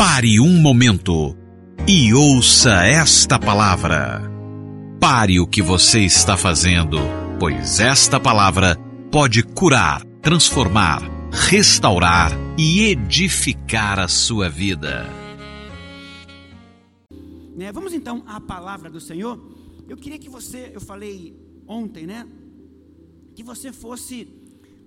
Pare 0.00 0.40
um 0.40 0.58
momento 0.58 1.36
e 1.86 2.14
ouça 2.14 2.86
esta 2.86 3.38
palavra. 3.38 4.22
Pare 4.98 5.38
o 5.38 5.46
que 5.46 5.60
você 5.60 6.00
está 6.00 6.38
fazendo, 6.38 6.96
pois 7.38 7.80
esta 7.80 8.18
palavra 8.18 8.78
pode 9.12 9.42
curar, 9.42 10.02
transformar, 10.22 11.02
restaurar 11.30 12.32
e 12.56 12.84
edificar 12.84 13.98
a 13.98 14.08
sua 14.08 14.48
vida. 14.48 15.04
Né, 17.54 17.70
vamos 17.70 17.92
então 17.92 18.24
à 18.26 18.40
palavra 18.40 18.88
do 18.88 19.02
Senhor. 19.02 19.38
Eu 19.86 19.98
queria 19.98 20.18
que 20.18 20.30
você, 20.30 20.72
eu 20.72 20.80
falei 20.80 21.36
ontem, 21.68 22.06
né? 22.06 22.26
Que 23.34 23.42
você 23.42 23.70
fosse 23.70 24.26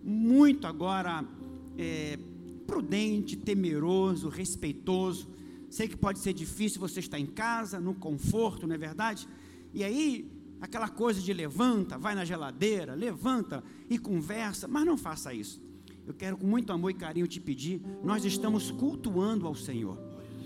muito 0.04 0.66
agora 0.66 1.24
é, 1.78 2.18
prudente, 2.74 3.36
temeroso, 3.36 4.30
respeitoso. 4.30 5.28
Sei 5.70 5.88
que 5.88 5.96
pode 5.96 6.18
ser 6.18 6.34
difícil 6.34 6.80
você 6.80 7.00
estar 7.00 7.20
em 7.20 7.26
casa, 7.28 7.80
no 7.80 7.94
conforto, 7.94 8.66
não 8.66 8.74
é 8.74 8.78
verdade? 8.80 9.28
E 9.72 9.84
aí, 9.84 10.32
aquela 10.60 10.90
coisa 10.90 11.22
de 11.22 11.32
levanta, 11.32 12.00
vai 12.00 12.16
na 12.16 12.26
geladeira, 12.26 12.96
levanta 12.96 13.64
e 13.88 14.00
conversa, 14.00 14.68
mas 14.68 14.86
não 14.86 14.98
faça 14.98 15.34
isso. 15.34 15.62
Eu 16.08 16.16
quero 16.16 16.36
com 16.36 16.48
muito 16.48 16.74
amor 16.74 16.90
e 16.90 16.96
carinho 16.96 17.28
te 17.28 17.40
pedir, 17.40 17.80
nós 18.04 18.26
estamos 18.26 18.72
cultuando 18.72 19.46
ao 19.46 19.54
Senhor. 19.54 19.98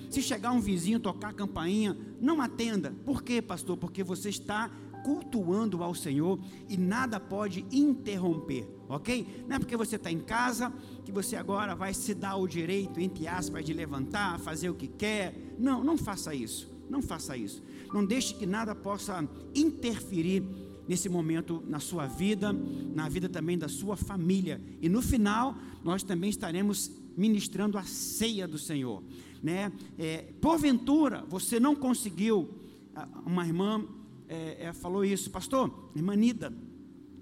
Se 0.10 0.22
chegar 0.22 0.52
um 0.52 0.60
vizinho 0.60 1.00
tocar 1.00 1.30
a 1.30 1.34
campainha, 1.34 1.98
não 2.20 2.42
atenda. 2.42 2.94
Por 3.06 3.24
quê, 3.24 3.42
pastor? 3.42 3.78
Porque 3.78 4.04
você 4.04 4.30
está 4.30 4.70
cultuando 5.04 5.82
ao 5.82 5.96
Senhor 5.96 6.40
e 6.68 6.76
nada 6.76 7.22
pode 7.22 7.66
interromper, 7.72 8.68
ok? 8.90 9.44
Não 9.48 9.56
é 9.56 9.60
porque 9.60 9.78
você 9.78 9.96
está 9.96 10.12
em 10.12 10.20
casa 10.20 10.72
que 11.04 11.12
você 11.12 11.36
agora 11.36 11.76
vai 11.76 11.94
se 11.94 12.14
dar 12.14 12.36
o 12.38 12.48
direito, 12.48 13.00
entre 13.00 13.28
aspas, 13.28 13.66
de 13.66 13.74
levantar, 13.74 14.40
fazer 14.40 14.70
o 14.70 14.76
que 14.76 14.88
quer. 14.88 15.56
Não, 15.58 15.84
não 15.84 15.98
faça 15.98 16.34
isso. 16.34 16.70
Não 16.90 17.02
faça 17.02 17.36
isso. 17.36 17.62
Não 17.94 18.06
deixe 18.06 18.34
que 18.34 18.46
nada 18.46 18.74
possa 18.74 19.28
interferir 19.54 20.44
nesse 20.88 21.10
momento 21.10 21.62
na 21.68 21.80
sua 21.80 22.08
vida, 22.08 22.54
na 22.96 23.10
vida 23.10 23.28
também 23.28 23.58
da 23.58 23.68
sua 23.68 23.98
família. 23.98 24.62
E 24.82 24.88
no 24.88 25.02
final, 25.02 25.56
nós 25.84 26.02
também 26.02 26.30
estaremos 26.30 26.92
ministrando 27.16 27.78
a 27.78 27.84
ceia 27.84 28.48
do 28.48 28.58
Senhor. 28.58 29.04
Né? 29.44 29.72
É, 29.98 30.34
porventura, 30.40 31.26
você 31.28 31.60
não 31.60 31.76
conseguiu, 31.76 32.50
uma 33.26 33.46
irmã 33.46 33.86
é, 34.30 34.68
é, 34.68 34.74
falou 34.74 35.04
isso, 35.04 35.30
pastor, 35.30 35.92
irmã 35.96 36.16
Nida, 36.16 36.54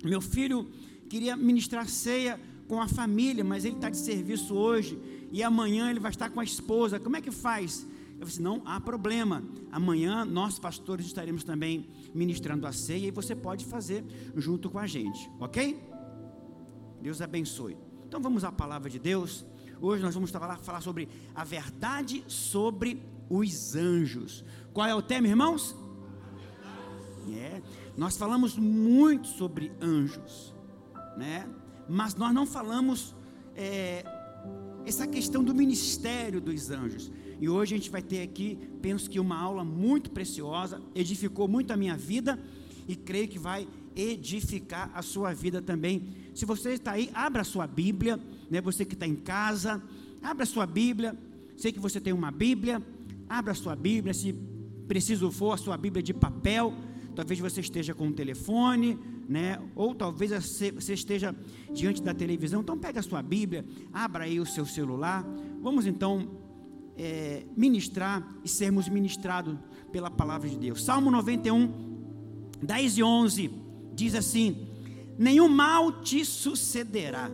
meu 0.04 0.22
filho 0.22 0.67
queria 1.09 1.36
ministrar 1.36 1.88
ceia 1.88 2.39
com 2.67 2.81
a 2.81 2.88
família, 2.88 3.44
mas 3.44 3.66
ele 3.66 3.75
está 3.75 3.89
de 3.89 3.98
serviço 3.98 4.56
hoje 4.56 5.00
e 5.31 5.44
amanhã 5.44 5.89
ele 5.89 6.00
vai 6.00 6.11
estar 6.11 6.30
com 6.30 6.39
a 6.39 6.44
esposa. 6.44 7.00
Como 7.00 7.16
é 7.16 7.22
que 7.22 7.31
faz? 7.31 7.86
Eu 8.20 8.25
disse: 8.25 8.42
não 8.42 8.61
há 8.66 8.80
problema. 8.80 9.44
Amanhã 9.72 10.26
nós 10.26 10.58
pastores 10.58 11.06
estaremos 11.06 11.44
também 11.44 11.88
ministrando 12.14 12.66
a 12.66 12.72
ceia 12.72 13.08
e 13.08 13.11
você 13.11 13.36
pode 13.36 13.66
fazer 13.66 14.03
junto 14.36 14.70
com 14.70 14.80
a 14.80 14.88
gente, 14.88 15.30
ok? 15.39 15.80
Deus 17.02 17.22
abençoe. 17.22 17.78
Então 18.08 18.22
vamos 18.22 18.44
à 18.44 18.52
palavra 18.52 18.89
de 18.89 18.98
Deus. 18.98 19.45
Hoje 19.81 20.02
nós 20.02 20.16
vamos 20.16 20.31
falar, 20.31 20.58
falar 20.58 20.81
sobre 20.81 21.09
a 21.36 21.44
verdade 21.44 22.23
sobre 22.28 23.02
os 23.30 23.76
anjos. 23.76 24.44
Qual 24.73 24.88
é 24.88 24.95
o 24.95 25.02
tema, 25.02 25.28
irmãos? 25.28 25.76
É, 27.33 27.61
nós 27.98 28.17
falamos 28.17 28.58
muito 28.58 29.28
sobre 29.28 29.72
anjos, 29.81 30.53
né? 31.17 31.47
Mas 31.88 32.16
nós 32.16 32.33
não 32.33 32.45
falamos 32.45 33.16
é, 33.55 34.05
essa 34.85 35.08
questão 35.08 35.44
do 35.44 35.53
ministério 35.53 36.41
dos 36.41 36.69
anjos. 36.69 37.11
E 37.39 37.49
hoje 37.49 37.75
a 37.75 37.77
gente 37.77 37.89
vai 37.89 38.02
ter 38.02 38.21
aqui, 38.21 38.58
penso 38.81 39.09
que 39.09 39.19
uma 39.19 39.38
aula 39.38 39.63
muito 39.63 40.11
preciosa, 40.11 40.81
edificou 40.93 41.47
muito 41.47 41.71
a 41.71 41.77
minha 41.77 41.97
vida 41.97 42.39
e 42.87 42.95
creio 42.95 43.27
que 43.27 43.39
vai 43.39 43.67
edificar 43.95 44.92
a 44.93 45.02
sua 45.02 45.33
vida 45.33 45.61
também. 45.61 46.08
Se 46.33 46.45
você 46.45 46.73
está 46.73 46.93
aí, 46.93 47.09
abra 47.14 47.42
a 47.42 47.45
sua 47.45 47.67
Bíblia, 47.67 48.20
né? 48.49 48.61
Você 48.61 48.86
que 48.86 48.93
está 48.93 49.08
em 49.08 49.15
casa, 49.15 49.81
abra 50.21 50.43
a 50.43 50.48
sua 50.48 50.65
Bíblia. 50.65 51.17
Sei 51.58 51.71
que 51.71 51.80
você 51.80 51.99
tem 51.99 52.14
uma 52.14 52.31
Bíblia, 52.31 52.81
abra 53.30 53.54
a 53.54 53.55
sua 53.55 53.75
Bíblia, 53.75 54.14
se 54.14 54.33
preciso 54.87 55.31
for, 55.31 55.54
a 55.54 55.58
sua 55.58 55.77
Bíblia 55.77 56.04
de 56.04 56.14
papel 56.14 56.73
talvez 57.15 57.39
você 57.39 57.61
esteja 57.61 57.95
com 57.95 58.09
o 58.09 58.14
telefone, 58.14 58.99
né? 59.27 59.59
Ou 59.75 59.93
talvez 59.95 60.31
você 60.31 60.93
esteja 60.93 61.36
diante 61.73 62.02
da 62.02 62.13
televisão. 62.13 62.61
Então 62.61 62.77
pega 62.77 62.99
a 62.99 63.03
sua 63.03 63.21
Bíblia, 63.21 63.65
abra 63.91 64.25
aí 64.25 64.39
o 64.39 64.45
seu 64.45 64.65
celular. 64.65 65.25
Vamos 65.61 65.86
então 65.86 66.30
é, 66.97 67.45
ministrar 67.55 68.25
e 68.43 68.49
sermos 68.49 68.87
ministrados 68.87 69.58
pela 69.91 70.09
palavra 70.09 70.49
de 70.49 70.58
Deus. 70.58 70.83
Salmo 70.83 71.11
91, 71.11 71.71
10 72.61 72.97
e 72.97 73.03
11 73.03 73.52
diz 73.93 74.15
assim: 74.15 74.67
Nenhum 75.17 75.47
mal 75.47 76.02
te 76.02 76.23
sucederá, 76.25 77.31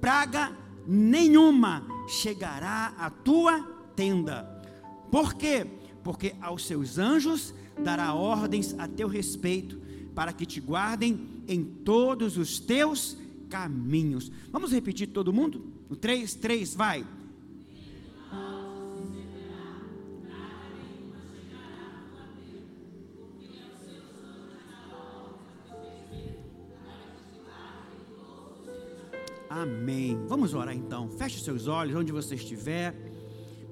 praga 0.00 0.56
nenhuma 0.86 1.86
chegará 2.08 2.94
à 2.98 3.10
tua 3.10 3.60
tenda. 3.94 4.44
Por 5.10 5.34
quê? 5.34 5.66
Porque 6.02 6.34
aos 6.40 6.66
seus 6.66 6.98
anjos 6.98 7.54
dará 7.82 8.14
ordens 8.14 8.74
a 8.78 8.86
teu 8.86 9.08
respeito, 9.08 9.80
para 10.16 10.32
que 10.32 10.46
te 10.46 10.60
guardem 10.62 11.44
em 11.46 11.62
todos 11.62 12.38
os 12.38 12.58
teus 12.58 13.18
caminhos. 13.50 14.32
Vamos 14.50 14.72
repetir 14.72 15.08
todo 15.08 15.30
mundo? 15.30 15.62
O 15.90 15.94
3, 15.94 16.34
3, 16.36 16.74
vai. 16.74 17.06
Amém. 29.50 30.18
Vamos 30.26 30.54
orar 30.54 30.74
então. 30.74 31.10
Feche 31.10 31.40
seus 31.40 31.66
olhos 31.66 31.94
onde 31.94 32.10
você 32.10 32.36
estiver. 32.36 32.94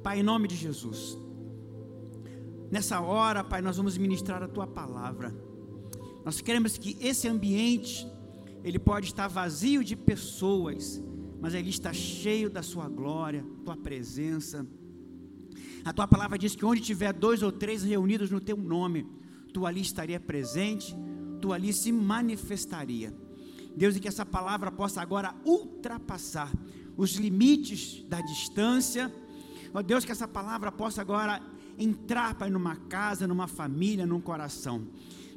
Pai, 0.02 0.20
em 0.20 0.22
nome 0.22 0.46
de 0.46 0.56
Jesus. 0.56 1.18
Nessa 2.70 3.00
hora, 3.00 3.42
Pai, 3.42 3.62
nós 3.62 3.78
vamos 3.78 3.96
ministrar 3.96 4.42
a 4.42 4.48
tua 4.48 4.66
palavra. 4.66 5.34
Nós 6.24 6.40
queremos 6.40 6.78
que 6.78 6.96
esse 7.00 7.28
ambiente 7.28 8.06
ele 8.62 8.78
pode 8.78 9.06
estar 9.06 9.28
vazio 9.28 9.84
de 9.84 9.94
pessoas, 9.94 11.02
mas 11.40 11.52
ele 11.52 11.68
está 11.68 11.92
cheio 11.92 12.48
da 12.48 12.62
sua 12.62 12.88
glória, 12.88 13.44
tua 13.64 13.76
presença. 13.76 14.66
A 15.84 15.92
tua 15.92 16.08
palavra 16.08 16.38
diz 16.38 16.56
que 16.56 16.64
onde 16.64 16.80
tiver 16.80 17.12
dois 17.12 17.42
ou 17.42 17.52
três 17.52 17.82
reunidos 17.82 18.30
no 18.30 18.40
teu 18.40 18.56
nome, 18.56 19.06
tu 19.52 19.66
ali 19.66 19.82
estaria 19.82 20.18
presente, 20.18 20.96
tu 21.42 21.52
ali 21.52 21.74
se 21.74 21.92
manifestaria. 21.92 23.14
Deus, 23.76 23.96
e 23.96 24.00
que 24.00 24.08
essa 24.08 24.24
palavra 24.24 24.72
possa 24.72 25.02
agora 25.02 25.34
ultrapassar 25.44 26.50
os 26.96 27.16
limites 27.16 28.02
da 28.08 28.22
distância. 28.22 29.12
Ó 29.74 29.82
Deus, 29.82 30.04
que 30.06 30.12
essa 30.12 30.26
palavra 30.26 30.72
possa 30.72 31.02
agora 31.02 31.42
entrar, 31.78 32.34
Pai, 32.34 32.48
numa 32.48 32.76
casa, 32.76 33.26
numa 33.26 33.46
família, 33.46 34.06
num 34.06 34.20
coração. 34.20 34.86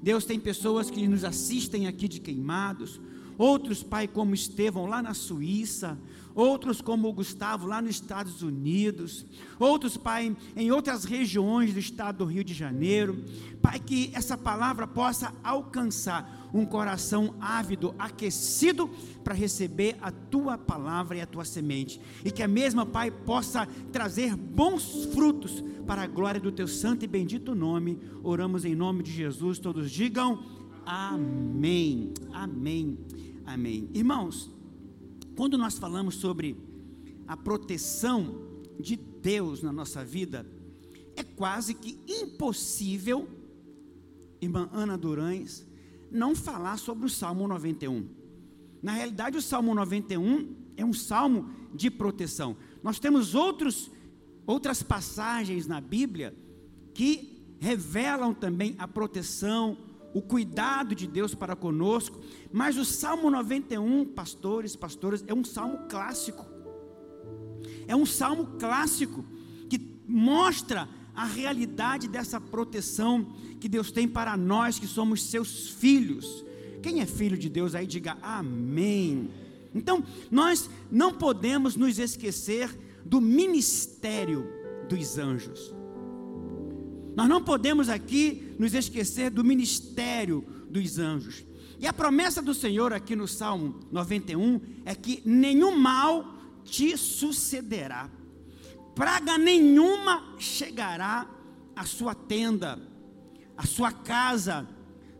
Deus 0.02 0.25
tem 0.25 0.40
pessoas 0.40 0.90
que 0.90 1.08
nos 1.08 1.24
assistem 1.24 1.88
aqui 1.88 2.08
de 2.08 2.19
queimados, 2.19 3.00
outros, 3.38 3.84
Pai, 3.84 4.08
como 4.08 4.34
Estevão 4.34 4.85
lá 4.85 5.02
na 5.02 5.13
Suíça, 5.13 5.97
outros 6.38 6.81
como 6.81 7.09
o 7.09 7.14
Gustavo 7.14 7.66
lá 7.66 7.81
nos 7.81 7.96
Estados 7.96 8.44
Unidos, 8.44 9.25
outros, 9.59 9.98
Pai, 9.98 10.38
em 10.56 10.72
outras 10.72 11.03
regiões 11.03 11.74
do 11.74 11.80
estado 11.80 12.20
do 12.20 12.25
Rio 12.25 12.44
de 12.44 12.53
Janeiro. 12.53 13.25
Pai, 13.62 13.80
que 13.80 14.12
essa 14.14 14.38
palavra 14.38 14.86
possa 14.86 15.34
alcançar 15.44 16.48
um 16.53 16.64
coração 16.64 17.34
ávido, 17.42 17.96
aquecido 17.98 18.88
para 19.24 19.34
receber 19.34 19.98
a 20.00 20.12
tua 20.12 20.58
palavra 20.58 21.18
e 21.18 21.22
a 21.22 21.25
tua 21.25 21.44
semente, 21.44 22.00
e 22.24 22.31
que 22.31 22.44
a 22.44 22.48
mesma, 22.48 22.86
Pai, 22.86 23.09
possa 23.09 23.68
trazer 23.92 24.36
bons 24.36 25.06
frutos 25.13 25.63
para 25.88 26.04
a 26.04 26.07
glória 26.07 26.39
do 26.39 26.51
teu 26.51 26.68
santo 26.68 27.04
e 27.04 27.07
bendito 27.07 27.56
nome. 27.56 28.00
Oramos 28.24 28.63
em 28.63 28.75
nome 28.75 29.01
de 29.01 29.12
Jesus, 29.12 29.57
todos 29.57 29.92
digam 29.92 30.57
amém. 30.88 32.13
Amém. 32.31 32.98
Amém. 33.45 33.89
Irmãos, 33.94 34.50
quando 35.38 35.56
nós 35.56 35.78
falamos 35.78 36.16
sobre 36.16 36.57
a 37.28 37.38
proteção 37.38 38.42
de 38.80 38.95
Deus 38.95 39.62
na 39.62 39.72
nossa 39.72 40.04
vida, 40.04 40.44
é 41.16 41.24
quase 41.24 41.75
que 41.75 42.00
impossível, 42.07 43.30
irmã 44.42 44.68
Ana 44.74 44.98
Durães, 44.98 45.63
não 46.12 46.36
falar 46.36 46.78
sobre 46.78 47.06
o 47.06 47.10
Salmo 47.10 47.48
91. 47.48 48.10
Na 48.81 48.94
realidade, 48.94 49.38
o 49.38 49.42
Salmo 49.42 49.75
91 49.75 50.56
é 50.75 50.84
um 50.84 50.94
salmo 50.94 51.51
de 51.72 51.92
proteção. 51.92 52.57
Nós 52.81 52.98
temos 52.98 53.36
outros, 53.36 53.92
outras 54.48 54.81
passagens 54.81 55.68
na 55.68 55.80
Bíblia 55.80 56.36
que 56.95 57.56
revelam 57.60 58.34
também 58.34 58.75
a 58.80 58.88
proteção, 58.88 59.78
o 60.18 60.22
cuidado 60.22 60.96
de 60.96 61.06
Deus 61.06 61.36
para 61.36 61.56
conosco, 61.56 62.19
mas 62.52 62.75
o 62.75 62.84
Salmo 62.84 63.30
91, 63.30 64.04
pastores, 64.04 64.75
pastoras, 64.75 65.24
é 65.28 65.34
um 65.34 65.44
salmo 65.44 65.88
clássico. 65.88 66.44
É 67.88 67.96
um 67.96 68.06
salmo 68.06 68.58
clássico 68.58 69.24
que 69.69 69.80
mostra 70.08 70.90
a 71.14 71.24
realidade 71.24 72.08
dessa 72.08 72.42
proteção 72.42 73.28
que 73.60 73.69
Deus 73.69 73.92
tem 73.92 74.08
para 74.08 74.36
nós 74.36 74.80
que 74.80 74.88
somos 74.88 75.22
seus 75.22 75.69
filhos. 75.69 76.44
Quem 76.81 77.00
é 77.02 77.06
filho 77.06 77.38
de 77.38 77.48
Deus 77.48 77.75
aí, 77.75 77.86
diga 77.86 78.18
amém. 78.20 79.30
Então, 79.75 80.04
nós 80.31 80.68
não 80.90 81.13
podemos 81.13 81.75
nos 81.75 82.00
esquecer 82.00 82.75
do 83.06 83.22
ministério 83.22 84.48
dos 84.90 85.20
anjos. 85.20 85.76
Nós 87.18 87.28
não 87.28 87.44
podemos 87.44 87.90
aqui 87.90 88.56
nos 88.58 88.74
esquecer 88.74 89.30
do 89.30 89.44
ministério 89.44 90.46
dos 90.69 90.98
anjos. 90.98 91.44
E 91.78 91.86
a 91.86 91.92
promessa 91.92 92.42
do 92.42 92.54
Senhor 92.54 92.94
aqui 92.94 93.14
no 93.14 93.28
Salmo 93.28 93.81
91 93.92 94.62
é 94.86 94.96
que 94.96 95.22
nenhum 95.25 95.78
mal 95.78 96.34
te 96.64 96.96
sucederá 96.96 98.10
praga 98.98 99.38
nenhuma 99.38 100.34
chegará 100.40 101.30
à 101.75 101.86
sua 101.86 102.16
tenda, 102.16 102.81
à 103.56 103.63
sua 103.63 103.92
casa. 103.92 104.68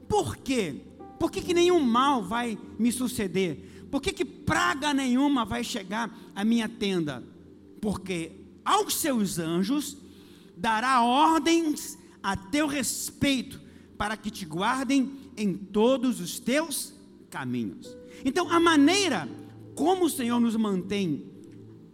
Por 0.10 0.36
quê? 0.36 0.82
Por 1.20 1.30
que, 1.30 1.42
que 1.42 1.54
nenhum 1.54 1.80
mal 1.80 2.24
vai 2.24 2.58
me 2.80 2.92
suceder? 2.92 3.88
Por 3.92 4.02
que, 4.02 4.12
que 4.12 4.26
praga 4.26 4.96
nenhuma 4.96 5.46
vai 5.46 5.64
chegar 5.64 6.12
à 6.34 6.44
minha 6.44 6.68
tenda? 6.68 7.24
Porque 7.80 8.32
aos 8.66 8.96
seus 8.96 9.38
anjos 9.38 9.96
dará 10.58 11.02
ordens 11.04 11.98
a 12.22 12.36
teu 12.36 12.68
respeito, 12.68 13.62
para 13.98 14.18
que 14.18 14.30
te 14.30 14.46
guardem 14.46 15.32
em 15.36 15.54
todos 15.54 16.20
os 16.20 16.40
teus 16.40 16.94
caminhos. 17.30 17.96
Então, 18.26 18.50
a 18.50 18.60
maneira 18.60 19.30
como 19.76 20.06
o 20.06 20.10
Senhor 20.10 20.40
nos 20.40 20.56
mantém 20.56 21.32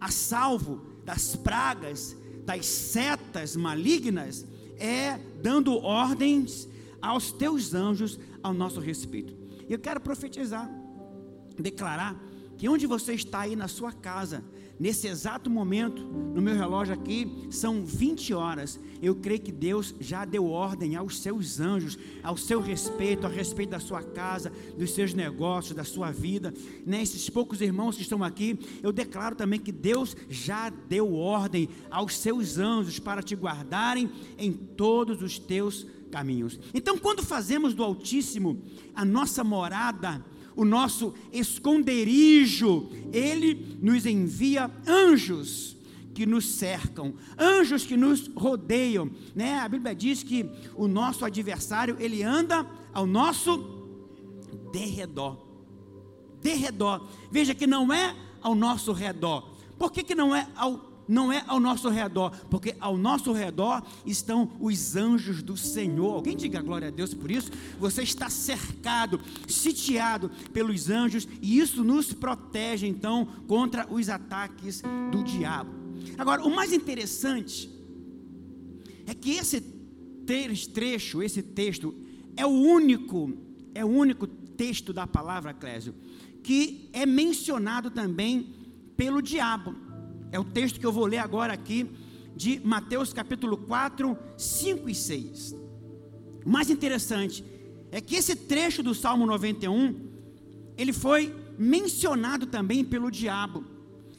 a 0.00 0.10
salvo 0.10 0.84
das 1.04 1.36
pragas, 1.36 2.16
das 2.44 2.66
setas 2.66 3.54
malignas, 3.56 4.46
é 4.78 5.18
dando 5.42 5.76
ordens 5.76 6.68
aos 7.00 7.30
teus 7.30 7.74
anjos 7.74 8.18
ao 8.42 8.54
nosso 8.54 8.80
respeito. 8.80 9.34
Eu 9.68 9.78
quero 9.78 10.00
profetizar, 10.00 10.70
declarar 11.58 12.18
que 12.56 12.68
onde 12.68 12.86
você 12.86 13.14
está 13.14 13.40
aí 13.40 13.54
na 13.54 13.68
sua 13.68 13.92
casa, 13.92 14.42
nesse 14.78 15.06
exato 15.06 15.48
momento, 15.48 16.02
no 16.02 16.42
meu 16.42 16.54
relógio 16.54 16.94
aqui, 16.94 17.46
são 17.50 17.84
20 17.84 18.34
horas. 18.34 18.80
Eu 19.00 19.14
creio 19.14 19.40
que 19.40 19.52
Deus 19.52 19.94
já 20.00 20.24
deu 20.24 20.46
ordem 20.46 20.96
aos 20.96 21.20
seus 21.20 21.60
anjos, 21.60 21.98
ao 22.22 22.36
seu 22.36 22.60
respeito, 22.60 23.26
a 23.26 23.28
respeito 23.28 23.70
da 23.70 23.80
sua 23.80 24.02
casa, 24.02 24.52
dos 24.76 24.92
seus 24.92 25.14
negócios, 25.14 25.76
da 25.76 25.84
sua 25.84 26.10
vida. 26.10 26.52
Nesses 26.86 27.28
poucos 27.30 27.60
irmãos 27.60 27.96
que 27.96 28.02
estão 28.02 28.22
aqui, 28.24 28.58
eu 28.82 28.92
declaro 28.92 29.36
também 29.36 29.60
que 29.60 29.72
Deus 29.72 30.16
já 30.28 30.70
deu 30.70 31.14
ordem 31.14 31.68
aos 31.90 32.16
seus 32.16 32.58
anjos 32.58 32.98
para 32.98 33.22
te 33.22 33.34
guardarem 33.34 34.10
em 34.38 34.52
todos 34.52 35.22
os 35.22 35.38
teus 35.38 35.86
caminhos. 36.10 36.60
Então, 36.72 36.96
quando 36.96 37.24
fazemos 37.24 37.74
do 37.74 37.82
Altíssimo 37.82 38.62
a 38.94 39.04
nossa 39.04 39.42
morada, 39.42 40.24
o 40.56 40.64
nosso 40.64 41.14
esconderijo, 41.32 42.90
ele 43.12 43.78
nos 43.80 44.06
envia 44.06 44.70
anjos 44.86 45.76
que 46.14 46.24
nos 46.24 46.54
cercam, 46.54 47.14
anjos 47.38 47.84
que 47.84 47.96
nos 47.96 48.28
rodeiam, 48.28 49.10
né? 49.34 49.58
A 49.58 49.68
Bíblia 49.68 49.94
diz 49.94 50.22
que 50.22 50.48
o 50.76 50.86
nosso 50.86 51.24
adversário, 51.24 51.96
ele 51.98 52.22
anda 52.22 52.64
ao 52.92 53.04
nosso 53.04 53.58
derredor. 54.72 55.38
Derredor. 56.40 57.08
Veja 57.30 57.54
que 57.54 57.66
não 57.66 57.92
é 57.92 58.14
ao 58.40 58.54
nosso 58.54 58.92
redor. 58.92 59.50
Por 59.76 59.90
que, 59.90 60.04
que 60.04 60.14
não 60.14 60.34
é 60.34 60.46
ao 60.54 60.93
não 61.08 61.32
é 61.32 61.44
ao 61.46 61.60
nosso 61.60 61.88
redor, 61.88 62.30
porque 62.50 62.74
ao 62.80 62.96
nosso 62.96 63.32
redor 63.32 63.82
estão 64.04 64.50
os 64.60 64.96
anjos 64.96 65.42
do 65.42 65.56
Senhor. 65.56 66.14
Alguém 66.14 66.36
diga 66.36 66.62
glória 66.62 66.88
a 66.88 66.90
Deus 66.90 67.14
por 67.14 67.30
isso? 67.30 67.50
Você 67.78 68.02
está 68.02 68.28
cercado, 68.30 69.20
sitiado 69.46 70.30
pelos 70.52 70.90
anjos, 70.90 71.28
e 71.40 71.58
isso 71.58 71.84
nos 71.84 72.12
protege 72.12 72.86
então 72.86 73.26
contra 73.46 73.86
os 73.92 74.08
ataques 74.08 74.82
do 75.10 75.22
diabo. 75.22 75.70
Agora, 76.18 76.42
o 76.42 76.54
mais 76.54 76.72
interessante 76.72 77.70
é 79.06 79.14
que 79.14 79.32
esse 79.32 79.60
trecho, 80.72 81.22
esse 81.22 81.42
texto, 81.42 81.94
é 82.36 82.46
o 82.46 82.50
único, 82.50 83.32
é 83.74 83.84
o 83.84 83.88
único 83.88 84.26
texto 84.26 84.92
da 84.92 85.06
palavra, 85.06 85.52
Clésio, 85.52 85.94
que 86.42 86.88
é 86.92 87.04
mencionado 87.06 87.90
também 87.90 88.54
pelo 88.96 89.20
diabo. 89.20 89.74
É 90.34 90.40
o 90.40 90.42
texto 90.42 90.80
que 90.80 90.84
eu 90.84 90.90
vou 90.90 91.06
ler 91.06 91.18
agora 91.18 91.52
aqui, 91.52 91.88
de 92.34 92.60
Mateus 92.64 93.12
capítulo 93.12 93.56
4, 93.56 94.18
5 94.36 94.90
e 94.90 94.92
6. 94.92 95.54
O 96.44 96.50
mais 96.50 96.70
interessante 96.70 97.44
é 97.92 98.00
que 98.00 98.16
esse 98.16 98.34
trecho 98.34 98.82
do 98.82 98.96
Salmo 98.96 99.26
91, 99.26 99.94
ele 100.76 100.92
foi 100.92 101.32
mencionado 101.56 102.46
também 102.46 102.84
pelo 102.84 103.12
diabo. 103.12 103.64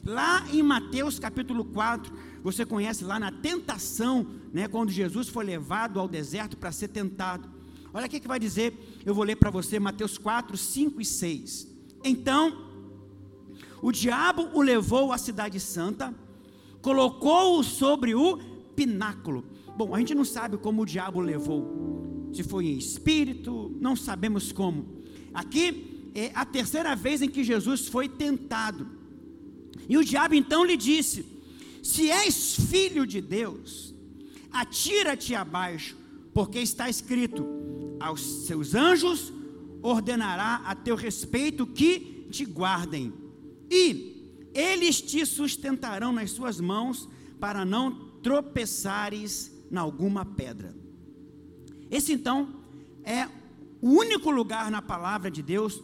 Lá 0.02 0.46
em 0.50 0.62
Mateus 0.62 1.18
capítulo 1.18 1.66
4, 1.66 2.10
você 2.42 2.64
conhece 2.64 3.04
lá 3.04 3.20
na 3.20 3.30
tentação, 3.30 4.26
né, 4.54 4.66
quando 4.68 4.90
Jesus 4.90 5.28
foi 5.28 5.44
levado 5.44 6.00
ao 6.00 6.08
deserto 6.08 6.56
para 6.56 6.72
ser 6.72 6.88
tentado. 6.88 7.46
Olha 7.92 8.06
o 8.06 8.08
que 8.08 8.26
vai 8.26 8.40
dizer, 8.40 8.72
eu 9.04 9.14
vou 9.14 9.22
ler 9.22 9.36
para 9.36 9.50
você 9.50 9.78
Mateus 9.78 10.16
4, 10.16 10.56
5 10.56 10.98
e 10.98 11.04
6. 11.04 11.68
Então, 12.02 12.65
o 13.82 13.92
diabo 13.92 14.48
o 14.54 14.62
levou 14.62 15.12
à 15.12 15.18
cidade 15.18 15.60
santa, 15.60 16.14
colocou-o 16.80 17.62
sobre 17.62 18.14
o 18.14 18.38
pináculo. 18.74 19.44
Bom, 19.76 19.94
a 19.94 19.98
gente 19.98 20.14
não 20.14 20.24
sabe 20.24 20.56
como 20.56 20.82
o 20.82 20.86
diabo 20.86 21.20
levou, 21.20 22.30
se 22.32 22.42
foi 22.42 22.66
em 22.66 22.78
espírito, 22.78 23.76
não 23.80 23.94
sabemos 23.94 24.52
como. 24.52 25.02
Aqui 25.34 26.10
é 26.14 26.30
a 26.34 26.44
terceira 26.44 26.96
vez 26.96 27.20
em 27.20 27.28
que 27.28 27.44
Jesus 27.44 27.88
foi 27.88 28.08
tentado. 28.08 28.88
E 29.88 29.96
o 29.96 30.04
diabo 30.04 30.34
então 30.34 30.64
lhe 30.64 30.76
disse: 30.76 31.26
Se 31.82 32.10
és 32.10 32.56
filho 32.70 33.06
de 33.06 33.20
Deus, 33.20 33.94
atira-te 34.50 35.34
abaixo, 35.34 35.96
porque 36.32 36.58
está 36.58 36.88
escrito: 36.88 37.46
Aos 38.00 38.22
seus 38.46 38.74
anjos 38.74 39.32
ordenará 39.82 40.62
a 40.64 40.74
teu 40.74 40.96
respeito 40.96 41.66
que 41.66 42.26
te 42.30 42.44
guardem 42.44 43.12
e 43.70 44.50
eles 44.54 45.00
te 45.00 45.24
sustentarão 45.26 46.12
nas 46.12 46.30
suas 46.30 46.60
mãos 46.60 47.08
para 47.38 47.64
não 47.64 48.06
tropeçares 48.22 49.52
em 49.70 49.76
alguma 49.76 50.24
pedra. 50.24 50.74
Esse 51.90 52.12
então 52.12 52.62
é 53.04 53.28
o 53.80 53.90
único 53.90 54.30
lugar 54.30 54.70
na 54.70 54.80
palavra 54.80 55.30
de 55.30 55.42
Deus 55.42 55.82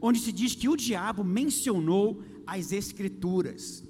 onde 0.00 0.18
se 0.18 0.32
diz 0.32 0.54
que 0.54 0.68
o 0.68 0.76
diabo 0.76 1.22
mencionou 1.22 2.22
as 2.46 2.72
escrituras. 2.72 3.84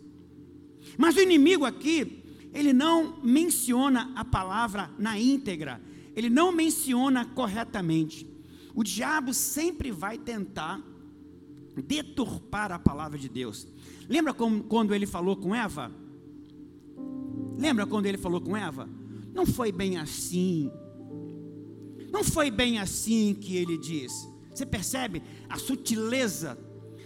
Mas 0.98 1.16
o 1.16 1.20
inimigo 1.20 1.64
aqui, 1.64 2.22
ele 2.52 2.72
não 2.72 3.22
menciona 3.22 4.12
a 4.14 4.24
palavra 4.24 4.90
na 4.98 5.18
íntegra, 5.18 5.80
ele 6.14 6.28
não 6.28 6.52
menciona 6.52 7.24
corretamente. 7.24 8.26
O 8.74 8.84
diabo 8.84 9.32
sempre 9.32 9.90
vai 9.90 10.18
tentar 10.18 10.82
deturpar 11.80 12.72
a 12.72 12.78
palavra 12.78 13.18
de 13.18 13.28
Deus. 13.28 13.66
Lembra 14.08 14.34
como, 14.34 14.64
quando 14.64 14.94
ele 14.94 15.06
falou 15.06 15.36
com 15.36 15.54
Eva? 15.54 15.90
Lembra 17.56 17.86
quando 17.86 18.06
ele 18.06 18.18
falou 18.18 18.40
com 18.40 18.56
Eva? 18.56 18.88
Não 19.32 19.46
foi 19.46 19.72
bem 19.72 19.96
assim. 19.96 20.70
Não 22.10 22.22
foi 22.22 22.50
bem 22.50 22.78
assim 22.78 23.34
que 23.34 23.56
ele 23.56 23.78
disse. 23.78 24.28
Você 24.52 24.66
percebe 24.66 25.22
a 25.48 25.58
sutileza? 25.58 26.58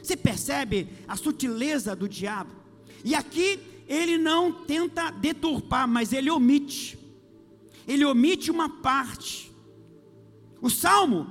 Você 0.02 0.16
percebe 0.16 0.88
a 1.06 1.16
sutileza 1.16 1.94
do 1.94 2.08
diabo? 2.08 2.52
E 3.04 3.14
aqui 3.14 3.60
ele 3.86 4.18
não 4.18 4.52
tenta 4.52 5.10
deturpar, 5.10 5.86
mas 5.86 6.12
ele 6.12 6.30
omite. 6.30 6.98
Ele 7.86 8.04
omite 8.04 8.50
uma 8.50 8.68
parte. 8.68 9.52
O 10.60 10.68
salmo 10.68 11.30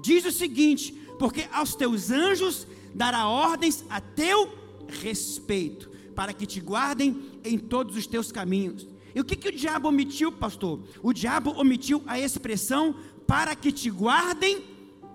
diz 0.00 0.24
o 0.24 0.30
seguinte: 0.30 0.94
porque 1.18 1.46
aos 1.52 1.74
teus 1.74 2.10
anjos 2.10 2.66
dará 2.94 3.28
ordens 3.28 3.84
a 3.88 4.00
teu 4.00 4.48
respeito, 4.88 5.90
para 6.14 6.32
que 6.32 6.46
te 6.46 6.60
guardem 6.60 7.22
em 7.44 7.58
todos 7.58 7.96
os 7.96 8.06
teus 8.06 8.32
caminhos. 8.32 8.86
E 9.14 9.20
o 9.20 9.24
que, 9.24 9.36
que 9.36 9.48
o 9.48 9.52
diabo 9.52 9.88
omitiu, 9.88 10.30
pastor? 10.30 10.80
O 11.02 11.12
diabo 11.12 11.50
omitiu 11.50 12.02
a 12.06 12.18
expressão 12.18 12.94
para 13.26 13.54
que 13.54 13.72
te 13.72 13.90
guardem 13.90 14.64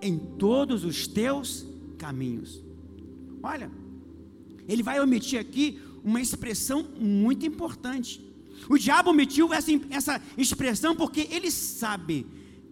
em 0.01 0.17
todos 0.17 0.83
os 0.83 1.07
teus 1.07 1.65
caminhos. 1.97 2.61
Olha, 3.41 3.71
ele 4.67 4.83
vai 4.83 4.99
omitir 4.99 5.39
aqui 5.39 5.79
uma 6.03 6.21
expressão 6.21 6.85
muito 6.99 7.45
importante. 7.45 8.21
O 8.69 8.77
diabo 8.77 9.09
omitiu 9.09 9.53
essa, 9.53 9.71
essa 9.89 10.21
expressão 10.37 10.95
porque 10.95 11.27
ele 11.31 11.49
sabe 11.49 12.25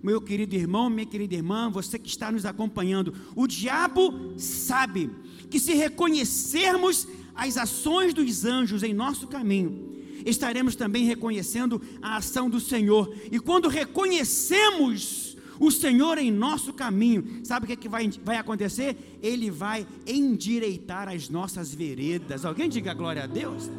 meu 0.03 0.21
querido 0.21 0.55
irmão, 0.55 0.89
minha 0.89 1.05
querida 1.05 1.35
irmã, 1.35 1.69
você 1.69 1.99
que 1.99 2.09
está 2.09 2.31
nos 2.31 2.45
acompanhando, 2.45 3.13
o 3.35 3.47
diabo 3.47 4.33
sabe 4.37 5.09
que 5.49 5.59
se 5.59 5.73
reconhecermos 5.73 7.07
as 7.35 7.57
ações 7.57 8.13
dos 8.13 8.45
anjos 8.45 8.83
em 8.83 8.93
nosso 8.93 9.27
caminho, 9.27 9.91
estaremos 10.25 10.75
também 10.75 11.05
reconhecendo 11.05 11.81
a 12.01 12.17
ação 12.17 12.49
do 12.49 12.59
Senhor. 12.59 13.13
E 13.31 13.39
quando 13.39 13.67
reconhecemos 13.67 15.37
o 15.59 15.69
Senhor 15.69 16.17
em 16.17 16.31
nosso 16.31 16.73
caminho, 16.73 17.41
sabe 17.43 17.65
o 17.65 17.67
que, 17.67 17.73
é 17.73 17.75
que 17.75 17.89
vai, 17.89 18.09
vai 18.23 18.37
acontecer? 18.37 19.19
Ele 19.21 19.51
vai 19.51 19.85
endireitar 20.07 21.07
as 21.07 21.29
nossas 21.29 21.73
veredas. 21.73 22.45
Alguém 22.45 22.67
diga 22.67 22.93
glória 22.93 23.23
a 23.23 23.27
Deus? 23.27 23.69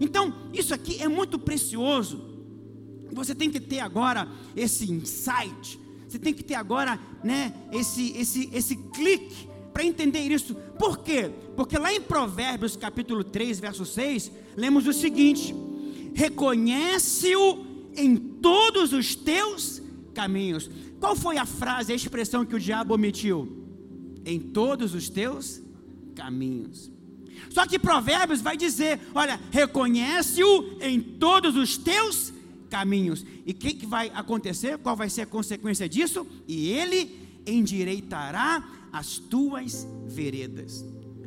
Então, 0.00 0.32
isso 0.52 0.74
aqui 0.74 1.02
é 1.02 1.08
muito 1.08 1.38
precioso. 1.38 2.33
Você 3.14 3.34
tem 3.34 3.50
que 3.50 3.60
ter 3.60 3.80
agora 3.80 4.28
esse 4.56 4.90
insight, 4.90 5.78
você 6.06 6.18
tem 6.18 6.34
que 6.34 6.42
ter 6.42 6.54
agora, 6.54 6.98
né, 7.22 7.54
esse 7.72 8.12
esse 8.16 8.50
esse 8.52 8.76
clique 8.76 9.48
para 9.72 9.84
entender 9.84 10.20
isso. 10.20 10.54
Por 10.78 10.98
quê? 10.98 11.30
Porque 11.56 11.78
lá 11.78 11.92
em 11.92 12.00
Provérbios 12.00 12.76
capítulo 12.76 13.24
3, 13.24 13.60
verso 13.60 13.84
6, 13.84 14.30
lemos 14.56 14.86
o 14.86 14.92
seguinte: 14.92 15.54
Reconhece-o 16.14 17.66
em 17.96 18.16
todos 18.16 18.92
os 18.92 19.14
teus 19.14 19.82
caminhos. 20.12 20.70
Qual 21.00 21.16
foi 21.16 21.36
a 21.38 21.46
frase, 21.46 21.92
a 21.92 21.96
expressão 21.96 22.44
que 22.44 22.54
o 22.54 22.60
diabo 22.60 22.94
omitiu? 22.94 23.64
Em 24.24 24.40
todos 24.40 24.94
os 24.94 25.08
teus 25.08 25.60
caminhos. 26.14 26.90
Só 27.50 27.66
que 27.66 27.78
Provérbios 27.78 28.40
vai 28.40 28.56
dizer: 28.56 29.00
olha, 29.14 29.40
reconhece-o 29.50 30.78
em 30.80 31.00
todos 31.00 31.56
os 31.56 31.76
teus 31.76 32.32
caminhos. 32.74 33.24
E 33.46 33.52
o 33.52 33.54
que, 33.54 33.72
que 33.72 33.86
vai 33.86 34.10
acontecer? 34.12 34.78
Qual 34.78 34.96
vai 34.96 35.08
ser 35.08 35.22
a 35.22 35.26
consequência 35.26 35.88
disso? 35.88 36.26
E 36.48 36.70
ele 36.70 37.16
endireitará 37.46 38.68
as 38.92 39.16
tuas 39.16 39.86
veredas. 40.08 40.84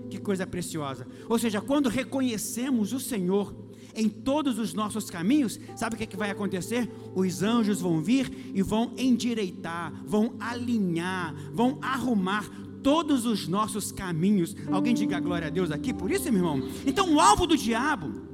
Que 0.10 0.18
coisa 0.18 0.46
preciosa. 0.46 1.08
Ou 1.30 1.40
seja, 1.40 1.62
quando 1.62 1.88
reconhecemos 1.88 2.92
o 2.92 3.00
Senhor 3.00 3.56
em 3.96 4.10
todos 4.10 4.60
os 4.60 4.74
nossos 4.74 5.10
caminhos, 5.10 5.58
sabe 5.78 5.96
o 5.96 5.98
que, 5.98 6.06
que 6.06 6.18
vai 6.18 6.30
acontecer? 6.30 6.92
Os 7.16 7.42
anjos 7.42 7.80
vão 7.80 8.02
vir 8.02 8.30
e 8.54 8.62
vão 8.62 8.92
endireitar, 8.98 9.94
vão 10.06 10.36
alinhar, 10.42 11.34
vão 11.54 11.80
arrumar 11.82 12.50
todos 12.84 13.26
os 13.26 13.48
nossos 13.48 13.90
caminhos. 13.90 14.54
Alguém 14.70 14.94
diga 14.94 15.18
glória 15.22 15.48
a 15.48 15.50
Deus 15.50 15.72
aqui, 15.72 15.94
por 15.94 16.12
isso, 16.12 16.26
meu 16.26 16.42
irmão. 16.42 16.70
Então, 16.86 17.14
o 17.14 17.22
alvo 17.22 17.48
do 17.48 17.56
diabo 17.56 18.28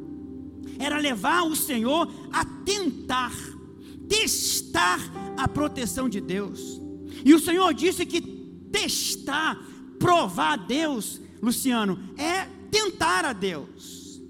era 0.79 0.97
levar 0.97 1.43
o 1.43 1.55
Senhor 1.55 2.11
a 2.31 2.45
tentar, 2.45 3.33
testar 4.07 4.99
a 5.37 5.47
proteção 5.47 6.07
de 6.07 6.19
Deus. 6.19 6.81
E 7.23 7.33
o 7.33 7.39
Senhor 7.39 7.73
disse 7.73 8.05
que 8.05 8.21
testar, 8.71 9.57
provar 9.99 10.53
a 10.53 10.57
Deus, 10.57 11.21
Luciano, 11.41 11.99
é 12.17 12.45
tentar 12.69 13.25
a 13.25 13.33
Deus. 13.33 14.21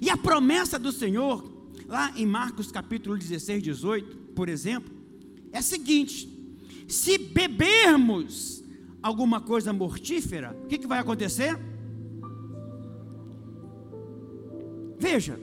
E 0.00 0.08
a 0.08 0.16
promessa 0.16 0.78
do 0.78 0.90
Senhor, 0.90 1.72
lá 1.86 2.12
em 2.16 2.26
Marcos 2.26 2.72
capítulo 2.72 3.16
16, 3.16 3.62
18, 3.62 4.16
por 4.34 4.48
exemplo, 4.48 4.90
é 5.52 5.58
a 5.58 5.62
seguinte: 5.62 6.28
se 6.88 7.18
bebermos 7.18 8.64
alguma 9.02 9.40
coisa 9.40 9.72
mortífera, 9.72 10.56
o 10.64 10.66
que, 10.66 10.78
que 10.78 10.86
vai 10.86 10.98
acontecer? 10.98 11.58
Veja, 15.00 15.40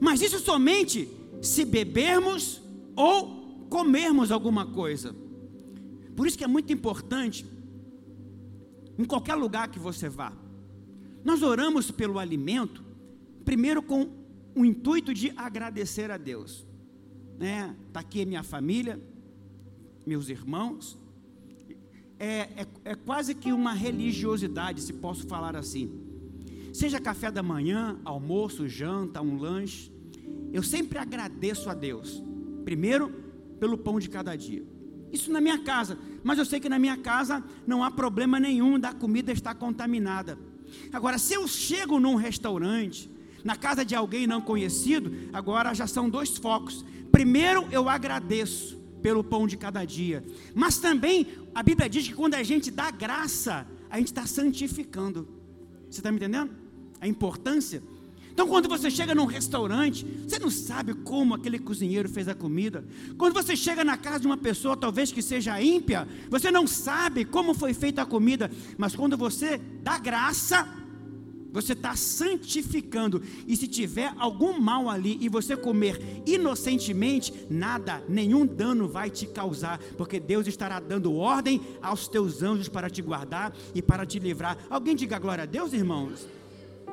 mas 0.00 0.22
isso 0.22 0.38
somente 0.38 1.08
se 1.42 1.64
bebermos 1.64 2.62
ou 2.94 3.66
comermos 3.68 4.30
alguma 4.30 4.64
coisa. 4.64 5.14
Por 6.14 6.26
isso 6.26 6.38
que 6.38 6.44
é 6.44 6.46
muito 6.46 6.72
importante, 6.72 7.44
em 8.96 9.04
qualquer 9.04 9.34
lugar 9.34 9.68
que 9.68 9.80
você 9.80 10.08
vá, 10.08 10.32
nós 11.24 11.42
oramos 11.42 11.90
pelo 11.90 12.20
alimento, 12.20 12.84
primeiro 13.44 13.82
com 13.82 14.08
o 14.54 14.64
intuito 14.64 15.12
de 15.12 15.32
agradecer 15.36 16.10
a 16.10 16.16
Deus. 16.16 16.64
Né? 17.36 17.74
Está 17.88 18.00
aqui 18.00 18.24
minha 18.24 18.44
família, 18.44 19.00
meus 20.06 20.28
irmãos, 20.28 20.96
é, 22.16 22.26
é, 22.26 22.66
é 22.84 22.94
quase 22.94 23.34
que 23.34 23.52
uma 23.52 23.72
religiosidade, 23.72 24.82
se 24.82 24.92
posso 24.92 25.26
falar 25.26 25.56
assim. 25.56 26.07
Seja 26.78 27.00
café 27.00 27.28
da 27.28 27.42
manhã, 27.42 27.98
almoço, 28.04 28.68
janta, 28.68 29.20
um 29.20 29.36
lanche, 29.36 29.90
eu 30.52 30.62
sempre 30.62 30.96
agradeço 30.96 31.68
a 31.68 31.74
Deus. 31.74 32.22
Primeiro, 32.64 33.12
pelo 33.58 33.76
pão 33.76 33.98
de 33.98 34.08
cada 34.08 34.36
dia. 34.36 34.64
Isso 35.12 35.32
na 35.32 35.40
minha 35.40 35.58
casa, 35.58 35.98
mas 36.22 36.38
eu 36.38 36.44
sei 36.44 36.60
que 36.60 36.68
na 36.68 36.78
minha 36.78 36.96
casa 36.96 37.42
não 37.66 37.82
há 37.82 37.90
problema 37.90 38.38
nenhum 38.38 38.78
da 38.78 38.92
comida 38.92 39.32
estar 39.32 39.56
contaminada. 39.56 40.38
Agora, 40.92 41.18
se 41.18 41.34
eu 41.34 41.48
chego 41.48 41.98
num 41.98 42.14
restaurante, 42.14 43.10
na 43.42 43.56
casa 43.56 43.84
de 43.84 43.96
alguém 43.96 44.28
não 44.28 44.40
conhecido, 44.40 45.12
agora 45.32 45.74
já 45.74 45.88
são 45.88 46.08
dois 46.08 46.36
focos. 46.36 46.84
Primeiro, 47.10 47.66
eu 47.72 47.88
agradeço 47.88 48.78
pelo 49.02 49.24
pão 49.24 49.48
de 49.48 49.56
cada 49.56 49.84
dia. 49.84 50.24
Mas 50.54 50.78
também 50.78 51.26
a 51.52 51.60
Bíblia 51.60 51.90
diz 51.90 52.06
que 52.06 52.14
quando 52.14 52.34
a 52.34 52.44
gente 52.44 52.70
dá 52.70 52.88
graça, 52.92 53.66
a 53.90 53.98
gente 53.98 54.06
está 54.06 54.24
santificando. 54.26 55.26
Você 55.90 55.98
está 55.98 56.12
me 56.12 56.18
entendendo? 56.18 56.67
A 57.00 57.08
importância. 57.08 57.82
Então, 58.38 58.46
quando 58.46 58.68
você 58.68 58.88
chega 58.88 59.16
num 59.16 59.24
restaurante, 59.24 60.06
você 60.24 60.38
não 60.38 60.48
sabe 60.48 60.94
como 60.94 61.34
aquele 61.34 61.58
cozinheiro 61.58 62.08
fez 62.08 62.28
a 62.28 62.36
comida. 62.36 62.84
Quando 63.16 63.34
você 63.34 63.56
chega 63.56 63.82
na 63.82 63.96
casa 63.96 64.20
de 64.20 64.26
uma 64.26 64.36
pessoa, 64.36 64.76
talvez 64.76 65.10
que 65.10 65.20
seja 65.20 65.60
ímpia, 65.60 66.06
você 66.30 66.48
não 66.48 66.64
sabe 66.64 67.24
como 67.24 67.52
foi 67.52 67.74
feita 67.74 68.02
a 68.02 68.06
comida. 68.06 68.48
Mas 68.76 68.94
quando 68.94 69.16
você 69.16 69.58
dá 69.82 69.98
graça, 69.98 70.68
você 71.52 71.72
está 71.72 71.96
santificando. 71.96 73.20
E 73.44 73.56
se 73.56 73.66
tiver 73.66 74.14
algum 74.16 74.60
mal 74.60 74.88
ali 74.88 75.18
e 75.20 75.28
você 75.28 75.56
comer 75.56 76.00
inocentemente, 76.24 77.34
nada, 77.50 78.04
nenhum 78.08 78.46
dano 78.46 78.86
vai 78.86 79.10
te 79.10 79.26
causar, 79.26 79.80
porque 79.96 80.20
Deus 80.20 80.46
estará 80.46 80.78
dando 80.78 81.12
ordem 81.12 81.60
aos 81.82 82.06
teus 82.06 82.40
anjos 82.40 82.68
para 82.68 82.88
te 82.88 83.02
guardar 83.02 83.52
e 83.74 83.82
para 83.82 84.06
te 84.06 84.20
livrar. 84.20 84.56
Alguém 84.70 84.94
diga 84.94 85.18
glória 85.18 85.42
a 85.42 85.46
Deus, 85.46 85.72
irmãos? 85.72 86.38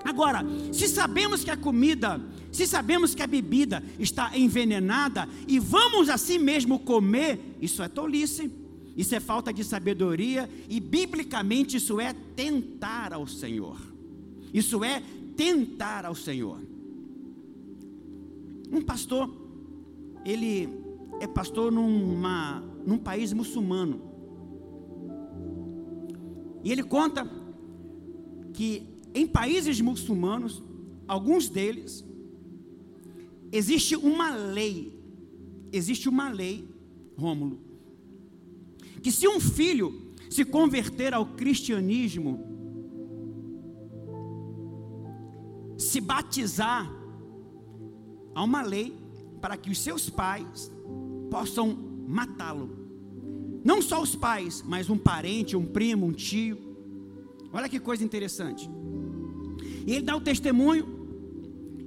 Agora, 0.06 0.46
se 0.72 0.88
sabemos 0.88 1.44
que 1.44 1.50
a 1.50 1.58
comida, 1.58 2.22
se 2.52 2.68
sabemos 2.68 3.16
que 3.16 3.24
a 3.24 3.28
bebida 3.28 3.84
está 3.98 4.38
envenenada 4.38 5.28
e 5.48 5.58
vamos 5.58 6.10
assim 6.10 6.38
mesmo 6.38 6.78
comer, 6.78 7.58
isso 7.60 7.82
é 7.82 7.88
tolice. 7.88 8.52
Isso 8.96 9.14
é 9.14 9.20
falta 9.20 9.52
de 9.52 9.64
sabedoria 9.64 10.50
e 10.70 10.80
biblicamente 10.80 11.76
isso 11.78 12.00
é 12.00 12.14
tentar 12.36 13.12
ao 13.14 13.28
Senhor. 13.28 13.78
Isso 14.54 14.84
é 14.84 15.02
tentar 15.36 16.06
ao 16.06 16.16
Senhor. 16.16 16.62
Um 18.72 18.82
pastor, 18.82 19.30
ele 20.24 20.70
é 21.20 21.28
pastor 21.28 21.72
numa, 21.72 22.64
num 22.86 22.98
país 22.98 23.34
muçulmano. 23.34 24.02
E 26.64 26.72
ele 26.72 26.84
conta 26.84 27.30
que 28.54 28.95
em 29.16 29.26
países 29.26 29.80
muçulmanos, 29.80 30.62
alguns 31.08 31.48
deles, 31.48 32.04
existe 33.50 33.96
uma 33.96 34.36
lei, 34.36 35.00
existe 35.72 36.10
uma 36.10 36.30
lei, 36.30 36.68
Rômulo, 37.18 37.62
que 39.02 39.10
se 39.10 39.26
um 39.26 39.40
filho 39.40 40.12
se 40.30 40.44
converter 40.44 41.14
ao 41.14 41.26
cristianismo, 41.28 42.44
se 45.78 46.02
batizar, 46.02 46.92
há 48.34 48.44
uma 48.44 48.64
lei 48.64 48.94
para 49.40 49.56
que 49.56 49.70
os 49.70 49.80
seus 49.80 50.10
pais 50.10 50.70
possam 51.32 51.74
matá-lo. 52.06 52.70
Não 53.64 53.82
só 53.82 54.02
os 54.02 54.14
pais, 54.14 54.62
mas 54.68 54.90
um 54.90 54.98
parente, 54.98 55.56
um 55.56 55.66
primo, 55.66 56.06
um 56.06 56.12
tio. 56.12 56.58
Olha 57.54 57.70
que 57.70 57.80
coisa 57.80 58.04
interessante. 58.04 58.70
E 59.86 59.94
ele 59.94 60.02
dá 60.02 60.16
o 60.16 60.22
testemunho, 60.22 60.88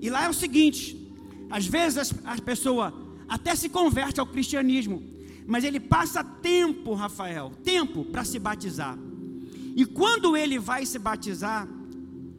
e 0.00 0.08
lá 0.08 0.24
é 0.24 0.28
o 0.28 0.34
seguinte: 0.34 0.96
às 1.50 1.66
vezes 1.66 2.14
a 2.24 2.40
pessoa 2.40 2.94
até 3.28 3.54
se 3.54 3.68
converte 3.68 4.20
ao 4.20 4.26
cristianismo, 4.26 5.02
mas 5.46 5.64
ele 5.64 5.80
passa 5.80 6.22
tempo, 6.22 6.94
Rafael, 6.94 7.52
tempo 7.62 8.04
para 8.04 8.24
se 8.24 8.38
batizar. 8.38 8.98
E 9.74 9.84
quando 9.84 10.36
ele 10.36 10.58
vai 10.58 10.84
se 10.84 10.98
batizar, 10.98 11.68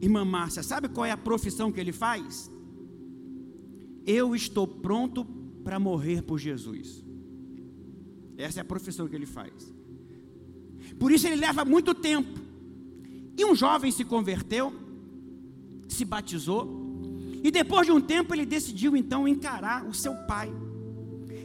Irmã 0.00 0.24
Márcia, 0.24 0.62
sabe 0.62 0.88
qual 0.88 1.04
é 1.04 1.10
a 1.10 1.16
profissão 1.16 1.70
que 1.70 1.80
ele 1.80 1.92
faz? 1.92 2.50
Eu 4.06 4.34
estou 4.34 4.66
pronto 4.66 5.24
para 5.62 5.78
morrer 5.78 6.22
por 6.22 6.38
Jesus. 6.38 7.04
Essa 8.36 8.60
é 8.60 8.62
a 8.62 8.64
profissão 8.64 9.06
que 9.06 9.14
ele 9.14 9.26
faz. 9.26 9.52
Por 10.98 11.12
isso 11.12 11.26
ele 11.26 11.36
leva 11.36 11.64
muito 11.64 11.94
tempo. 11.94 12.38
E 13.36 13.44
um 13.44 13.54
jovem 13.54 13.92
se 13.92 14.04
converteu, 14.04 14.72
se 15.92 16.04
batizou, 16.04 16.90
e 17.42 17.50
depois 17.50 17.86
de 17.86 17.92
um 17.92 18.00
tempo 18.00 18.34
ele 18.34 18.44
decidiu 18.44 18.96
então 18.96 19.26
encarar 19.26 19.84
o 19.86 19.94
seu 19.94 20.14
pai. 20.26 20.52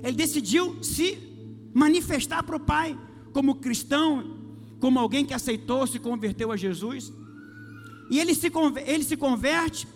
Ele 0.03 0.15
decidiu 0.15 0.83
se 0.83 1.17
manifestar 1.73 2.43
para 2.43 2.55
o 2.55 2.59
pai 2.59 2.97
como 3.33 3.55
cristão, 3.55 4.37
como 4.79 4.99
alguém 4.99 5.25
que 5.25 5.33
aceitou, 5.33 5.87
se 5.87 5.99
converteu 5.99 6.51
a 6.51 6.57
Jesus. 6.57 7.11
E 8.09 8.19
ele 8.19 8.35
se, 8.35 8.51
ele 8.85 9.03
se 9.03 9.17
converte, 9.17 9.87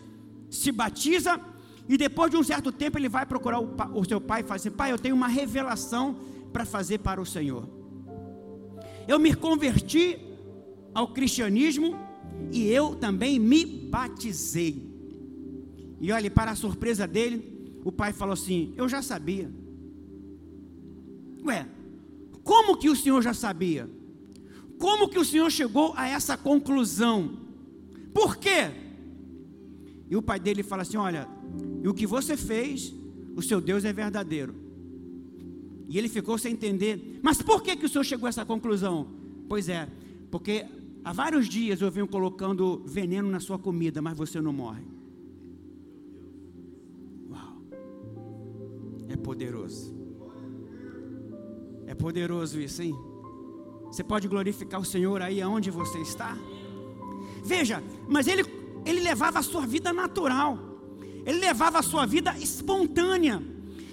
se 0.49 0.71
batiza 0.71 1.39
e 1.87 1.97
depois 1.97 2.29
de 2.29 2.37
um 2.37 2.43
certo 2.43 2.71
tempo 2.71 2.97
ele 2.97 3.09
vai 3.09 3.25
procurar 3.25 3.59
o, 3.59 3.75
o 3.95 4.05
seu 4.05 4.21
pai 4.21 4.41
e 4.41 4.43
fala 4.43 4.55
assim: 4.55 4.71
Pai, 4.71 4.91
eu 4.91 4.99
tenho 4.99 5.15
uma 5.15 5.27
revelação 5.27 6.15
para 6.53 6.63
fazer 6.63 6.99
para 6.99 7.19
o 7.19 7.25
Senhor. 7.25 7.67
Eu 9.07 9.17
me 9.19 9.33
converti 9.33 10.19
ao 10.93 11.07
cristianismo 11.07 11.97
e 12.51 12.67
eu 12.67 12.95
também 12.95 13.39
me 13.39 13.65
batizei. 13.65 14.89
E 15.99 16.11
olhe, 16.11 16.29
para 16.29 16.51
a 16.51 16.55
surpresa 16.55 17.07
dele, 17.07 17.79
o 17.83 17.91
pai 17.91 18.13
falou 18.13 18.33
assim: 18.33 18.73
Eu 18.77 18.87
já 18.87 19.01
sabia. 19.01 19.51
Ué, 21.45 21.67
como 22.43 22.77
que 22.77 22.89
o 22.89 22.95
senhor 22.95 23.21
já 23.21 23.33
sabia? 23.33 23.89
Como 24.77 25.09
que 25.09 25.19
o 25.19 25.25
senhor 25.25 25.49
chegou 25.51 25.93
a 25.95 26.07
essa 26.07 26.37
conclusão? 26.37 27.37
Por 28.13 28.37
quê? 28.37 28.71
E 30.09 30.15
o 30.15 30.21
pai 30.21 30.39
dele 30.39 30.63
fala 30.63 30.83
assim: 30.83 30.97
Olha, 30.97 31.27
e 31.83 31.87
o 31.87 31.93
que 31.93 32.07
você 32.07 32.35
fez, 32.37 32.93
o 33.35 33.41
seu 33.41 33.59
Deus 33.59 33.85
é 33.85 33.93
verdadeiro. 33.93 34.55
E 35.87 35.97
ele 35.97 36.07
ficou 36.07 36.37
sem 36.37 36.53
entender. 36.53 37.19
Mas 37.21 37.41
por 37.41 37.61
que, 37.61 37.75
que 37.75 37.85
o 37.85 37.89
senhor 37.89 38.03
chegou 38.03 38.27
a 38.27 38.29
essa 38.29 38.45
conclusão? 38.45 39.07
Pois 39.47 39.67
é, 39.67 39.89
porque 40.29 40.65
há 41.03 41.13
vários 41.13 41.47
dias 41.47 41.81
eu 41.81 41.91
venho 41.91 42.07
colocando 42.07 42.81
veneno 42.85 43.29
na 43.29 43.39
sua 43.39 43.57
comida, 43.57 44.01
mas 44.01 44.17
você 44.17 44.41
não 44.41 44.53
morre. 44.53 44.83
Uau! 47.29 47.61
É 49.07 49.15
poderoso. 49.15 49.95
É 51.87 51.95
poderoso 51.95 52.59
isso, 52.59 52.81
hein? 52.81 52.95
Você 53.87 54.03
pode 54.03 54.27
glorificar 54.27 54.79
o 54.79 54.85
Senhor 54.85 55.21
aí 55.21 55.41
aonde 55.41 55.71
você 55.71 55.97
está? 55.99 56.37
Veja, 57.43 57.83
mas 58.07 58.27
ele, 58.27 58.45
ele 58.85 58.99
levava 58.99 59.39
a 59.39 59.43
sua 59.43 59.65
vida 59.65 59.91
natural, 59.91 60.59
ele 61.25 61.39
levava 61.39 61.79
a 61.79 61.81
sua 61.81 62.05
vida 62.05 62.37
espontânea. 62.37 63.41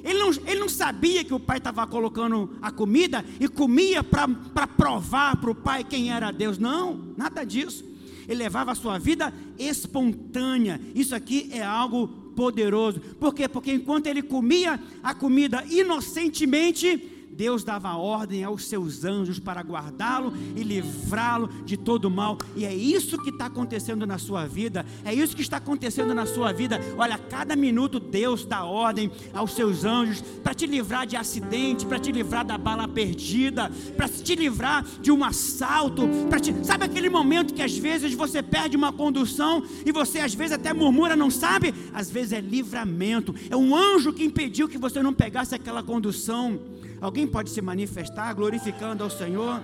Ele 0.07 0.21
não, 0.21 0.31
ele 0.31 0.61
não 0.61 0.69
sabia 0.69 1.25
que 1.25 1.35
o 1.35 1.41
pai 1.41 1.59
estava 1.59 1.85
colocando 1.85 2.57
a 2.63 2.71
comida 2.71 3.25
e 3.41 3.49
comia 3.49 4.05
para 4.05 4.67
provar 4.69 5.37
para 5.37 5.51
o 5.51 5.55
pai 5.55 5.83
quem 5.83 6.13
era 6.13 6.31
Deus. 6.31 6.59
Não, 6.59 7.13
nada 7.17 7.43
disso. 7.43 7.85
Ele 8.29 8.39
levava 8.39 8.71
a 8.71 8.77
sua 8.77 8.99
vida 8.99 9.35
espontânea. 9.59 10.81
Isso 10.95 11.13
aqui 11.13 11.49
é 11.53 11.63
algo 11.63 12.07
poderoso. 12.37 13.01
Por 13.19 13.35
quê? 13.35 13.49
Porque 13.49 13.73
enquanto 13.73 14.07
ele 14.07 14.23
comia 14.23 14.81
a 15.03 15.13
comida 15.13 15.65
inocentemente, 15.69 17.16
Deus 17.37 17.63
dava 17.63 17.95
ordem 17.97 18.43
aos 18.43 18.65
seus 18.65 19.05
anjos 19.05 19.39
para 19.39 19.61
guardá-lo 19.61 20.33
e 20.57 20.63
livrá-lo 20.63 21.49
de 21.65 21.77
todo 21.77 22.11
mal. 22.11 22.39
E 22.57 22.65
é 22.65 22.75
isso 22.75 23.23
que 23.23 23.29
está 23.29 23.47
acontecendo 23.47 24.07
na 24.07 24.17
sua 24.17 24.47
vida. 24.47 24.87
É 25.05 25.13
isso 25.13 25.37
que 25.37 25.43
está 25.43 25.59
acontecendo 25.59 26.15
na 26.15 26.25
sua 26.25 26.51
vida. 26.53 26.81
Olha, 26.97 27.19
cada 27.19 27.55
minuto 27.55 28.01
Deus 28.01 28.47
dá 28.47 28.65
ordem 28.65 29.11
aos 29.35 29.53
seus 29.53 29.85
anjos 29.85 30.23
para 30.43 30.55
te 30.55 30.67
livrar 30.67 31.07
de 31.07 31.15
acidente, 31.15 31.85
para 31.85 31.99
te 31.99 32.11
livrar 32.11 32.45
da 32.45 32.57
bala 32.57 32.89
perdida, 32.89 33.71
para 33.95 34.09
te 34.09 34.35
livrar 34.35 34.83
de 35.03 35.13
um 35.13 35.23
assalto. 35.23 36.09
Te... 36.41 36.65
Sabe 36.65 36.85
aquele 36.85 37.11
momento 37.11 37.53
que 37.53 37.63
às 37.63 37.77
vezes 37.77 38.15
você 38.15 38.43
perde 38.43 38.79
uma 38.79 38.93
condução 38.93 39.63
e 39.85 39.93
você 39.93 40.21
às 40.21 40.33
vezes 40.33 40.53
até 40.53 40.73
murmura, 40.73 41.15
não 41.15 41.31
sabe? 41.31 41.75
Às 41.93 42.11
vezes 42.11 42.33
é 42.33 42.41
livramento. 42.41 43.35
É 43.51 43.57
um 43.57 43.77
anjo 43.77 44.13
que 44.13 44.25
impediu 44.25 44.69
que 44.69 44.79
você 44.79 45.03
não 45.03 45.13
pegasse 45.13 45.55
aquela 45.55 45.83
condução. 45.83 46.59
Alguém 47.01 47.27
pode 47.27 47.51
se 47.51 47.61
manifestar 47.61 48.33
glorificando 48.35 49.03
ao 49.03 49.11
Senhor? 49.11 49.63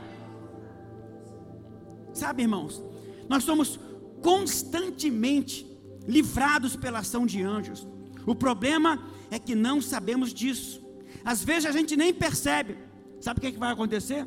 Sabe, 2.13 2.43
irmãos, 2.43 2.83
nós 3.29 3.45
somos 3.45 3.81
constantemente 4.23 5.67
livrados 6.07 6.77
pela 6.77 7.01
ação 7.01 7.25
de 7.25 7.43
anjos. 7.43 7.87
O 8.27 8.35
problema 8.35 9.03
é 9.31 9.39
que 9.39 9.55
não 9.55 9.81
sabemos 9.81 10.33
disso. 10.33 10.83
Às 11.25 11.43
vezes 11.43 11.67
a 11.67 11.73
gente 11.73 11.97
nem 11.97 12.13
percebe. 12.13 12.77
Sabe 13.21 13.39
o 13.39 13.41
que, 13.41 13.47
é 13.49 13.53
que 13.53 13.59
vai 13.59 13.73
acontecer? 13.73 14.27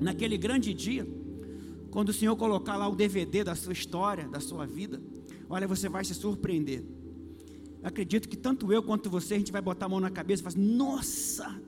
Naquele 0.00 0.36
grande 0.36 0.72
dia, 0.72 1.06
quando 1.90 2.10
o 2.10 2.12
Senhor 2.12 2.36
colocar 2.36 2.76
lá 2.76 2.88
o 2.88 2.94
DVD 2.94 3.44
da 3.44 3.54
sua 3.54 3.72
história, 3.72 4.28
da 4.28 4.40
sua 4.40 4.66
vida, 4.66 5.02
olha, 5.48 5.66
você 5.66 5.88
vai 5.88 6.04
se 6.04 6.14
surpreender. 6.14 6.84
acredito 7.82 8.28
que 8.28 8.36
tanto 8.36 8.72
eu 8.72 8.82
quanto 8.82 9.10
você, 9.10 9.34
a 9.34 9.38
gente 9.38 9.52
vai 9.52 9.60
botar 9.60 9.86
a 9.86 9.88
mão 9.88 10.00
na 10.00 10.10
cabeça 10.10 10.42
e 10.42 10.44
falar 10.44 10.54
assim, 10.54 10.76
nossa, 10.76 11.60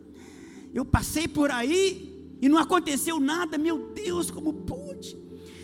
eu 0.75 0.85
passei 0.85 1.27
por 1.27 1.51
aí 1.51 2.37
e 2.41 2.49
não 2.49 2.59
aconteceu 2.59 3.21
nada, 3.21 3.59
meu 3.59 3.93
Deus, 3.93 4.31
como 4.31 4.53
pôde? 4.53 5.17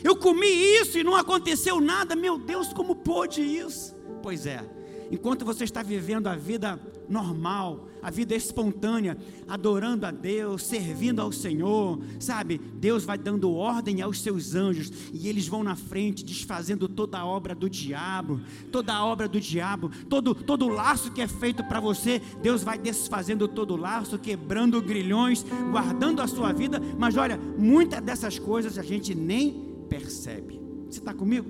Eu 0.05 0.16
comi 0.16 0.47
isso 0.47 0.99
e 0.99 1.05
não 1.05 1.16
aconteceu 1.16 1.81
nada, 1.81 2.14
meu 2.14 2.38
Deus, 2.38 2.73
como 2.73 2.97
pôde 2.97 3.40
isso? 3.40 3.95
Pois 4.23 4.47
é, 4.47 4.64
enquanto 5.11 5.45
você 5.45 5.64
está 5.64 5.83
vivendo 5.83 6.27
a 6.27 6.37
vida 6.37 6.81
normal, 7.09 7.88
a 8.03 8.11
vida 8.11 8.35
espontânea, 8.35 9.16
adorando 9.49 10.07
a 10.07 10.11
Deus, 10.11 10.62
servindo 10.62 11.21
ao 11.21 11.33
Senhor, 11.33 11.99
sabe? 12.19 12.59
Deus 12.59 13.05
vai 13.05 13.19
dando 13.19 13.53
ordem 13.53 14.03
aos 14.03 14.21
seus 14.21 14.55
anjos 14.55 14.90
e 15.12 15.29
eles 15.29 15.49
vão 15.49 15.62
na 15.62 15.77
frente 15.77 16.25
desfazendo 16.25 16.88
toda 16.88 17.19
a 17.19 17.27
obra 17.27 17.55
do 17.55 17.69
diabo, 17.69 18.40
toda 18.71 18.95
a 18.95 19.05
obra 19.05 19.29
do 19.29 19.40
diabo, 19.40 19.90
todo 20.09 20.35
todo 20.35 20.69
laço 20.69 21.12
que 21.12 21.21
é 21.21 21.29
feito 21.29 21.64
para 21.64 21.81
você, 21.81 22.21
Deus 22.42 22.62
vai 22.62 22.79
desfazendo 22.79 23.49
todo 23.49 23.75
o 23.75 23.77
laço, 23.77 24.19
quebrando 24.19 24.81
grilhões, 24.81 25.45
guardando 25.71 26.21
a 26.21 26.27
sua 26.27 26.53
vida, 26.53 26.81
mas 26.99 27.16
olha, 27.16 27.38
muitas 27.59 28.01
dessas 28.01 28.38
coisas 28.38 28.79
a 28.79 28.83
gente 28.83 29.14
nem 29.14 29.85
percebe. 29.88 30.61
Você 30.88 30.99
está 30.99 31.14
comigo? 31.14 31.47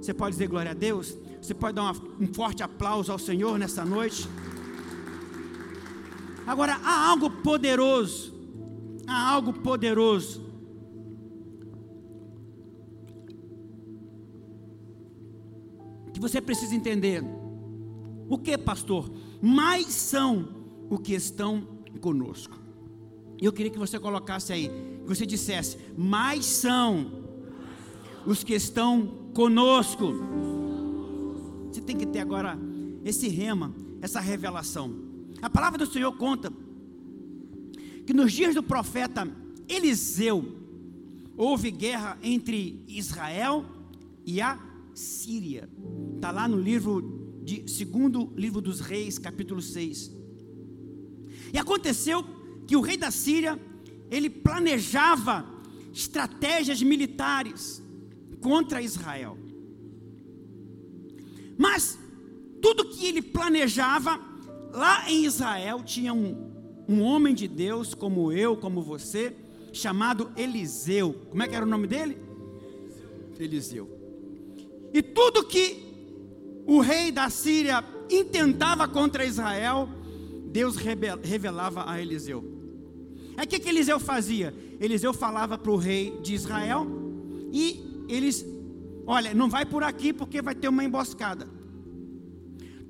Você 0.00 0.14
pode 0.14 0.32
dizer 0.32 0.48
glória 0.48 0.70
a 0.70 0.74
Deus? 0.74 1.16
Você 1.40 1.54
pode 1.54 1.74
dar 1.74 1.82
uma, 1.82 1.94
um 2.20 2.32
forte 2.32 2.62
aplauso 2.62 3.10
ao 3.10 3.18
Senhor 3.18 3.58
nessa 3.58 3.84
noite? 3.84 4.28
Agora, 6.46 6.74
há 6.82 7.08
algo 7.08 7.30
poderoso, 7.30 8.34
há 9.06 9.30
algo 9.30 9.52
poderoso. 9.52 10.44
Que 16.12 16.20
você 16.20 16.40
precisa 16.40 16.74
entender. 16.74 17.22
O 18.28 18.36
que, 18.36 18.56
pastor? 18.58 19.10
Mais 19.40 19.86
são 19.86 20.48
o 20.90 20.98
que 20.98 21.14
estão 21.14 21.66
conosco. 22.00 22.58
Eu 23.40 23.52
queria 23.52 23.70
que 23.70 23.78
você 23.78 23.98
colocasse 23.98 24.52
aí, 24.52 24.68
que 24.68 25.08
você 25.08 25.24
dissesse: 25.24 25.78
mais 25.96 26.44
são 26.44 27.12
os 28.26 28.44
que 28.44 28.54
estão 28.54 29.06
conosco. 29.32 30.12
Tem 31.90 31.98
que 31.98 32.06
ter 32.06 32.20
agora 32.20 32.56
esse 33.04 33.26
rema, 33.26 33.74
essa 34.00 34.20
revelação. 34.20 34.94
A 35.42 35.50
palavra 35.50 35.76
do 35.76 35.92
Senhor 35.92 36.12
conta 36.12 36.52
que 38.06 38.14
nos 38.14 38.32
dias 38.32 38.54
do 38.54 38.62
profeta 38.62 39.28
Eliseu 39.68 40.56
houve 41.36 41.72
guerra 41.72 42.16
entre 42.22 42.80
Israel 42.86 43.66
e 44.24 44.40
a 44.40 44.56
Síria. 44.94 45.68
Está 46.14 46.30
lá 46.30 46.46
no 46.46 46.60
livro 46.60 47.42
de 47.42 47.68
segundo 47.68 48.32
livro 48.36 48.60
dos 48.60 48.78
reis, 48.78 49.18
capítulo 49.18 49.60
6. 49.60 50.12
E 51.52 51.58
aconteceu 51.58 52.24
que 52.68 52.76
o 52.76 52.80
rei 52.80 52.96
da 52.96 53.10
Síria, 53.10 53.60
ele 54.12 54.30
planejava 54.30 55.44
estratégias 55.92 56.80
militares 56.80 57.82
contra 58.40 58.80
Israel. 58.80 59.39
Mas 61.60 61.98
tudo 62.62 62.86
que 62.86 63.04
ele 63.04 63.20
planejava 63.20 64.18
lá 64.72 65.10
em 65.10 65.26
Israel 65.26 65.82
tinha 65.84 66.14
um, 66.14 66.50
um 66.88 67.02
homem 67.02 67.34
de 67.34 67.46
Deus, 67.46 67.92
como 67.92 68.32
eu, 68.32 68.56
como 68.56 68.80
você, 68.80 69.36
chamado 69.70 70.32
Eliseu. 70.38 71.12
Como 71.28 71.42
é 71.42 71.46
que 71.46 71.54
era 71.54 71.66
o 71.66 71.68
nome 71.68 71.86
dele? 71.86 72.16
Eliseu. 73.38 73.90
E 74.90 75.02
tudo 75.02 75.44
que 75.44 75.84
o 76.66 76.80
rei 76.80 77.12
da 77.12 77.28
Síria 77.28 77.84
intentava 78.08 78.88
contra 78.88 79.26
Israel, 79.26 79.86
Deus 80.46 80.76
revelava 80.76 81.90
a 81.90 82.00
Eliseu. 82.00 82.42
É 83.36 83.42
o 83.42 83.46
que, 83.46 83.58
que 83.58 83.68
Eliseu 83.68 84.00
fazia? 84.00 84.54
Eliseu 84.80 85.12
falava 85.12 85.58
para 85.58 85.70
o 85.70 85.76
rei 85.76 86.18
de 86.22 86.32
Israel 86.32 86.86
e 87.52 88.06
eles, 88.08 88.46
olha, 89.06 89.34
não 89.34 89.48
vai 89.48 89.64
por 89.64 89.82
aqui 89.82 90.12
porque 90.12 90.42
vai 90.42 90.54
ter 90.54 90.68
uma 90.68 90.84
emboscada 90.84 91.60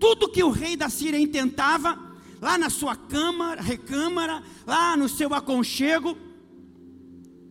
tudo 0.00 0.30
que 0.30 0.42
o 0.42 0.50
rei 0.50 0.74
da 0.74 0.88
Síria 0.88 1.20
intentava, 1.20 1.96
lá 2.40 2.56
na 2.56 2.70
sua 2.70 2.96
câmara, 2.96 3.60
recâmara, 3.60 4.42
lá 4.66 4.96
no 4.96 5.08
seu 5.08 5.32
aconchego, 5.34 6.16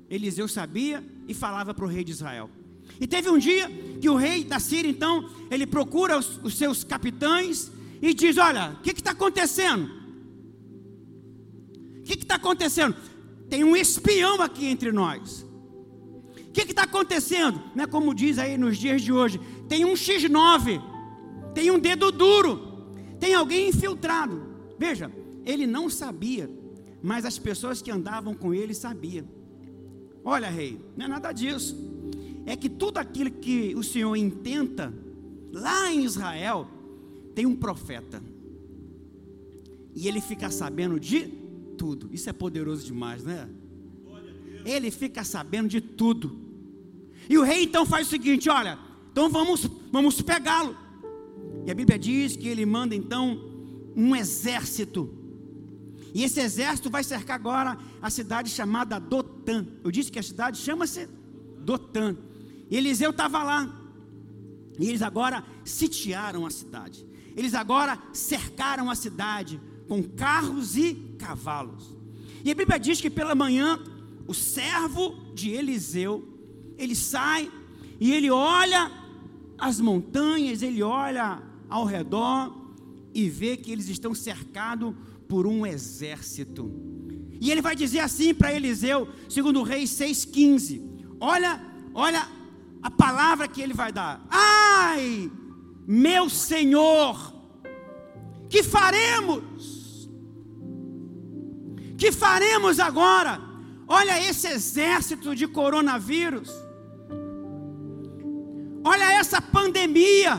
Eliseu 0.10 0.48
sabia 0.48 1.06
e 1.28 1.34
falava 1.36 1.74
para 1.76 1.86
o 1.86 1.88
rei 1.88 2.04
de 2.04 2.12
Israel. 2.12 2.50
E 3.00 3.06
teve 3.06 3.30
um 3.30 3.38
dia 3.38 3.70
que 4.02 4.10
o 4.10 4.16
rei 4.16 4.44
da 4.44 4.60
Síria, 4.60 4.90
então, 4.90 5.30
ele 5.52 5.68
procura 5.68 6.18
os, 6.18 6.40
os 6.44 6.58
seus 6.58 6.84
capitães 6.84 7.72
e 8.02 8.14
diz: 8.16 8.38
Olha, 8.38 8.76
o 8.80 8.82
que 8.82 8.90
está 8.90 9.12
acontecendo? 9.12 9.88
O 12.00 12.04
que 12.04 12.16
está 12.16 12.36
acontecendo? 12.36 12.96
Tem 13.48 13.64
um 13.64 13.76
espião 13.76 14.42
aqui 14.42 14.66
entre 14.66 14.92
nós. 14.92 15.46
O 16.50 16.52
que 16.52 16.62
está 16.62 16.84
acontecendo? 16.84 17.62
Não 17.74 17.86
é 17.86 17.88
como 17.88 18.14
diz 18.14 18.38
aí 18.38 18.58
nos 18.58 18.78
dias 18.78 19.02
de 19.02 19.14
hoje: 19.14 19.40
tem 19.68 19.86
um 19.86 19.94
X9 19.94 20.82
tem 21.54 21.72
um 21.72 21.80
dedo 21.80 22.12
duro, 22.12 22.62
tem 23.20 23.34
alguém 23.34 23.70
infiltrado. 23.70 24.42
Veja, 24.78 25.12
ele 25.46 25.66
não 25.66 25.90
sabia, 25.90 26.50
mas 27.02 27.26
as 27.26 27.38
pessoas 27.38 27.82
que 27.82 27.92
andavam 27.92 28.34
com 28.34 28.54
ele 28.54 28.74
sabiam. 28.74 29.28
Olha, 30.24 30.50
rei, 30.50 30.80
não 30.96 31.06
é 31.06 31.08
nada 31.10 31.32
disso. 31.32 31.76
É 32.46 32.56
que 32.56 32.70
tudo 32.70 32.98
aquilo 32.98 33.32
que 33.32 33.76
o 33.76 33.84
Senhor 33.84 34.16
intenta, 34.16 34.94
lá 35.52 35.92
em 35.92 36.04
Israel, 36.04 36.68
tem 37.36 37.46
um 37.46 37.56
profeta. 37.56 38.22
E 39.96 40.08
ele 40.08 40.22
fica 40.22 40.50
sabendo 40.50 41.00
de 41.00 41.28
tudo. 41.78 42.10
Isso 42.12 42.30
é 42.30 42.34
poderoso 42.34 42.86
demais, 42.86 43.24
não 43.24 43.34
é? 43.34 43.50
Ele 44.66 44.92
fica 44.92 45.24
sabendo 45.24 45.70
de 45.70 45.82
tudo. 45.82 46.38
E 47.30 47.38
o 47.38 47.44
rei 47.44 47.64
então 47.64 47.86
faz 47.86 48.08
o 48.08 48.10
seguinte: 48.10 48.50
olha, 48.50 48.78
então 49.12 49.30
vamos, 49.30 49.70
vamos 49.92 50.22
pegá-lo. 50.22 50.76
E 51.66 51.72
a 51.72 51.76
Bíblia 51.76 52.00
diz 52.00 52.36
que 52.36 52.48
ele 52.48 52.66
manda 52.66 52.96
então 52.96 53.40
um 53.96 54.16
exército. 54.16 55.14
E 56.14 56.24
esse 56.24 56.40
exército 56.40 56.90
vai 56.90 57.04
cercar 57.04 57.36
agora 57.36 57.78
a 58.02 58.10
cidade 58.10 58.50
chamada 58.50 59.00
Dotã. 59.00 59.66
Eu 59.84 59.92
disse 59.92 60.12
que 60.12 60.18
a 60.20 60.24
cidade 60.24 60.58
chama-se 60.58 61.08
Dotã. 61.60 62.16
E 62.70 62.78
Eliseu 62.78 63.12
estava 63.12 63.44
lá. 63.44 63.76
E 64.80 64.88
eles 64.88 65.02
agora 65.02 65.44
sitiaram 65.64 66.46
a 66.46 66.50
cidade. 66.50 67.06
Eles 67.36 67.54
agora 67.54 68.00
cercaram 68.14 68.90
a 68.90 68.96
cidade 68.96 69.60
com 69.88 70.02
carros 70.02 70.76
e 70.78 70.96
cavalos. 71.18 71.96
E 72.44 72.52
a 72.52 72.56
Bíblia 72.56 72.80
diz 72.80 73.02
que 73.02 73.10
pela 73.10 73.36
manhã 73.36 73.80
o 74.30 74.34
servo 74.36 75.16
de 75.34 75.50
Eliseu, 75.50 76.24
ele 76.78 76.96
sai 76.96 77.52
e 78.00 78.14
ele 78.14 78.30
olha 78.30 78.92
as 79.58 79.80
montanhas, 79.80 80.62
ele 80.62 80.84
olha 80.84 81.42
ao 81.68 81.84
redor 81.84 82.56
e 83.12 83.28
vê 83.28 83.58
que 83.58 83.72
eles 83.72 83.90
estão 83.90 84.14
cercados 84.14 84.94
por 85.28 85.48
um 85.48 85.66
exército. 85.66 86.72
E 87.42 87.50
ele 87.50 87.60
vai 87.60 87.76
dizer 87.76 88.02
assim 88.02 88.32
para 88.32 88.54
Eliseu, 88.54 89.10
segundo 89.28 89.62
o 89.62 89.64
rei 89.64 89.86
6,15: 89.86 90.80
Olha, 91.20 91.60
olha 91.92 92.30
a 92.84 92.92
palavra 92.92 93.48
que 93.48 93.60
ele 93.60 93.74
vai 93.74 93.92
dar. 93.92 94.24
Ai, 94.30 95.32
meu 95.88 96.30
Senhor, 96.30 97.34
que 98.48 98.62
faremos? 98.62 100.08
Que 101.98 102.12
faremos 102.12 102.80
agora? 102.80 103.49
Olha 103.92 104.22
esse 104.30 104.48
exército 104.48 105.36
de 105.36 105.48
coronavírus. 105.48 106.52
Olha 108.84 109.14
essa 109.14 109.42
pandemia. 109.42 110.36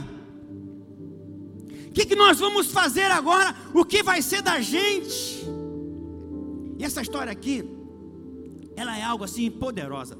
O 1.88 1.92
que, 1.92 2.06
que 2.06 2.14
nós 2.14 2.38
vamos 2.38 2.68
fazer 2.68 3.10
agora? 3.10 3.52
O 3.74 3.84
que 3.84 4.04
vai 4.04 4.22
ser 4.22 4.40
da 4.40 4.60
gente? 4.60 5.44
E 6.78 6.84
essa 6.84 7.02
história 7.02 7.32
aqui, 7.32 7.68
ela 8.76 8.96
é 8.96 9.02
algo 9.02 9.24
assim 9.24 9.50
poderosa. 9.50 10.16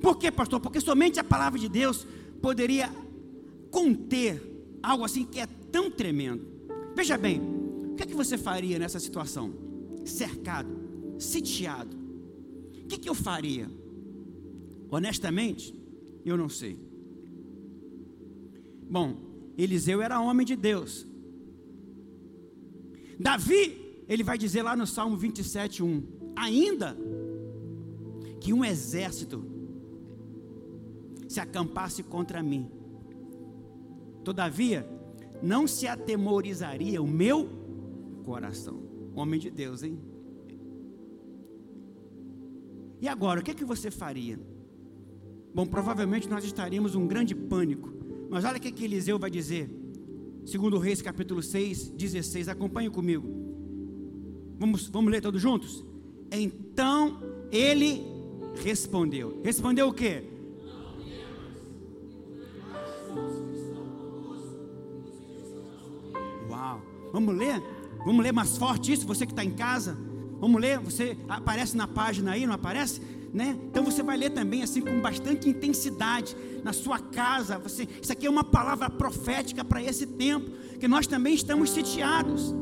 Por 0.00 0.16
quê, 0.16 0.30
pastor? 0.30 0.60
Porque 0.60 0.80
somente 0.80 1.18
a 1.18 1.24
palavra 1.24 1.58
de 1.58 1.68
Deus 1.68 2.06
poderia 2.40 2.88
conter 3.72 4.40
algo 4.80 5.04
assim 5.04 5.24
que 5.24 5.40
é 5.40 5.46
tão 5.72 5.90
tremendo. 5.90 6.46
Veja 6.94 7.18
bem, 7.18 7.40
o 7.90 7.96
que 7.96 8.04
é 8.04 8.06
que 8.06 8.14
você 8.14 8.38
faria 8.38 8.78
nessa 8.78 9.00
situação? 9.00 9.52
Cercado, 10.04 10.70
sitiado. 11.18 12.05
O 12.86 12.88
que, 12.88 12.98
que 12.98 13.08
eu 13.08 13.16
faria? 13.16 13.68
Honestamente, 14.88 15.74
eu 16.24 16.36
não 16.36 16.48
sei. 16.48 16.78
Bom, 18.88 19.16
Eliseu 19.58 20.00
era 20.00 20.20
homem 20.20 20.46
de 20.46 20.54
Deus. 20.54 21.04
Davi, 23.18 24.04
ele 24.08 24.22
vai 24.22 24.38
dizer 24.38 24.62
lá 24.62 24.76
no 24.76 24.86
Salmo 24.86 25.16
27, 25.16 25.82
1: 25.82 26.02
ainda 26.36 26.96
que 28.40 28.52
um 28.52 28.64
exército 28.64 29.44
se 31.26 31.40
acampasse 31.40 32.04
contra 32.04 32.40
mim, 32.40 32.70
todavia 34.22 34.88
não 35.42 35.66
se 35.66 35.88
atemorizaria 35.88 37.02
o 37.02 37.08
meu 37.08 37.48
coração. 38.24 38.80
Homem 39.12 39.40
de 39.40 39.50
Deus, 39.50 39.82
hein? 39.82 39.98
E 43.06 43.08
agora, 43.08 43.38
o 43.38 43.42
que, 43.44 43.52
é 43.52 43.54
que 43.54 43.64
você 43.64 43.88
faria? 43.88 44.36
Bom, 45.54 45.64
provavelmente 45.64 46.28
nós 46.28 46.44
estaríamos 46.44 46.96
um 46.96 47.06
grande 47.06 47.36
pânico. 47.36 47.88
Mas 48.28 48.44
olha 48.44 48.56
o 48.56 48.60
que, 48.60 48.66
é 48.66 48.72
que 48.72 48.82
Eliseu 48.82 49.16
vai 49.16 49.30
dizer. 49.30 49.70
Segundo 50.44 50.76
Reis, 50.76 51.00
capítulo 51.00 51.40
6, 51.40 51.90
16. 51.90 52.48
Acompanhe 52.48 52.90
comigo. 52.90 53.28
Vamos, 54.58 54.88
vamos 54.88 55.12
ler 55.12 55.20
todos 55.20 55.40
juntos? 55.40 55.84
Então 56.32 57.22
ele 57.52 58.02
respondeu. 58.60 59.40
Respondeu 59.44 59.86
o 59.86 59.92
quê? 59.92 60.24
Uau! 66.50 66.82
Vamos 67.12 67.36
ler? 67.36 67.62
Vamos 68.04 68.24
ler 68.24 68.32
mais 68.32 68.58
forte 68.58 68.92
isso, 68.92 69.06
você 69.06 69.24
que 69.24 69.30
está 69.30 69.44
em 69.44 69.54
casa. 69.54 69.96
Vamos 70.40 70.60
ler? 70.60 70.78
Você 70.80 71.16
aparece 71.28 71.76
na 71.76 71.86
página 71.86 72.32
aí, 72.32 72.46
não 72.46 72.54
aparece? 72.54 73.00
Né? 73.32 73.56
Então 73.70 73.84
você 73.84 74.02
vai 74.02 74.16
ler 74.16 74.30
também 74.30 74.62
assim 74.62 74.80
com 74.80 75.00
bastante 75.00 75.48
intensidade 75.48 76.36
na 76.64 76.72
sua 76.72 76.98
casa. 76.98 77.58
Você, 77.58 77.88
isso 78.00 78.12
aqui 78.12 78.26
é 78.26 78.30
uma 78.30 78.44
palavra 78.44 78.88
profética 78.88 79.64
para 79.64 79.82
esse 79.82 80.06
tempo 80.06 80.50
que 80.78 80.88
nós 80.88 81.06
também 81.06 81.34
estamos 81.34 81.70
sitiados. 81.70 82.54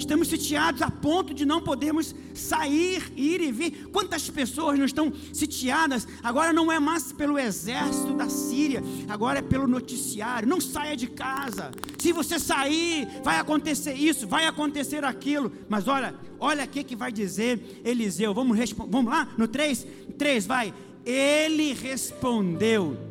Estamos 0.00 0.28
sitiados 0.28 0.80
a 0.80 0.90
ponto 0.90 1.34
de 1.34 1.44
não 1.44 1.60
podermos 1.60 2.14
sair, 2.34 3.12
ir 3.14 3.40
e 3.42 3.52
vir. 3.52 3.88
Quantas 3.92 4.30
pessoas 4.30 4.78
não 4.78 4.86
estão 4.86 5.12
sitiadas? 5.30 6.08
Agora 6.22 6.54
não 6.54 6.72
é 6.72 6.80
mais 6.80 7.12
pelo 7.12 7.38
exército 7.38 8.14
da 8.14 8.28
Síria, 8.30 8.82
agora 9.08 9.40
é 9.40 9.42
pelo 9.42 9.66
noticiário. 9.66 10.48
Não 10.48 10.58
saia 10.58 10.96
de 10.96 11.06
casa. 11.06 11.70
Se 11.98 12.12
você 12.12 12.38
sair, 12.38 13.06
vai 13.22 13.38
acontecer 13.38 13.92
isso, 13.92 14.26
vai 14.26 14.46
acontecer 14.46 15.04
aquilo. 15.04 15.52
Mas 15.68 15.86
olha, 15.86 16.14
olha 16.38 16.64
aqui 16.64 16.82
que 16.82 16.96
vai 16.96 17.12
dizer 17.12 17.82
Eliseu. 17.84 18.32
Vamos, 18.32 18.58
vamos 18.88 19.12
lá? 19.12 19.28
No 19.36 19.46
3? 19.46 19.86
3, 20.16 20.46
vai. 20.46 20.72
Ele 21.04 21.74
respondeu 21.74 23.09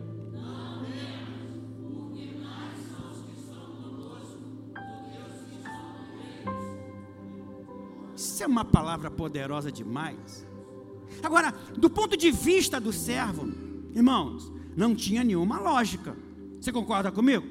É 8.41 8.47
uma 8.47 8.65
palavra 8.65 9.11
poderosa 9.11 9.71
demais. 9.71 10.45
Agora, 11.23 11.53
do 11.77 11.89
ponto 11.89 12.15
de 12.15 12.31
vista 12.31 12.79
do 12.79 12.93
servo, 12.93 13.51
irmãos, 13.93 14.51
não 14.75 14.95
tinha 14.95 15.23
nenhuma 15.23 15.59
lógica. 15.59 16.15
Você 16.59 16.71
concorda 16.71 17.11
comigo? 17.11 17.45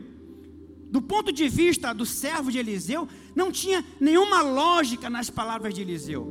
Do 0.91 1.03
ponto 1.03 1.31
de 1.31 1.49
vista 1.49 1.93
do 1.93 2.07
servo 2.07 2.51
de 2.51 2.59
Eliseu, 2.59 3.07
não 3.35 3.53
tinha 3.53 3.85
nenhuma 4.01 4.41
lógica 4.41 5.11
nas 5.11 5.29
palavras 5.29 5.75
de 5.75 5.83
Eliseu. 5.83 6.27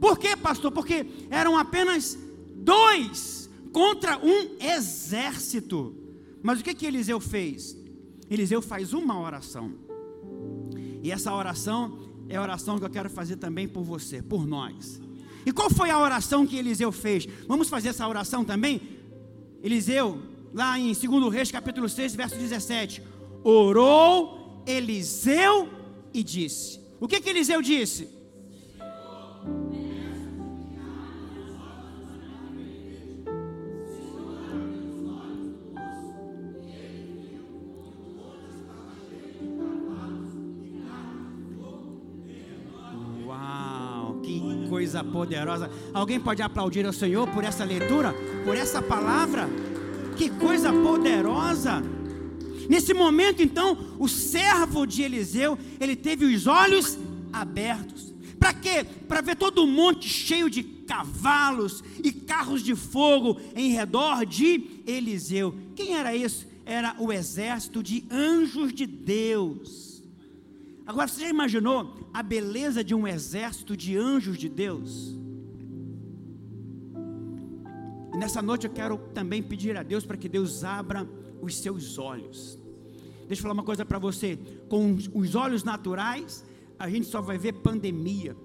Por 0.00 0.18
quê, 0.18 0.36
pastor? 0.36 0.70
Porque 0.70 1.06
eram 1.28 1.58
apenas 1.58 2.16
dois 2.54 3.50
contra 3.72 4.18
um 4.18 4.56
exército. 4.60 5.94
Mas 6.42 6.60
o 6.60 6.64
que 6.64 6.74
que 6.74 6.86
Eliseu 6.86 7.18
fez? 7.20 7.76
Eliseu 8.30 8.62
faz 8.62 8.92
uma 8.92 9.20
oração. 9.20 9.72
E 11.02 11.10
essa 11.10 11.34
oração 11.34 11.98
é 12.30 12.36
a 12.36 12.42
oração 12.42 12.78
que 12.78 12.84
eu 12.84 12.90
quero 12.90 13.10
fazer 13.10 13.36
também 13.36 13.66
por 13.66 13.82
você, 13.82 14.22
por 14.22 14.46
nós. 14.46 15.00
E 15.44 15.52
qual 15.52 15.68
foi 15.68 15.90
a 15.90 15.98
oração 15.98 16.46
que 16.46 16.56
Eliseu 16.56 16.92
fez? 16.92 17.26
Vamos 17.48 17.68
fazer 17.68 17.88
essa 17.88 18.06
oração 18.06 18.44
também? 18.44 18.80
Eliseu, 19.62 20.22
lá 20.54 20.78
em 20.78 20.92
2 20.92 21.32
Reis, 21.32 21.50
capítulo 21.50 21.88
6, 21.88 22.14
verso 22.14 22.36
17: 22.36 23.02
Orou 23.42 24.62
Eliseu 24.64 25.68
e 26.14 26.22
disse: 26.22 26.80
O 27.00 27.08
que 27.08 27.20
que 27.20 27.28
Eliseu 27.28 27.60
disse? 27.60 28.08
Coisa 44.90 45.04
poderosa. 45.04 45.70
Alguém 45.94 46.18
pode 46.18 46.42
aplaudir 46.42 46.84
ao 46.84 46.92
Senhor 46.92 47.28
por 47.28 47.44
essa 47.44 47.62
leitura, 47.62 48.12
por 48.44 48.56
essa 48.56 48.82
palavra? 48.82 49.48
Que 50.16 50.28
coisa 50.28 50.72
poderosa! 50.72 51.80
Nesse 52.68 52.92
momento, 52.92 53.42
então, 53.42 53.96
o 53.98 54.08
servo 54.08 54.86
de 54.86 55.02
Eliseu, 55.02 55.56
ele 55.80 55.94
teve 55.94 56.24
os 56.24 56.46
olhos 56.46 56.98
abertos. 57.32 58.12
Para 58.38 58.52
quê? 58.52 58.84
Para 59.06 59.20
ver 59.20 59.36
todo 59.36 59.62
o 59.62 59.66
monte 59.66 60.08
cheio 60.08 60.50
de 60.50 60.62
cavalos 60.62 61.84
e 62.02 62.10
carros 62.10 62.62
de 62.62 62.74
fogo 62.74 63.40
em 63.54 63.70
redor 63.70 64.24
de 64.24 64.82
Eliseu. 64.86 65.54
Quem 65.76 65.94
era 65.94 66.14
isso? 66.14 66.48
era 66.66 66.94
o 67.00 67.12
exército 67.12 67.82
de 67.82 68.04
anjos 68.08 68.72
de 68.72 68.86
Deus. 68.86 70.04
Agora, 70.86 71.08
você 71.08 71.22
já 71.22 71.28
imaginou 71.28 71.99
a 72.12 72.22
beleza 72.22 72.82
de 72.82 72.94
um 72.94 73.06
exército 73.06 73.76
de 73.76 73.96
anjos 73.96 74.36
de 74.36 74.48
Deus? 74.48 75.16
E 78.12 78.16
nessa 78.16 78.42
noite 78.42 78.66
eu 78.66 78.72
quero 78.72 78.98
também 79.14 79.42
pedir 79.42 79.76
a 79.76 79.82
Deus 79.82 80.04
para 80.04 80.16
que 80.16 80.28
Deus 80.28 80.64
abra 80.64 81.08
os 81.40 81.56
seus 81.56 81.98
olhos. 81.98 82.58
Deixa 83.26 83.40
eu 83.40 83.42
falar 83.42 83.54
uma 83.54 83.62
coisa 83.62 83.84
para 83.84 83.98
você: 83.98 84.38
com 84.68 84.96
os 85.14 85.34
olhos 85.34 85.62
naturais, 85.62 86.44
a 86.78 86.88
gente 86.88 87.06
só 87.06 87.20
vai 87.20 87.38
ver 87.38 87.52
pandemia. 87.52 88.36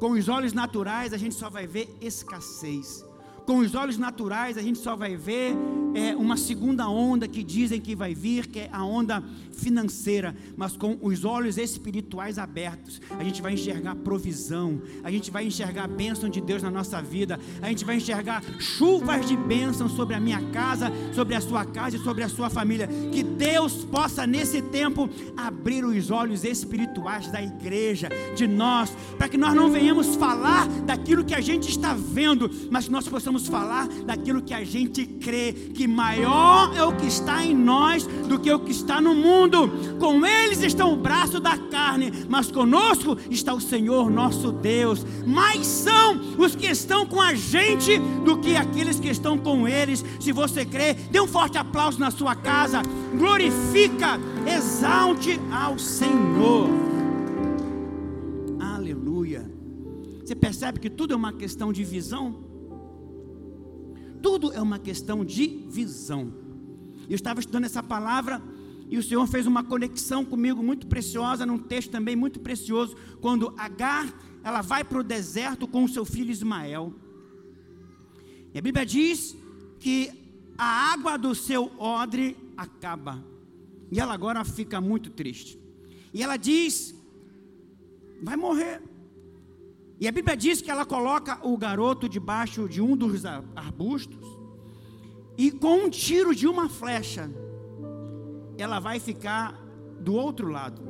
Com 0.00 0.12
os 0.12 0.28
olhos 0.28 0.52
naturais, 0.52 1.12
a 1.12 1.16
gente 1.16 1.34
só 1.34 1.48
vai 1.48 1.66
ver 1.66 1.88
escassez. 2.00 3.04
Com 3.46 3.58
os 3.58 3.74
olhos 3.74 3.96
naturais, 3.96 4.58
a 4.58 4.62
gente 4.62 4.78
só 4.78 4.96
vai 4.96 5.16
ver 5.16 5.54
é, 5.96 6.14
uma 6.14 6.36
segunda 6.36 6.86
onda 6.88 7.26
que 7.26 7.42
dizem 7.42 7.80
que 7.80 7.96
vai 7.96 8.14
vir, 8.14 8.46
que 8.46 8.60
é 8.60 8.68
a 8.70 8.84
onda 8.84 9.24
financeira. 9.50 10.36
Mas 10.54 10.76
com 10.76 10.98
os 11.00 11.24
olhos 11.24 11.56
espirituais 11.56 12.38
abertos, 12.38 13.00
a 13.18 13.24
gente 13.24 13.40
vai 13.40 13.54
enxergar 13.54 13.94
provisão, 13.96 14.82
a 15.02 15.10
gente 15.10 15.30
vai 15.30 15.46
enxergar 15.46 15.84
a 15.84 15.88
bênção 15.88 16.28
de 16.28 16.40
Deus 16.40 16.62
na 16.62 16.70
nossa 16.70 17.00
vida, 17.00 17.40
a 17.62 17.68
gente 17.68 17.84
vai 17.84 17.96
enxergar 17.96 18.42
chuvas 18.58 19.26
de 19.26 19.36
bênção 19.36 19.88
sobre 19.88 20.14
a 20.14 20.20
minha 20.20 20.42
casa, 20.50 20.92
sobre 21.14 21.34
a 21.34 21.40
sua 21.40 21.64
casa 21.64 21.96
e 21.96 22.00
sobre 22.00 22.22
a 22.22 22.28
sua 22.28 22.50
família. 22.50 22.86
Que 23.10 23.22
Deus 23.22 23.84
possa, 23.84 24.26
nesse 24.26 24.60
tempo, 24.60 25.08
abrir 25.34 25.82
os 25.82 26.10
olhos 26.10 26.44
espirituais 26.44 27.30
da 27.30 27.40
igreja, 27.40 28.10
de 28.36 28.46
nós, 28.46 28.94
para 29.16 29.30
que 29.30 29.38
nós 29.38 29.54
não 29.54 29.70
venhamos 29.70 30.14
falar 30.16 30.68
daquilo 30.82 31.24
que 31.24 31.34
a 31.34 31.40
gente 31.40 31.70
está 31.70 31.94
vendo, 31.94 32.50
mas 32.70 32.84
que 32.84 32.92
nós 32.92 33.08
possamos 33.08 33.46
falar 33.46 33.88
daquilo 34.04 34.42
que 34.42 34.52
a 34.52 34.62
gente 34.62 35.06
crê, 35.06 35.52
que 35.52 35.85
maior 35.86 36.74
é 36.76 36.82
o 36.82 36.94
que 36.94 37.06
está 37.06 37.44
em 37.44 37.54
nós 37.54 38.06
do 38.06 38.38
que 38.38 38.50
o 38.52 38.58
que 38.58 38.72
está 38.72 39.00
no 39.00 39.14
mundo. 39.14 39.70
Com 39.98 40.24
eles 40.26 40.62
estão 40.62 40.92
o 40.92 40.96
braço 40.96 41.40
da 41.40 41.56
carne, 41.56 42.12
mas 42.28 42.50
conosco 42.50 43.16
está 43.30 43.54
o 43.54 43.60
Senhor 43.60 44.10
nosso 44.10 44.52
Deus. 44.52 45.04
Mais 45.26 45.66
são 45.66 46.20
os 46.38 46.54
que 46.54 46.66
estão 46.66 47.06
com 47.06 47.20
a 47.20 47.34
gente 47.34 47.98
do 48.24 48.38
que 48.38 48.56
aqueles 48.56 48.98
que 48.98 49.08
estão 49.08 49.38
com 49.38 49.66
eles. 49.68 50.04
Se 50.20 50.32
você 50.32 50.64
crê, 50.64 50.94
dê 50.94 51.20
um 51.20 51.26
forte 51.26 51.58
aplauso 51.58 51.98
na 51.98 52.10
sua 52.10 52.34
casa, 52.34 52.82
glorifica, 53.16 54.18
exalte 54.46 55.40
ao 55.50 55.78
Senhor. 55.78 56.68
Aleluia. 58.60 59.50
Você 60.24 60.34
percebe 60.34 60.80
que 60.80 60.90
tudo 60.90 61.14
é 61.14 61.16
uma 61.16 61.32
questão 61.32 61.72
de 61.72 61.84
visão? 61.84 62.55
Tudo 64.22 64.52
é 64.52 64.60
uma 64.60 64.78
questão 64.78 65.24
de 65.24 65.46
visão. 65.68 66.32
Eu 67.08 67.14
estava 67.14 67.40
estudando 67.40 67.64
essa 67.64 67.82
palavra 67.82 68.42
e 68.88 68.96
o 68.96 69.02
Senhor 69.02 69.26
fez 69.26 69.46
uma 69.46 69.64
conexão 69.64 70.24
comigo 70.24 70.62
muito 70.62 70.86
preciosa, 70.86 71.44
num 71.44 71.58
texto 71.58 71.90
também 71.90 72.14
muito 72.14 72.40
precioso, 72.40 72.96
quando 73.20 73.52
Agar, 73.56 74.12
ela 74.44 74.62
vai 74.62 74.84
para 74.84 74.98
o 74.98 75.04
deserto 75.04 75.66
com 75.66 75.84
o 75.84 75.88
seu 75.88 76.04
filho 76.04 76.30
Ismael. 76.30 76.94
E 78.54 78.58
a 78.58 78.62
Bíblia 78.62 78.86
diz 78.86 79.36
que 79.80 80.10
a 80.56 80.92
água 80.92 81.16
do 81.16 81.34
seu 81.34 81.70
odre 81.78 82.36
acaba. 82.56 83.24
E 83.90 84.00
ela 84.00 84.14
agora 84.14 84.44
fica 84.44 84.80
muito 84.80 85.10
triste. 85.10 85.60
E 86.12 86.22
ela 86.22 86.36
diz: 86.36 86.94
vai 88.22 88.36
morrer. 88.36 88.80
E 89.98 90.06
a 90.06 90.12
Bíblia 90.12 90.36
diz 90.36 90.60
que 90.60 90.70
ela 90.70 90.84
coloca 90.84 91.38
o 91.42 91.56
garoto 91.56 92.08
debaixo 92.08 92.68
de 92.68 92.82
um 92.82 92.96
dos 92.96 93.24
arbustos, 93.24 94.26
e 95.38 95.50
com 95.50 95.84
um 95.84 95.90
tiro 95.90 96.34
de 96.34 96.46
uma 96.46 96.68
flecha, 96.68 97.30
ela 98.58 98.78
vai 98.78 98.98
ficar 98.98 99.52
do 100.00 100.14
outro 100.14 100.48
lado. 100.48 100.82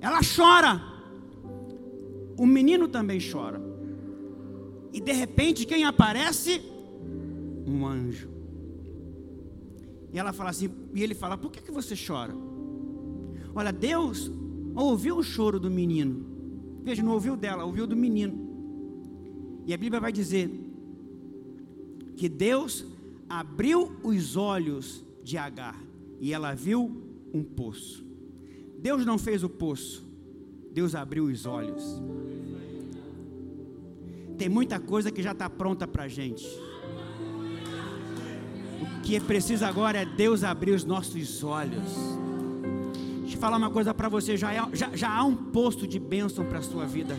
Ela 0.00 0.20
chora, 0.22 0.80
o 2.36 2.46
menino 2.46 2.86
também 2.86 3.18
chora, 3.20 3.60
e 4.92 5.00
de 5.00 5.12
repente 5.12 5.66
quem 5.66 5.84
aparece? 5.84 6.62
Um 7.66 7.86
anjo. 7.86 8.30
E 10.12 10.18
ela 10.18 10.32
fala 10.32 10.50
assim, 10.50 10.70
e 10.94 11.02
ele 11.02 11.14
fala: 11.14 11.36
Por 11.36 11.50
que, 11.50 11.60
que 11.60 11.70
você 11.70 11.94
chora? 11.96 12.34
Olha, 13.54 13.72
Deus 13.72 14.30
ouviu 14.74 15.18
o 15.18 15.22
choro 15.22 15.60
do 15.60 15.70
menino 15.70 16.29
Veja, 16.82 17.02
não 17.02 17.12
ouviu 17.12 17.36
dela, 17.36 17.64
ouviu 17.64 17.86
do 17.86 17.96
menino. 17.96 18.48
E 19.66 19.74
a 19.74 19.76
Bíblia 19.76 20.00
vai 20.00 20.12
dizer 20.12 20.50
que 22.16 22.28
Deus 22.28 22.84
abriu 23.28 23.92
os 24.02 24.36
olhos 24.36 25.04
de 25.22 25.38
Agar 25.38 25.80
e 26.18 26.32
ela 26.32 26.54
viu 26.54 26.90
um 27.32 27.42
poço. 27.42 28.04
Deus 28.78 29.04
não 29.04 29.18
fez 29.18 29.44
o 29.44 29.48
poço, 29.48 30.04
Deus 30.72 30.94
abriu 30.94 31.24
os 31.24 31.46
olhos. 31.46 31.84
Tem 34.36 34.48
muita 34.48 34.80
coisa 34.80 35.10
que 35.10 35.22
já 35.22 35.32
está 35.32 35.50
pronta 35.50 35.86
para 35.86 36.04
a 36.04 36.08
gente. 36.08 36.46
O 38.80 39.02
que 39.02 39.16
é 39.16 39.20
preciso 39.20 39.64
agora 39.64 39.98
é 39.98 40.04
Deus 40.06 40.42
abrir 40.42 40.72
os 40.72 40.84
nossos 40.84 41.44
olhos 41.44 42.20
falar 43.40 43.56
uma 43.56 43.70
coisa 43.70 43.92
para 43.92 44.08
você: 44.08 44.36
já, 44.36 44.52
é, 44.52 44.62
já, 44.72 44.90
já 44.94 45.10
há 45.10 45.24
um 45.24 45.34
posto 45.34 45.86
de 45.86 45.98
bênção 45.98 46.44
para 46.44 46.58
a 46.58 46.62
sua 46.62 46.86
vida, 46.86 47.16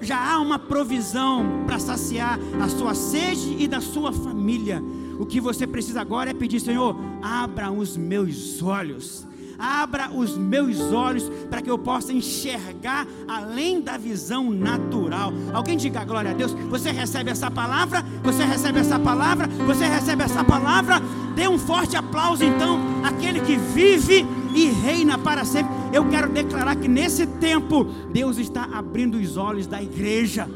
já 0.00 0.32
há 0.32 0.38
uma 0.40 0.58
provisão 0.58 1.64
para 1.66 1.78
saciar 1.78 2.38
a 2.60 2.68
sua 2.68 2.94
sede 2.94 3.56
e 3.58 3.68
da 3.68 3.80
sua 3.80 4.12
família. 4.12 4.82
O 5.18 5.24
que 5.24 5.40
você 5.40 5.66
precisa 5.66 6.00
agora 6.00 6.30
é 6.30 6.34
pedir, 6.34 6.60
Senhor, 6.60 6.96
abra 7.22 7.70
os 7.70 7.96
meus 7.96 8.62
olhos 8.62 9.26
abra 9.62 10.10
os 10.10 10.36
meus 10.36 10.80
olhos 10.92 11.30
para 11.48 11.62
que 11.62 11.70
eu 11.70 11.78
possa 11.78 12.12
enxergar 12.12 13.06
além 13.28 13.80
da 13.80 13.96
visão 13.96 14.50
natural. 14.50 15.32
Alguém 15.54 15.76
diga 15.76 16.04
glória 16.04 16.32
a 16.32 16.34
Deus. 16.34 16.52
Você 16.52 16.90
recebe 16.90 17.30
essa 17.30 17.48
palavra? 17.48 18.04
Você 18.24 18.44
recebe 18.44 18.80
essa 18.80 18.98
palavra? 18.98 19.46
Você 19.46 19.84
recebe 19.86 20.24
essa 20.24 20.42
palavra? 20.42 21.00
Dê 21.36 21.46
um 21.46 21.58
forte 21.58 21.96
aplauso 21.96 22.42
então 22.42 22.80
àquele 23.04 23.40
que 23.40 23.56
vive 23.56 24.26
e 24.54 24.70
reina 24.70 25.18
para 25.18 25.44
sempre. 25.44 25.72
Eu 25.92 26.08
quero 26.08 26.28
declarar 26.30 26.76
que 26.76 26.88
nesse 26.88 27.26
tempo 27.26 27.84
Deus 28.12 28.38
está 28.38 28.64
abrindo 28.64 29.16
os 29.18 29.36
olhos 29.36 29.66
da 29.66 29.82
igreja. 29.82 30.48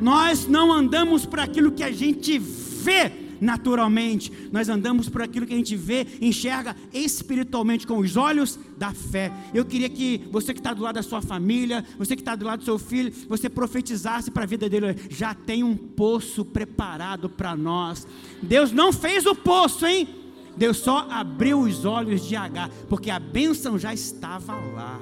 Nós 0.00 0.46
não 0.46 0.72
andamos 0.72 1.26
por 1.26 1.40
aquilo 1.40 1.72
que 1.72 1.82
a 1.82 1.92
gente 1.92 2.38
vê 2.38 3.20
naturalmente, 3.40 4.30
nós 4.52 4.68
andamos 4.68 5.08
por 5.08 5.22
aquilo 5.22 5.46
que 5.46 5.54
a 5.54 5.56
gente 5.56 5.74
vê, 5.74 6.06
enxerga 6.20 6.76
espiritualmente 6.92 7.86
com 7.86 7.98
os 7.98 8.16
olhos 8.16 8.58
da 8.76 8.92
fé. 8.92 9.32
Eu 9.54 9.64
queria 9.64 9.88
que 9.88 10.28
você 10.30 10.52
que 10.52 10.60
está 10.60 10.74
do 10.74 10.82
lado 10.82 10.96
da 10.96 11.02
sua 11.02 11.22
família, 11.22 11.84
você 11.98 12.14
que 12.14 12.22
está 12.22 12.36
do 12.36 12.44
lado 12.44 12.60
do 12.60 12.64
seu 12.64 12.78
filho, 12.78 13.12
você 13.28 13.48
profetizasse 13.48 14.30
para 14.30 14.42
a 14.42 14.46
vida 14.46 14.68
dele: 14.68 14.94
já 15.08 15.34
tem 15.34 15.64
um 15.64 15.76
poço 15.76 16.44
preparado 16.44 17.28
para 17.28 17.56
nós. 17.56 18.06
Deus 18.42 18.70
não 18.72 18.92
fez 18.92 19.24
o 19.24 19.34
poço, 19.34 19.86
hein? 19.86 20.19
Deus 20.60 20.76
só 20.76 21.06
abriu 21.08 21.60
os 21.60 21.86
olhos 21.86 22.20
de 22.28 22.36
Agar, 22.36 22.68
porque 22.86 23.08
a 23.08 23.18
bênção 23.18 23.78
já 23.78 23.94
estava 23.94 24.54
lá. 24.54 25.00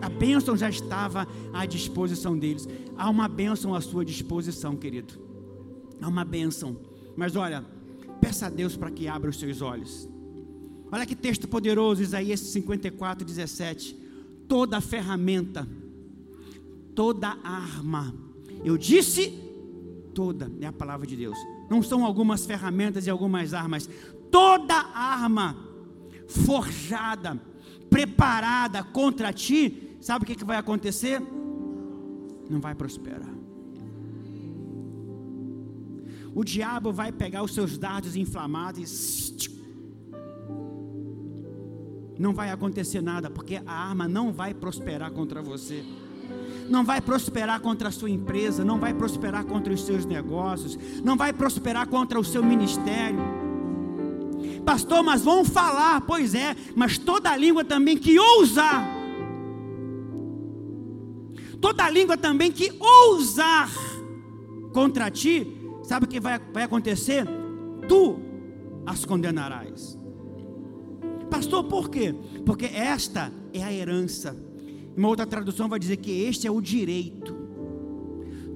A 0.00 0.08
bênção 0.08 0.56
já 0.56 0.70
estava 0.70 1.26
à 1.52 1.66
disposição 1.66 2.38
deles. 2.38 2.68
Há 2.96 3.10
uma 3.10 3.26
bênção 3.26 3.74
à 3.74 3.80
sua 3.80 4.04
disposição, 4.04 4.76
querido. 4.76 5.14
Há 6.00 6.06
uma 6.06 6.24
bênção. 6.24 6.76
Mas 7.16 7.34
olha, 7.34 7.64
peça 8.20 8.46
a 8.46 8.48
Deus 8.48 8.76
para 8.76 8.88
que 8.88 9.08
abra 9.08 9.30
os 9.30 9.36
seus 9.36 9.60
olhos. 9.60 10.08
Olha 10.92 11.04
que 11.04 11.16
texto 11.16 11.48
poderoso, 11.48 12.00
Isaías 12.00 12.38
54, 12.38 13.26
17. 13.26 13.96
Toda 14.46 14.80
ferramenta, 14.80 15.66
toda 16.94 17.36
arma. 17.42 18.14
Eu 18.64 18.78
disse 18.78 19.40
toda, 20.14 20.52
é 20.60 20.66
a 20.66 20.72
palavra 20.72 21.04
de 21.04 21.16
Deus. 21.16 21.36
Não 21.68 21.82
são 21.82 22.04
algumas 22.04 22.46
ferramentas 22.46 23.08
e 23.08 23.10
algumas 23.10 23.52
armas 23.52 23.88
toda 24.34 24.74
arma 24.92 25.56
forjada, 26.26 27.40
preparada 27.88 28.82
contra 28.82 29.32
ti, 29.32 29.96
sabe 30.00 30.24
o 30.24 30.26
que, 30.26 30.34
que 30.34 30.44
vai 30.44 30.56
acontecer? 30.56 31.22
Não 32.50 32.60
vai 32.60 32.74
prosperar. 32.74 33.32
O 36.34 36.42
diabo 36.42 36.92
vai 36.92 37.12
pegar 37.12 37.44
os 37.44 37.54
seus 37.54 37.78
dardos 37.78 38.16
inflamados 38.16 39.32
e 42.16 42.20
não 42.20 42.34
vai 42.34 42.50
acontecer 42.50 43.00
nada, 43.00 43.30
porque 43.30 43.62
a 43.64 43.72
arma 43.72 44.08
não 44.08 44.32
vai 44.32 44.52
prosperar 44.52 45.12
contra 45.12 45.40
você. 45.40 45.84
Não 46.68 46.84
vai 46.84 47.00
prosperar 47.00 47.60
contra 47.60 47.88
a 47.88 47.92
sua 47.92 48.10
empresa, 48.10 48.64
não 48.64 48.80
vai 48.80 48.92
prosperar 48.92 49.44
contra 49.44 49.72
os 49.72 49.84
seus 49.84 50.04
negócios, 50.04 50.76
não 51.04 51.16
vai 51.16 51.32
prosperar 51.32 51.86
contra 51.86 52.18
o 52.18 52.24
seu 52.24 52.42
ministério 52.42 53.43
Pastor, 54.64 55.02
mas 55.02 55.22
vão 55.22 55.44
falar, 55.44 56.00
pois 56.02 56.34
é, 56.34 56.56
mas 56.74 56.96
toda 56.96 57.36
língua 57.36 57.64
também 57.64 57.98
que 57.98 58.18
ousar, 58.18 58.86
toda 61.60 61.88
língua 61.90 62.16
também 62.16 62.50
que 62.50 62.72
ousar 62.80 63.70
contra 64.72 65.10
ti, 65.10 65.46
sabe 65.82 66.06
o 66.06 66.08
que 66.08 66.18
vai, 66.18 66.38
vai 66.52 66.62
acontecer? 66.62 67.26
Tu 67.86 68.18
as 68.86 69.04
condenarás. 69.04 69.98
Pastor, 71.30 71.64
por 71.64 71.90
quê? 71.90 72.14
Porque 72.44 72.66
esta 72.66 73.32
é 73.52 73.62
a 73.62 73.72
herança. 73.72 74.36
Uma 74.96 75.08
outra 75.08 75.26
tradução 75.26 75.68
vai 75.68 75.78
dizer 75.78 75.96
que 75.96 76.10
este 76.10 76.46
é 76.46 76.50
o 76.50 76.60
direito. 76.60 77.34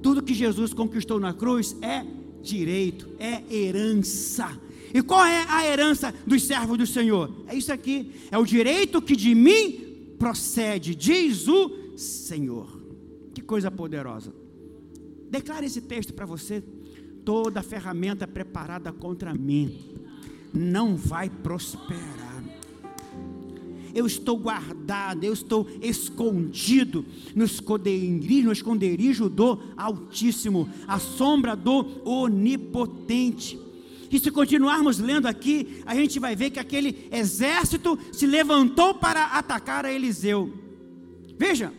Tudo 0.01 0.23
que 0.23 0.33
Jesus 0.33 0.73
conquistou 0.73 1.19
na 1.19 1.33
cruz 1.33 1.75
é 1.81 2.05
direito, 2.41 3.09
é 3.19 3.43
herança. 3.53 4.49
E 4.93 5.01
qual 5.01 5.25
é 5.25 5.45
a 5.47 5.65
herança 5.65 6.13
dos 6.25 6.43
servos 6.43 6.77
do 6.77 6.87
Senhor? 6.87 7.31
É 7.47 7.55
isso 7.55 7.71
aqui, 7.71 8.11
é 8.31 8.37
o 8.37 8.45
direito 8.45 9.01
que 9.01 9.15
de 9.15 9.33
mim 9.35 10.15
procede, 10.17 10.95
diz 10.95 11.47
o 11.47 11.97
Senhor. 11.97 12.79
Que 13.33 13.41
coisa 13.41 13.69
poderosa. 13.69 14.33
Declare 15.29 15.65
esse 15.65 15.81
texto 15.81 16.13
para 16.13 16.25
você. 16.25 16.63
Toda 17.23 17.61
ferramenta 17.61 18.27
preparada 18.27 18.91
contra 18.91 19.33
mim 19.33 19.77
não 20.51 20.95
vai 20.95 21.29
prosperar 21.29 22.29
eu 23.93 24.05
estou 24.05 24.37
guardado, 24.37 25.23
eu 25.23 25.33
estou 25.33 25.67
escondido 25.81 27.05
no 27.35 27.43
esconderijo, 27.43 28.45
no 28.45 28.51
esconderijo 28.51 29.29
do 29.29 29.59
Altíssimo, 29.75 30.69
a 30.87 30.99
sombra 30.99 31.55
do 31.55 31.85
Onipotente. 32.05 33.59
E 34.11 34.19
se 34.19 34.31
continuarmos 34.31 34.97
lendo 34.99 35.27
aqui, 35.27 35.83
a 35.85 35.93
gente 35.93 36.19
vai 36.19 36.35
ver 36.35 36.49
que 36.49 36.59
aquele 36.59 37.07
exército 37.11 37.97
se 38.11 38.25
levantou 38.25 38.95
para 38.95 39.25
atacar 39.25 39.85
a 39.85 39.91
Eliseu. 39.91 40.51
Veja, 41.37 41.71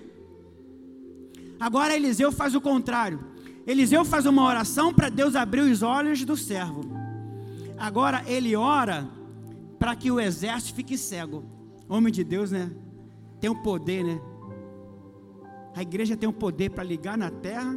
agora 1.59 1.95
Eliseu 1.95 2.31
faz 2.31 2.55
o 2.55 2.61
contrário. 2.61 3.21
Eliseu 3.67 4.05
faz 4.05 4.27
uma 4.27 4.45
oração 4.45 4.95
para 4.95 5.09
Deus 5.09 5.35
abrir 5.35 5.61
os 5.61 5.83
olhos 5.83 6.25
do 6.25 6.37
servo. 6.37 6.83
Agora 7.77 8.23
ele 8.27 8.55
ora 8.55 9.09
para 9.79 9.97
que 9.97 10.11
o 10.11 10.21
exército 10.21 10.75
fique 10.75 10.97
cego. 10.97 11.45
Homem 11.89 12.13
de 12.13 12.23
Deus, 12.23 12.51
né? 12.51 12.71
Tem 13.41 13.51
o 13.51 13.55
um 13.55 13.63
poder, 13.63 14.05
né? 14.05 14.21
A 15.75 15.83
igreja 15.83 16.17
tem 16.17 16.29
o 16.29 16.31
um 16.31 16.35
poder 16.35 16.71
para 16.71 16.85
ligar 16.85 17.17
na 17.17 17.31
terra 17.31 17.77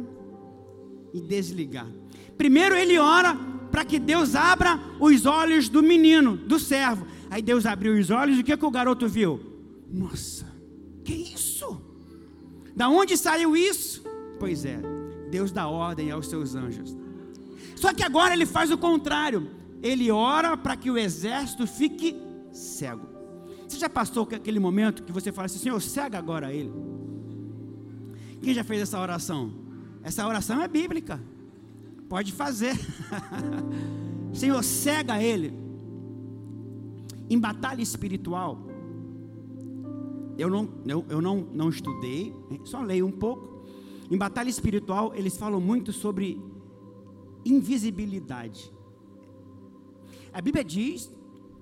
e 1.12 1.20
desligar. 1.20 1.86
Primeiro 2.36 2.76
ele 2.76 2.98
ora 2.98 3.36
para 3.74 3.84
que 3.84 3.98
Deus 3.98 4.36
abra 4.36 4.78
os 5.00 5.26
olhos 5.26 5.68
do 5.68 5.82
menino, 5.82 6.36
do 6.36 6.60
servo. 6.60 7.04
Aí 7.28 7.42
Deus 7.42 7.66
abriu 7.66 7.98
os 7.98 8.08
olhos 8.08 8.38
e 8.38 8.40
o 8.40 8.44
que, 8.44 8.56
que 8.56 8.64
o 8.64 8.70
garoto 8.70 9.08
viu? 9.08 9.40
Nossa, 9.90 10.46
que 11.02 11.12
isso? 11.12 11.82
Da 12.76 12.88
onde 12.88 13.16
saiu 13.16 13.56
isso? 13.56 14.04
Pois 14.38 14.64
é, 14.64 14.78
Deus 15.28 15.50
dá 15.50 15.66
ordem 15.66 16.12
aos 16.12 16.28
seus 16.28 16.54
anjos. 16.54 16.96
Só 17.74 17.92
que 17.92 18.04
agora 18.04 18.32
ele 18.32 18.46
faz 18.46 18.70
o 18.70 18.78
contrário. 18.78 19.50
Ele 19.82 20.08
ora 20.08 20.56
para 20.56 20.76
que 20.76 20.88
o 20.88 20.96
exército 20.96 21.66
fique 21.66 22.16
cego. 22.52 23.08
Você 23.66 23.76
já 23.76 23.88
passou 23.88 24.22
aquele 24.30 24.60
momento 24.60 25.02
que 25.02 25.10
você 25.10 25.32
fala 25.32 25.46
assim, 25.46 25.58
Senhor, 25.58 25.82
cega 25.82 26.16
agora 26.16 26.52
ele? 26.52 26.72
Quem 28.40 28.54
já 28.54 28.62
fez 28.62 28.82
essa 28.82 29.00
oração? 29.00 29.52
Essa 30.00 30.24
oração 30.28 30.62
é 30.62 30.68
bíblica. 30.68 31.20
Pode 32.08 32.32
fazer. 32.32 32.74
Senhor, 34.32 34.62
cega 34.62 35.22
ele. 35.22 35.52
Em 37.28 37.38
batalha 37.38 37.80
espiritual, 37.80 38.58
eu 40.36 40.50
não, 40.50 40.68
eu, 40.86 41.04
eu 41.08 41.22
não, 41.22 41.46
não 41.52 41.68
estudei, 41.68 42.34
só 42.64 42.82
leio 42.82 43.06
um 43.06 43.12
pouco. 43.12 43.64
Em 44.10 44.18
batalha 44.18 44.50
espiritual, 44.50 45.14
eles 45.14 45.36
falam 45.36 45.60
muito 45.60 45.92
sobre 45.92 46.40
invisibilidade. 47.44 48.72
A 50.32 50.40
Bíblia 50.40 50.64
diz 50.64 51.10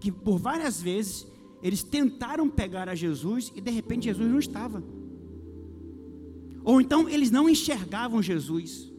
que 0.01 0.11
por 0.11 0.39
várias 0.39 0.83
vezes 0.83 1.27
eles 1.63 1.83
tentaram 1.83 2.49
pegar 2.49 2.89
a 2.89 2.95
Jesus 2.95 3.53
e 3.55 3.61
de 3.61 3.71
repente 3.71 4.05
Jesus 4.05 4.29
não 4.29 4.39
estava. 4.39 4.83
Ou 6.65 6.81
então 6.81 7.09
eles 7.09 7.31
não 7.31 7.49
enxergavam 7.49 8.23
Jesus. 8.23 8.92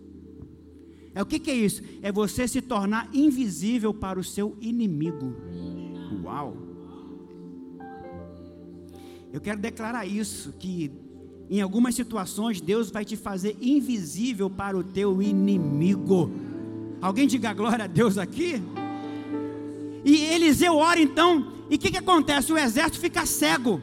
É 1.15 1.21
o 1.21 1.25
que, 1.25 1.39
que 1.39 1.51
é 1.51 1.55
isso? 1.55 1.81
É 2.01 2.11
você 2.11 2.47
se 2.47 2.61
tornar 2.61 3.09
invisível 3.13 3.93
para 3.93 4.19
o 4.19 4.23
seu 4.23 4.57
inimigo. 4.59 5.35
Uau! 6.23 6.57
Eu 9.31 9.41
quero 9.41 9.59
declarar 9.59 10.05
isso 10.05 10.53
que 10.59 10.91
em 11.49 11.61
algumas 11.61 11.95
situações 11.95 12.61
Deus 12.61 12.89
vai 12.89 13.05
te 13.05 13.15
fazer 13.15 13.55
invisível 13.61 14.49
para 14.49 14.77
o 14.77 14.83
teu 14.83 15.21
inimigo. 15.21 16.31
Alguém 17.01 17.27
diga 17.27 17.53
glória 17.53 17.85
a 17.85 17.87
Deus 17.87 18.17
aqui? 18.17 18.61
E 20.05 20.17
Eliseu 20.17 20.75
ora 20.75 20.99
então 20.99 21.51
e 21.69 21.75
o 21.75 21.79
que, 21.79 21.91
que 21.91 21.97
acontece? 21.97 22.51
O 22.51 22.57
exército 22.57 22.99
fica 22.99 23.25
cego. 23.25 23.81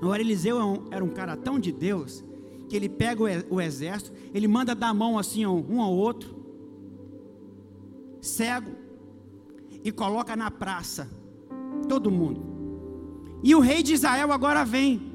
Agora, 0.00 0.20
Eliseu 0.20 0.86
era 0.90 1.02
um 1.04 1.08
cara 1.08 1.36
tão 1.36 1.58
de 1.58 1.72
Deus 1.72 2.22
que 2.68 2.76
ele 2.76 2.88
pega 2.88 3.22
o 3.50 3.60
exército, 3.60 4.12
ele 4.34 4.48
manda 4.48 4.74
dar 4.74 4.88
a 4.88 4.94
mão 4.94 5.18
assim 5.18 5.46
um 5.46 5.80
ao 5.80 5.92
outro, 5.92 6.34
cego, 8.20 8.72
e 9.84 9.92
coloca 9.92 10.34
na 10.34 10.50
praça 10.50 11.08
todo 11.88 12.10
mundo. 12.10 12.44
E 13.42 13.54
o 13.54 13.60
rei 13.60 13.82
de 13.82 13.92
Israel 13.94 14.32
agora 14.32 14.64
vem. 14.64 15.12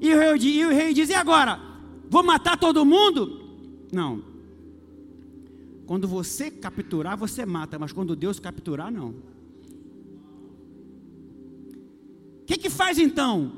E 0.00 0.14
o 0.14 0.18
rei, 0.18 0.36
e 0.36 0.64
o 0.64 0.70
rei 0.70 0.94
diz: 0.94 1.10
E 1.10 1.14
agora? 1.14 1.60
Vou 2.08 2.22
matar 2.22 2.58
todo 2.58 2.84
mundo? 2.84 3.40
Não. 3.92 4.22
Quando 5.86 6.08
você 6.08 6.50
capturar, 6.50 7.16
você 7.16 7.44
mata, 7.44 7.78
mas 7.78 7.92
quando 7.92 8.16
Deus 8.16 8.40
capturar, 8.40 8.90
não. 8.90 9.14
que, 12.50 12.58
que 12.58 12.70
faz 12.70 12.98
então? 12.98 13.52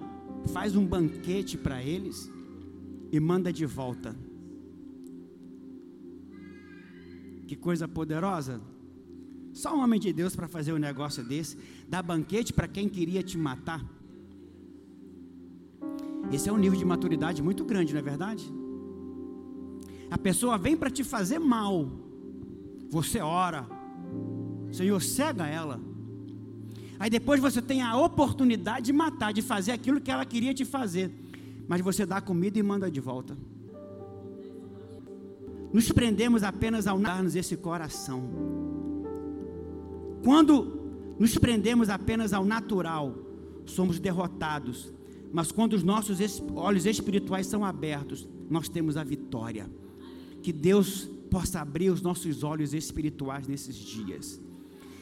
Faz 0.52 0.76
um 0.76 0.84
banquete 0.84 1.56
para 1.56 1.82
eles 1.82 2.30
e 3.12 3.20
manda 3.20 3.52
de 3.52 3.66
volta. 3.66 4.16
Que 7.46 7.54
coisa 7.54 7.86
poderosa. 7.86 8.60
Só 9.52 9.76
um 9.76 9.82
homem 9.82 10.00
de 10.00 10.12
Deus 10.12 10.34
para 10.34 10.48
fazer 10.48 10.72
um 10.72 10.78
negócio 10.78 11.22
desse, 11.22 11.58
dar 11.86 12.02
banquete 12.02 12.52
para 12.52 12.66
quem 12.66 12.88
queria 12.88 13.22
te 13.22 13.36
matar. 13.36 13.84
Esse 16.32 16.48
é 16.48 16.52
um 16.52 16.56
nível 16.56 16.78
de 16.78 16.84
maturidade 16.86 17.42
muito 17.42 17.62
grande, 17.64 17.92
não 17.92 18.00
é 18.00 18.02
verdade? 18.02 18.50
A 20.10 20.16
pessoa 20.16 20.56
vem 20.56 20.74
para 20.74 20.90
te 20.90 21.04
fazer 21.04 21.38
mal, 21.38 21.90
você 22.88 23.20
ora, 23.20 23.68
Senhor, 24.72 25.00
cega 25.02 25.46
ela 25.46 25.78
Aí 27.02 27.10
depois 27.10 27.40
você 27.40 27.60
tem 27.60 27.82
a 27.82 27.96
oportunidade 27.96 28.86
de 28.86 28.92
matar, 28.92 29.32
de 29.32 29.42
fazer 29.42 29.72
aquilo 29.72 30.00
que 30.00 30.08
ela 30.08 30.24
queria 30.24 30.54
te 30.54 30.64
fazer. 30.64 31.10
Mas 31.68 31.80
você 31.80 32.04
dá 32.04 32.20
comida 32.20 32.58
e 32.58 32.62
manda 32.62 32.90
de 32.90 33.00
volta. 33.00 33.36
Nos 35.72 35.90
prendemos 35.90 36.42
apenas 36.42 36.86
ao 36.86 36.98
dar-nos 36.98 37.34
esse 37.34 37.56
coração. 37.56 38.28
Quando 40.22 40.80
nos 41.18 41.36
prendemos 41.38 41.88
apenas 41.88 42.32
ao 42.32 42.44
natural, 42.44 43.16
somos 43.64 43.98
derrotados. 43.98 44.92
Mas 45.32 45.50
quando 45.50 45.72
os 45.72 45.82
nossos 45.82 46.18
olhos 46.54 46.84
espirituais 46.84 47.46
são 47.46 47.64
abertos, 47.64 48.28
nós 48.50 48.68
temos 48.68 48.96
a 48.96 49.04
vitória. 49.04 49.68
Que 50.42 50.52
Deus 50.52 51.08
possa 51.30 51.60
abrir 51.60 51.88
os 51.88 52.02
nossos 52.02 52.42
olhos 52.42 52.74
espirituais 52.74 53.48
nesses 53.48 53.76
dias. 53.76 54.40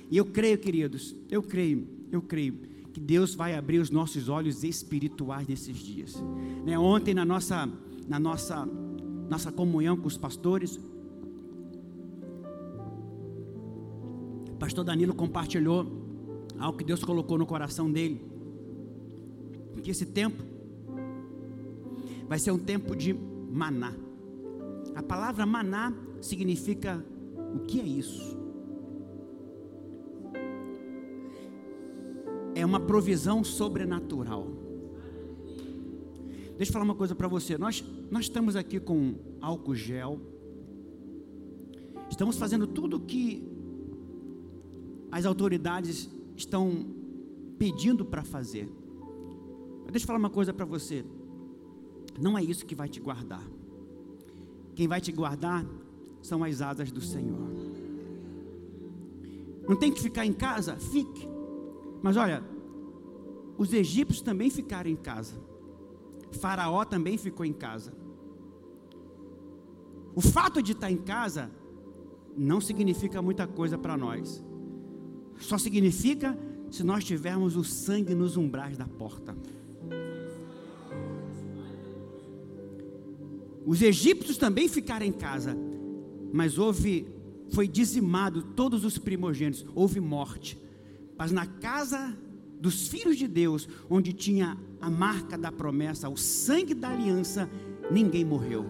E 0.09 0.17
eu 0.17 0.25
creio, 0.25 0.59
queridos, 0.59 1.17
eu 1.29 1.43
creio, 1.43 1.87
eu 2.13 2.23
creio 2.23 2.70
que 2.93 3.01
Deus 3.01 3.35
vai 3.35 3.55
abrir 3.55 3.79
os 3.79 3.91
nossos 3.91 4.29
olhos 4.29 4.65
espirituais 4.65 5.47
nesses 5.47 5.77
dias. 5.77 6.23
Né? 6.65 6.79
Ontem 6.79 7.15
na 7.15 7.25
nossa, 7.25 7.69
na 8.09 8.19
nossa, 8.19 8.67
nossa 9.29 9.53
comunhão 9.53 9.97
com 9.97 10.09
os 10.09 10.17
pastores, 10.17 10.79
o 14.49 14.57
pastor 14.59 14.85
Danilo 14.85 15.15
compartilhou 15.15 15.87
algo 16.59 16.79
que 16.79 16.85
Deus 16.85 17.05
colocou 17.05 17.39
no 17.39 17.47
coração 17.47 17.91
dele. 17.91 18.21
Que 19.83 19.91
esse 19.91 20.05
tempo 20.05 20.43
vai 22.29 22.39
ser 22.39 22.51
um 22.51 22.59
tempo 22.59 22.95
de 22.95 23.15
maná. 23.15 23.95
A 24.95 25.03
palavra 25.03 25.47
maná 25.47 25.93
significa 26.21 27.03
o 27.55 27.61
que 27.61 27.81
é 27.81 27.85
isso? 27.85 28.40
É 32.61 32.67
uma 32.67 32.81
provisão 32.81 33.43
sobrenatural. 33.43 34.47
Deixa 36.57 36.71
eu 36.71 36.73
falar 36.73 36.85
uma 36.85 36.95
coisa 36.95 37.15
para 37.15 37.27
você. 37.27 37.57
Nós, 37.57 37.83
nós 38.11 38.25
estamos 38.25 38.55
aqui 38.55 38.79
com 38.79 39.15
álcool 39.41 39.75
gel. 39.75 40.21
Estamos 42.11 42.37
fazendo 42.37 42.67
tudo 42.67 42.99
o 42.99 43.01
que 43.01 43.43
as 45.11 45.25
autoridades 45.25 46.09
estão 46.37 46.87
pedindo 47.59 48.05
para 48.05 48.23
fazer. 48.23 48.69
Mas 49.83 49.93
deixa 49.93 50.05
eu 50.05 50.07
falar 50.07 50.19
uma 50.19 50.31
coisa 50.31 50.53
para 50.53 50.65
você. 50.67 51.05
Não 52.21 52.37
é 52.37 52.45
isso 52.45 52.67
que 52.67 52.75
vai 52.75 52.89
te 52.89 53.01
guardar. 53.01 53.43
Quem 54.75 54.87
vai 54.87 55.01
te 55.01 55.13
guardar 55.13 55.67
são 56.21 56.45
as 56.45 56.61
asas 56.61 56.93
do 56.93 57.01
Senhor. 57.01 57.49
Não 59.67 59.77
tem 59.77 59.93
que 59.93 60.01
ficar 60.01 60.27
em 60.27 60.33
casa? 60.33 60.77
Fique. 60.77 61.27
Mas 62.03 62.17
olha, 62.17 62.43
os 63.59 63.73
egípcios 63.73 64.23
também 64.23 64.51
ficaram 64.51 64.91
em 64.91 64.97
casa. 64.97 65.35
Faraó 66.33 66.85
também 66.85 67.19
ficou 67.19 67.45
em 67.45 67.53
casa. 67.53 67.93
O 70.15 70.21
fato 70.21 70.63
de 70.63 70.73
estar 70.73 70.91
em 70.91 70.97
casa 70.97 71.51
não 72.37 72.61
significa 72.61 73.21
muita 73.21 73.47
coisa 73.47 73.77
para 73.77 73.97
nós. 73.97 74.43
Só 75.39 75.59
significa 75.59 76.39
se 76.71 76.85
nós 76.85 77.05
tivermos 77.05 77.57
o 77.57 77.65
sangue 77.65 78.15
nos 78.15 78.37
umbrais 78.37 78.77
da 78.77 78.87
porta. 78.87 79.37
Os 83.65 83.83
egípcios 83.83 84.37
também 84.37 84.69
ficaram 84.69 85.07
em 85.07 85.13
casa, 85.13 85.57
mas 86.33 86.59
houve, 86.59 87.07
foi 87.51 87.69
dizimado 87.69 88.43
todos 88.43 88.85
os 88.85 88.99
primogênitos, 88.99 89.65
houve 89.75 90.01
morte. 90.01 90.60
Mas 91.21 91.33
na 91.33 91.45
casa 91.45 92.17
dos 92.59 92.89
filhos 92.89 93.19
de 93.19 93.29
Deus, 93.29 93.69
onde 93.91 94.11
tinha 94.11 94.57
a 94.81 94.89
marca 94.89 95.37
da 95.37 95.53
promessa, 95.53 96.09
o 96.09 96.17
sangue 96.17 96.73
da 96.73 96.89
aliança, 96.89 97.47
ninguém 97.91 98.25
morreu. 98.25 98.65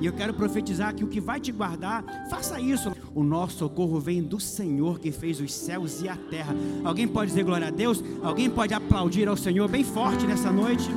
E 0.00 0.06
eu 0.06 0.12
quero 0.12 0.34
profetizar 0.34 0.92
que 0.92 1.04
o 1.04 1.06
que 1.06 1.20
vai 1.20 1.38
te 1.38 1.52
guardar, 1.52 2.04
faça 2.28 2.60
isso. 2.60 2.90
O 3.14 3.22
nosso 3.22 3.58
socorro 3.58 4.00
vem 4.00 4.24
do 4.24 4.40
Senhor 4.40 4.98
que 4.98 5.12
fez 5.12 5.40
os 5.40 5.54
céus 5.54 6.02
e 6.02 6.08
a 6.08 6.16
terra. 6.16 6.52
Alguém 6.82 7.06
pode 7.06 7.30
dizer 7.30 7.44
glória 7.44 7.68
a 7.68 7.70
Deus? 7.70 8.02
Alguém 8.20 8.50
pode 8.50 8.74
aplaudir 8.74 9.28
ao 9.28 9.36
Senhor 9.36 9.68
bem 9.68 9.84
forte 9.84 10.26
nessa 10.26 10.50
noite? 10.50 10.90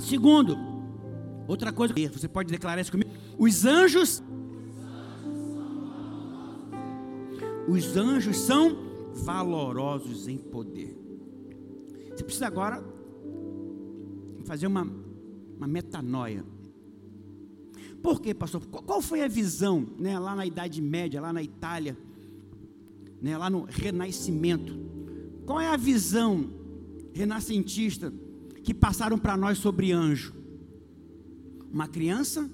Segundo, 0.00 0.58
outra 1.46 1.70
coisa, 1.70 1.94
você 2.12 2.26
pode 2.26 2.50
declarar 2.50 2.80
isso 2.80 2.90
comigo? 2.90 3.12
Os 3.38 3.64
anjos 3.64 4.20
Os 7.68 7.96
anjos 7.96 8.38
são 8.38 8.78
valorosos 9.12 10.26
em 10.26 10.38
poder. 10.38 10.96
Você 12.10 12.24
precisa 12.24 12.46
agora 12.46 12.82
fazer 14.44 14.66
uma, 14.66 14.90
uma 15.54 15.66
metanoia. 15.66 16.42
Por 18.02 18.22
quê, 18.22 18.32
pastor? 18.32 18.64
Qual 18.66 19.02
foi 19.02 19.22
a 19.22 19.28
visão 19.28 19.86
né, 19.98 20.18
lá 20.18 20.34
na 20.34 20.46
Idade 20.46 20.80
Média, 20.80 21.20
lá 21.20 21.30
na 21.30 21.42
Itália, 21.42 21.94
né, 23.20 23.36
lá 23.36 23.50
no 23.50 23.64
Renascimento? 23.64 24.74
Qual 25.44 25.60
é 25.60 25.68
a 25.68 25.76
visão 25.76 26.50
renascentista 27.12 28.12
que 28.64 28.72
passaram 28.72 29.18
para 29.18 29.36
nós 29.36 29.58
sobre 29.58 29.92
anjo? 29.92 30.34
Uma 31.70 31.86
criança, 31.86 32.50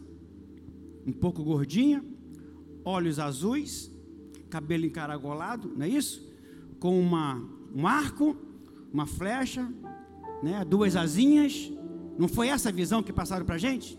um 1.06 1.12
pouco 1.12 1.44
gordinha, 1.44 2.04
olhos 2.84 3.20
azuis, 3.20 3.93
cabelo 4.54 4.86
encaragolado, 4.86 5.72
não 5.76 5.84
é 5.84 5.88
isso? 5.88 6.24
Com 6.78 7.00
uma, 7.00 7.42
um 7.74 7.88
arco, 7.88 8.36
uma 8.92 9.04
flecha, 9.04 9.68
né, 10.44 10.64
duas 10.64 10.94
asinhas. 10.94 11.72
Não 12.16 12.28
foi 12.28 12.46
essa 12.46 12.68
a 12.68 12.72
visão 12.72 13.02
que 13.02 13.12
passaram 13.12 13.44
para 13.44 13.56
a 13.56 13.58
gente? 13.58 13.98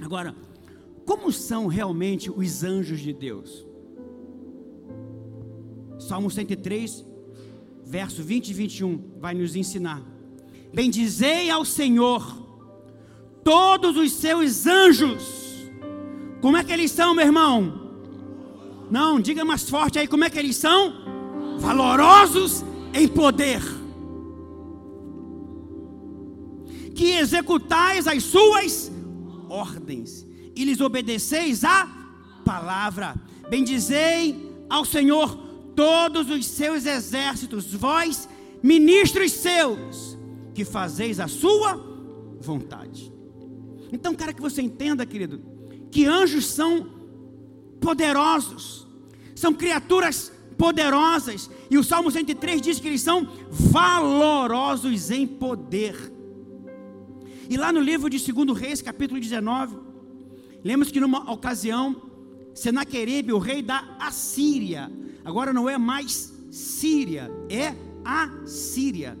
Agora, 0.00 0.36
como 1.04 1.32
são 1.32 1.66
realmente 1.66 2.30
os 2.30 2.62
anjos 2.62 3.00
de 3.00 3.12
Deus? 3.12 3.66
Salmo 5.98 6.30
103, 6.30 7.04
verso 7.84 8.22
20 8.22 8.50
e 8.50 8.54
21 8.54 9.18
vai 9.18 9.34
nos 9.34 9.56
ensinar. 9.56 10.00
Bendizei 10.72 11.50
ao 11.50 11.64
Senhor 11.64 12.22
todos 13.42 13.96
os 13.96 14.12
seus 14.12 14.64
anjos. 14.64 15.68
Como 16.40 16.56
é 16.56 16.62
que 16.62 16.72
eles 16.72 16.92
são, 16.92 17.16
meu 17.16 17.26
irmão? 17.26 17.83
Não, 18.94 19.18
diga 19.18 19.44
mais 19.44 19.68
forte 19.68 19.98
aí 19.98 20.06
como 20.06 20.22
é 20.22 20.30
que 20.30 20.38
eles 20.38 20.54
são? 20.54 21.58
Valorosos 21.58 22.64
em 22.94 23.08
poder. 23.08 23.60
Que 26.94 27.16
executais 27.16 28.06
as 28.06 28.22
suas 28.22 28.92
ordens 29.48 30.24
e 30.54 30.64
lhes 30.64 30.80
obedeceis 30.80 31.64
a 31.64 31.88
palavra. 32.44 33.16
Bendizei 33.50 34.48
ao 34.70 34.84
Senhor 34.84 35.38
todos 35.74 36.30
os 36.30 36.46
seus 36.46 36.86
exércitos, 36.86 37.74
vós, 37.74 38.28
ministros 38.62 39.32
seus, 39.32 40.16
que 40.54 40.64
fazeis 40.64 41.18
a 41.18 41.26
sua 41.26 41.84
vontade. 42.40 43.12
Então, 43.90 44.14
quero 44.14 44.32
que 44.32 44.40
você 44.40 44.62
entenda, 44.62 45.04
querido, 45.04 45.42
que 45.90 46.06
anjos 46.06 46.46
são 46.46 46.94
poderosos, 47.80 48.83
são 49.34 49.52
criaturas 49.52 50.32
poderosas, 50.56 51.50
e 51.70 51.76
o 51.76 51.84
Salmo 51.84 52.10
103 52.10 52.60
diz 52.60 52.78
que 52.78 52.86
eles 52.86 53.00
são 53.00 53.28
valorosos 53.50 55.10
em 55.10 55.26
poder. 55.26 56.12
E 57.48 57.56
lá 57.56 57.72
no 57.72 57.80
livro 57.80 58.08
de 58.08 58.32
2 58.32 58.58
Reis, 58.58 58.80
capítulo 58.80 59.20
19, 59.20 59.76
lemos 60.62 60.90
que 60.90 61.00
numa 61.00 61.30
ocasião, 61.30 62.02
Senaqueribe, 62.54 63.32
o 63.32 63.38
rei 63.38 63.60
da 63.62 63.96
Assíria, 63.98 64.90
agora 65.24 65.52
não 65.52 65.68
é 65.68 65.76
mais 65.76 66.32
Síria, 66.50 67.30
é 67.50 67.74
Assíria. 68.04 69.18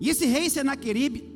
E 0.00 0.10
esse 0.10 0.26
rei 0.26 0.50
Senaqueribe, 0.50 1.32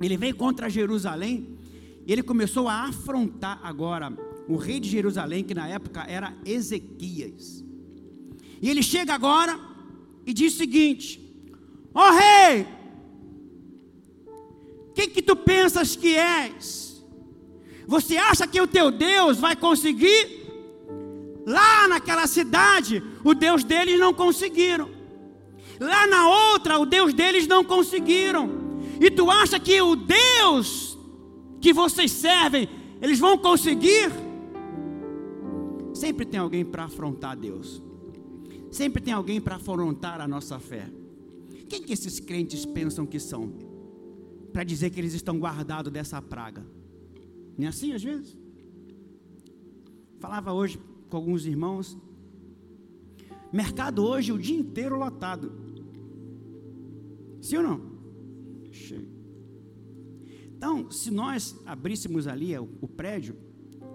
ele 0.00 0.16
veio 0.16 0.36
contra 0.36 0.68
Jerusalém, 0.68 1.58
e 2.06 2.12
ele 2.12 2.22
começou 2.22 2.68
a 2.68 2.84
afrontar 2.84 3.58
agora 3.62 4.12
o 4.48 4.56
rei 4.56 4.78
de 4.78 4.88
Jerusalém, 4.88 5.44
que 5.44 5.54
na 5.54 5.68
época 5.68 6.04
era 6.08 6.36
Ezequias. 6.44 7.64
E 8.60 8.68
ele 8.70 8.82
chega 8.82 9.14
agora 9.14 9.58
e 10.26 10.32
diz 10.32 10.54
o 10.54 10.56
seguinte: 10.56 11.20
Ó 11.94 12.08
oh, 12.08 12.12
rei, 12.12 12.66
quem 14.94 15.08
que 15.08 15.22
tu 15.22 15.36
pensas 15.36 15.96
que 15.96 16.14
és? 16.16 17.04
Você 17.86 18.16
acha 18.16 18.46
que 18.46 18.60
o 18.60 18.66
teu 18.66 18.90
Deus 18.90 19.38
vai 19.38 19.54
conseguir? 19.54 20.42
Lá 21.46 21.86
naquela 21.88 22.26
cidade, 22.26 23.02
o 23.22 23.34
Deus 23.34 23.64
deles 23.64 24.00
não 24.00 24.14
conseguiram. 24.14 24.88
Lá 25.78 26.06
na 26.06 26.52
outra, 26.52 26.78
o 26.78 26.86
Deus 26.86 27.12
deles 27.12 27.46
não 27.46 27.62
conseguiram. 27.62 28.48
E 29.00 29.10
tu 29.10 29.30
acha 29.30 29.58
que 29.58 29.80
o 29.82 29.94
Deus 29.94 30.96
que 31.60 31.72
vocês 31.72 32.10
servem, 32.12 32.68
eles 33.00 33.18
vão 33.18 33.36
conseguir? 33.36 34.10
Sempre 35.94 36.26
tem 36.26 36.40
alguém 36.40 36.64
para 36.64 36.84
afrontar 36.84 37.36
Deus. 37.36 37.80
Sempre 38.70 39.00
tem 39.00 39.14
alguém 39.14 39.40
para 39.40 39.54
afrontar 39.54 40.20
a 40.20 40.26
nossa 40.26 40.58
fé. 40.58 40.90
Quem 41.68 41.80
que 41.80 41.92
esses 41.92 42.18
crentes 42.18 42.66
pensam 42.66 43.06
que 43.06 43.20
são? 43.20 43.52
Para 44.52 44.64
dizer 44.64 44.90
que 44.90 45.00
eles 45.00 45.14
estão 45.14 45.38
guardados 45.38 45.92
dessa 45.92 46.20
praga. 46.20 46.66
Não 47.56 47.66
é 47.66 47.68
assim 47.68 47.92
às 47.92 48.02
vezes? 48.02 48.36
Falava 50.18 50.52
hoje 50.52 50.80
com 51.08 51.16
alguns 51.16 51.46
irmãos. 51.46 51.96
Mercado 53.52 54.04
hoje 54.04 54.32
o 54.32 54.38
dia 54.38 54.58
inteiro 54.58 54.98
lotado. 54.98 55.52
Sim 57.40 57.58
ou 57.58 57.62
não? 57.62 57.80
Cheio. 58.72 59.08
Então, 60.56 60.90
se 60.90 61.10
nós 61.10 61.54
abríssemos 61.64 62.26
ali 62.26 62.56
o, 62.58 62.68
o 62.80 62.88
prédio, 62.88 63.36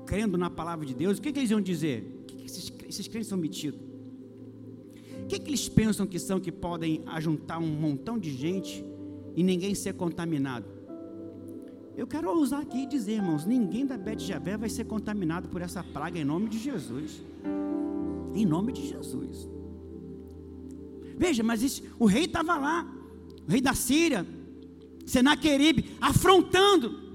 crendo 0.10 0.40
na 0.40 0.50
palavra 0.50 0.84
de 0.88 0.96
Deus, 0.96 1.20
o 1.20 1.22
que, 1.22 1.32
que 1.32 1.38
eles 1.38 1.52
iam 1.52 1.62
dizer? 1.62 2.26
Que 2.26 2.36
que 2.36 2.46
esses, 2.48 2.74
esses 2.88 3.08
crentes 3.08 3.30
são 3.30 3.38
metidos? 3.38 3.80
O 5.24 5.28
que, 5.28 5.38
que 5.38 5.48
eles 5.52 5.70
pensam 5.70 6.08
que 6.08 6.18
são 6.18 6.40
que 6.40 6.52
podem 6.52 7.04
ajuntar 7.06 7.60
um 7.60 7.68
montão 7.68 8.18
de 8.18 8.32
gente 8.32 8.84
e 9.36 9.44
ninguém 9.44 9.76
ser 9.76 9.94
contaminado? 9.94 10.66
Eu 11.96 12.08
quero 12.08 12.28
ousar 12.28 12.62
aqui 12.62 12.80
e 12.80 12.86
dizer, 12.88 13.18
irmãos, 13.18 13.46
ninguém 13.46 13.86
da 13.86 14.00
Bet 14.00 14.26
Javé 14.26 14.58
vai 14.58 14.68
ser 14.68 14.86
contaminado 14.86 15.48
por 15.48 15.62
essa 15.62 15.84
praga 15.84 16.18
em 16.18 16.26
nome 16.26 16.50
de 16.50 16.58
Jesus. 16.58 17.22
Em 18.34 18.48
nome 18.48 18.74
de 18.74 18.88
Jesus. 18.88 19.48
Veja, 21.16 21.44
mas 21.44 21.62
isso, 21.62 21.84
o 22.00 22.08
rei 22.08 22.26
estava 22.26 22.58
lá, 22.58 22.92
o 23.48 23.52
rei 23.52 23.62
da 23.62 23.76
Síria, 23.76 24.26
Senaqueribe, 25.06 25.92
afrontando 26.02 27.09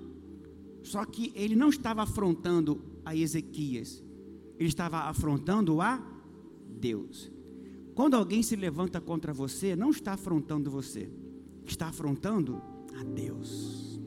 só 0.85 1.03
que 1.05 1.33
ele 1.35 1.57
não 1.57 1.71
estava 1.71 2.03
afrontando 2.03 2.81
a 3.05 3.17
Ezequias, 3.17 4.05
ele 4.59 4.69
estava 4.69 4.99
afrontando 5.09 5.81
a 5.81 6.01
Deus. 6.79 7.33
Quando 7.95 8.15
alguém 8.15 8.43
se 8.43 8.55
levanta 8.55 9.01
contra 9.01 9.33
você, 9.33 9.75
não 9.75 9.91
está 9.91 10.13
afrontando 10.13 10.71
você, 10.71 11.11
está 11.65 11.87
afrontando 11.87 12.61
a 13.01 13.03
Deus. 13.03 13.99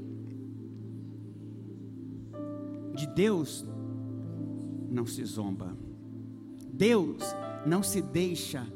De 2.96 3.08
Deus 3.08 3.66
não 4.90 5.08
se 5.08 5.26
zomba, 5.26 5.76
Deus 6.72 7.24
não 7.66 7.82
se 7.82 8.04
deixa 8.04 8.72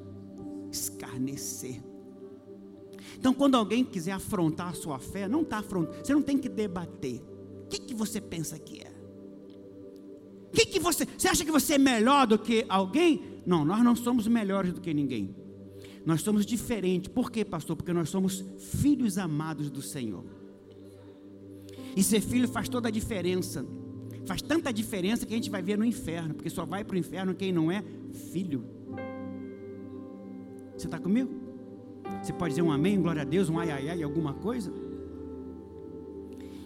escarnecer. 0.71 1.83
Então, 3.17 3.31
quando 3.31 3.55
alguém 3.55 3.85
quiser 3.85 4.13
afrontar 4.13 4.69
a 4.69 4.73
sua 4.73 4.97
fé, 4.97 5.27
não 5.27 5.41
está 5.43 5.59
afrontando, 5.59 6.03
você 6.03 6.13
não 6.13 6.23
tem 6.23 6.39
que 6.39 6.49
debater 6.49 7.30
que, 7.71 7.79
que 7.79 7.93
você 7.93 8.19
pensa 8.19 8.59
que 8.59 8.81
é? 8.81 8.91
Que 10.51 10.65
que 10.65 10.79
você, 10.79 11.07
você 11.17 11.27
acha 11.29 11.45
que 11.45 11.51
você 11.51 11.75
é 11.75 11.77
melhor 11.77 12.27
do 12.27 12.37
que 12.37 12.65
alguém? 12.67 13.21
Não, 13.45 13.63
nós 13.63 13.83
não 13.83 13.95
somos 13.95 14.27
melhores 14.27 14.73
do 14.73 14.81
que 14.81 14.93
ninguém. 14.93 15.33
Nós 16.05 16.21
somos 16.21 16.45
diferentes. 16.45 17.09
Por 17.09 17.31
quê, 17.31 17.45
pastor? 17.45 17.75
Porque 17.75 17.93
nós 17.93 18.09
somos 18.09 18.43
filhos 18.81 19.17
amados 19.17 19.69
do 19.69 19.81
Senhor. 19.81 20.25
E 21.95 22.03
ser 22.03 22.21
filho 22.21 22.47
faz 22.47 22.67
toda 22.67 22.89
a 22.89 22.91
diferença. 22.91 23.65
Faz 24.25 24.41
tanta 24.41 24.71
diferença 24.73 25.25
que 25.25 25.33
a 25.33 25.37
gente 25.37 25.49
vai 25.49 25.61
ver 25.61 25.77
no 25.77 25.85
inferno, 25.85 26.33
porque 26.33 26.49
só 26.49 26.65
vai 26.65 26.83
para 26.83 26.95
o 26.95 26.99
inferno 26.99 27.33
quem 27.33 27.51
não 27.51 27.71
é 27.71 27.83
filho. 28.31 28.65
Você 30.77 30.87
está 30.87 30.99
comigo? 30.99 31.29
Você 32.21 32.33
pode 32.33 32.51
dizer 32.51 32.61
um 32.61 32.71
amém, 32.71 33.01
glória 33.01 33.21
a 33.21 33.25
Deus, 33.25 33.49
um 33.49 33.57
ai 33.57 33.71
ai 33.71 33.89
ai, 33.89 34.03
alguma 34.03 34.33
coisa? 34.33 34.71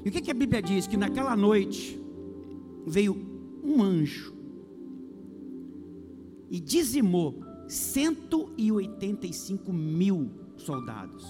E 0.05 0.09
o 0.09 0.11
que, 0.11 0.21
que 0.21 0.29
a 0.29 0.35
Bíblia 0.35 0.61
diz? 0.61 0.85
Que 0.85 0.95
naquela 0.95 1.35
noite 1.35 1.99
veio 2.85 3.17
um 3.63 3.81
anjo 3.81 4.35
e 6.47 6.59
dizimou 6.59 7.43
185 7.67 9.73
mil 9.73 10.29
soldados. 10.57 11.25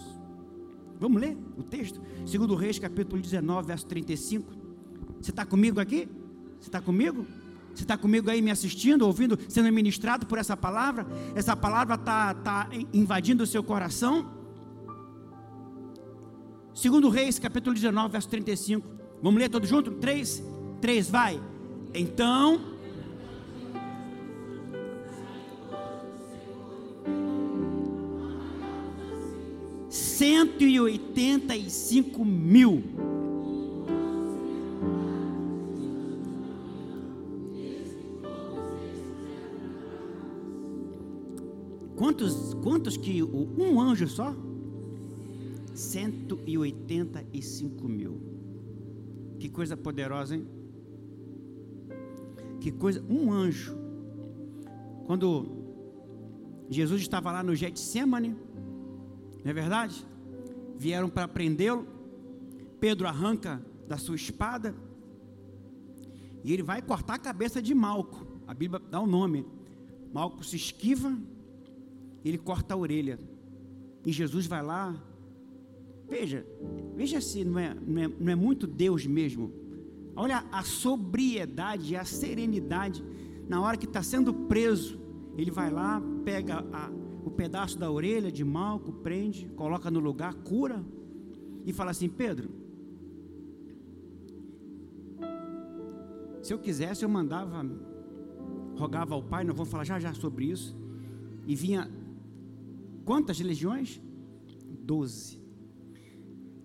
Vamos 1.00 1.22
ler 1.22 1.38
o 1.58 1.64
texto? 1.64 2.02
Segundo 2.26 2.54
Reis, 2.54 2.78
capítulo 2.78 3.22
19, 3.22 3.66
verso 3.66 3.86
35. 3.86 4.54
Você 5.22 5.32
está 5.32 5.46
comigo 5.46 5.80
aqui? 5.80 6.10
Você 6.60 6.68
está 6.68 6.82
comigo? 6.82 7.26
Você 7.74 7.84
está 7.84 7.98
comigo 7.98 8.30
aí 8.30 8.42
me 8.42 8.52
assistindo, 8.52 9.04
ouvindo, 9.04 9.40
sendo 9.48 9.72
ministrado 9.72 10.26
por 10.26 10.38
essa 10.38 10.58
palavra? 10.58 11.08
Essa 11.34 11.56
palavra 11.56 11.96
está 11.96 12.34
tá 12.34 12.70
invadindo 12.94 13.44
o 13.44 13.48
seu 13.48 13.64
coração? 13.64 14.45
Segundo 16.76 17.08
Reis, 17.08 17.40
capítulo 17.40 17.74
19, 17.74 18.12
verso 18.12 18.28
35. 18.28 18.86
Vamos 19.24 19.40
ler 19.40 19.48
todos 19.48 19.70
juntos? 19.70 19.94
Três? 20.02 20.44
Três, 20.82 21.10
vai. 21.10 21.40
Então. 21.94 22.60
Cento 29.90 30.64
e 30.64 30.78
oitenta 30.78 31.56
e 31.56 31.70
cinco 31.70 32.26
mil 32.26 32.84
Quantos, 41.96 42.54
quantos 42.56 42.98
que 42.98 43.24
um 43.24 43.80
anjo 43.80 44.08
só? 44.10 44.36
185 45.96 47.88
mil. 47.88 48.20
Que 49.40 49.48
coisa 49.48 49.78
poderosa, 49.78 50.36
hein? 50.36 50.46
Que 52.60 52.70
coisa, 52.72 53.02
um 53.10 53.32
anjo. 53.32 53.78
Quando 55.06 55.46
Jesus 56.70 57.02
estava 57.02 57.32
lá 57.32 57.42
no 57.42 57.56
Getsemane, 57.56 58.36
não 59.44 59.52
é 59.52 59.54
verdade? 59.54 60.06
Vieram 60.78 61.10
para 61.10 61.30
prendê-lo. 61.30 61.88
Pedro 62.80 63.08
arranca 63.08 63.64
da 63.88 63.98
sua 63.98 64.18
espada 64.18 64.76
e 66.44 66.52
ele 66.52 66.64
vai 66.64 66.82
cortar 66.82 67.14
a 67.14 67.20
cabeça 67.20 67.62
de 67.62 67.74
Malco. 67.74 68.28
A 68.46 68.54
Bíblia 68.54 68.82
dá 68.92 69.00
o 69.00 69.08
nome. 69.08 69.46
Malco 70.14 70.44
se 70.44 70.58
esquiva 70.58 71.18
ele 72.24 72.40
corta 72.40 72.74
a 72.74 72.78
orelha. 72.78 73.20
E 74.04 74.12
Jesus 74.12 74.48
vai 74.48 74.64
lá. 74.64 74.96
Veja, 76.08 76.46
veja 76.96 77.20
se 77.20 77.44
não 77.44 77.60
é, 77.60 77.74
não 77.74 78.02
é, 78.02 78.08
não 78.08 78.32
é 78.32 78.36
muito 78.36 78.68
Deus 78.68 79.06
mesmo. 79.06 79.52
Olha 80.16 80.46
a 80.52 80.64
sobriedade, 80.64 81.96
a 81.96 82.06
serenidade. 82.06 83.04
Na 83.48 83.62
hora 83.62 83.78
que 83.78 83.86
está 83.86 84.02
sendo 84.02 84.34
preso, 84.34 85.00
ele 85.38 85.52
vai 85.52 85.70
lá, 85.70 86.02
pega 86.24 86.66
a, 86.72 86.90
o 87.24 87.30
pedaço 87.30 87.78
da 87.78 87.92
orelha 87.92 88.32
de 88.32 88.44
Malco, 88.44 88.92
prende, 88.92 89.48
coloca 89.56 89.92
no 89.92 90.00
lugar, 90.00 90.34
cura. 90.34 90.84
E 91.66 91.74
fala 91.74 91.92
assim: 91.92 92.08
Pedro, 92.08 92.50
se 96.42 96.54
eu 96.54 96.60
quisesse, 96.60 97.04
eu 97.04 97.10
mandava, 97.10 97.66
rogava 98.76 99.16
ao 99.16 99.24
Pai, 99.24 99.44
nós 99.44 99.56
vamos 99.56 99.72
falar 99.72 99.84
já 99.84 100.00
já 100.00 100.14
sobre 100.14 100.46
isso. 100.46 100.76
E 101.48 101.56
vinha 101.56 101.90
Quantas 103.06 103.40
legiões? 103.40 104.02
Doze. 104.84 105.40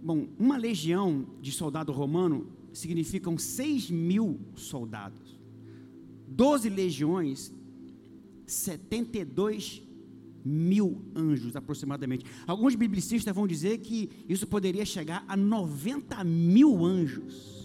Bom, 0.02 0.28
uma 0.38 0.56
legião 0.56 1.26
de 1.40 1.52
soldado 1.52 1.92
romano 1.92 2.46
significam 2.72 3.36
seis 3.36 3.90
mil 3.90 4.40
soldados. 4.54 5.38
Doze 6.26 6.68
legiões, 6.68 7.52
72 8.46 9.82
mil 10.44 11.02
anjos 11.14 11.54
aproximadamente. 11.54 12.24
Alguns 12.46 12.74
biblicistas 12.74 13.34
vão 13.34 13.46
dizer 13.46 13.78
que 13.78 14.08
isso 14.28 14.46
poderia 14.46 14.84
chegar 14.84 15.24
a 15.28 15.36
90 15.36 16.22
mil 16.24 16.84
anjos. 16.84 17.60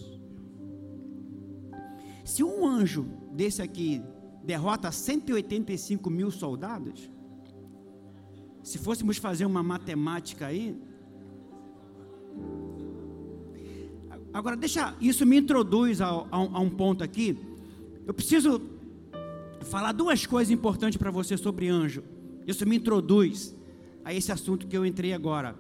Se 2.26 2.44
um 2.44 2.68
anjo 2.68 3.08
desse 3.32 3.62
aqui 3.62 4.02
derrota 4.44 4.92
185 4.92 6.10
mil 6.10 6.32
soldados, 6.32 7.10
se 8.64 8.78
fôssemos 8.78 9.18
fazer 9.18 9.46
uma 9.46 9.62
matemática 9.62 10.48
aí. 10.48 10.76
Agora, 14.34 14.58
deixa, 14.58 14.94
isso 15.00 15.26
me 15.26 15.38
introduz 15.38 16.02
a, 16.02 16.08
a, 16.08 16.28
a 16.32 16.60
um 16.60 16.70
ponto 16.70 17.04
aqui. 17.04 17.38
Eu 18.06 18.14
preciso 18.14 18.62
falar 19.62 19.94
duas 19.94 20.26
coisas 20.26 20.52
importantes 20.52 20.98
para 20.98 21.10
você 21.10 21.38
sobre 21.38 21.70
anjo. 21.70 22.04
Isso 22.46 22.68
me 22.68 22.76
introduz 22.76 23.56
a 24.04 24.14
esse 24.14 24.32
assunto 24.32 24.68
que 24.68 24.78
eu 24.78 24.86
entrei 24.86 25.14
agora. 25.14 25.56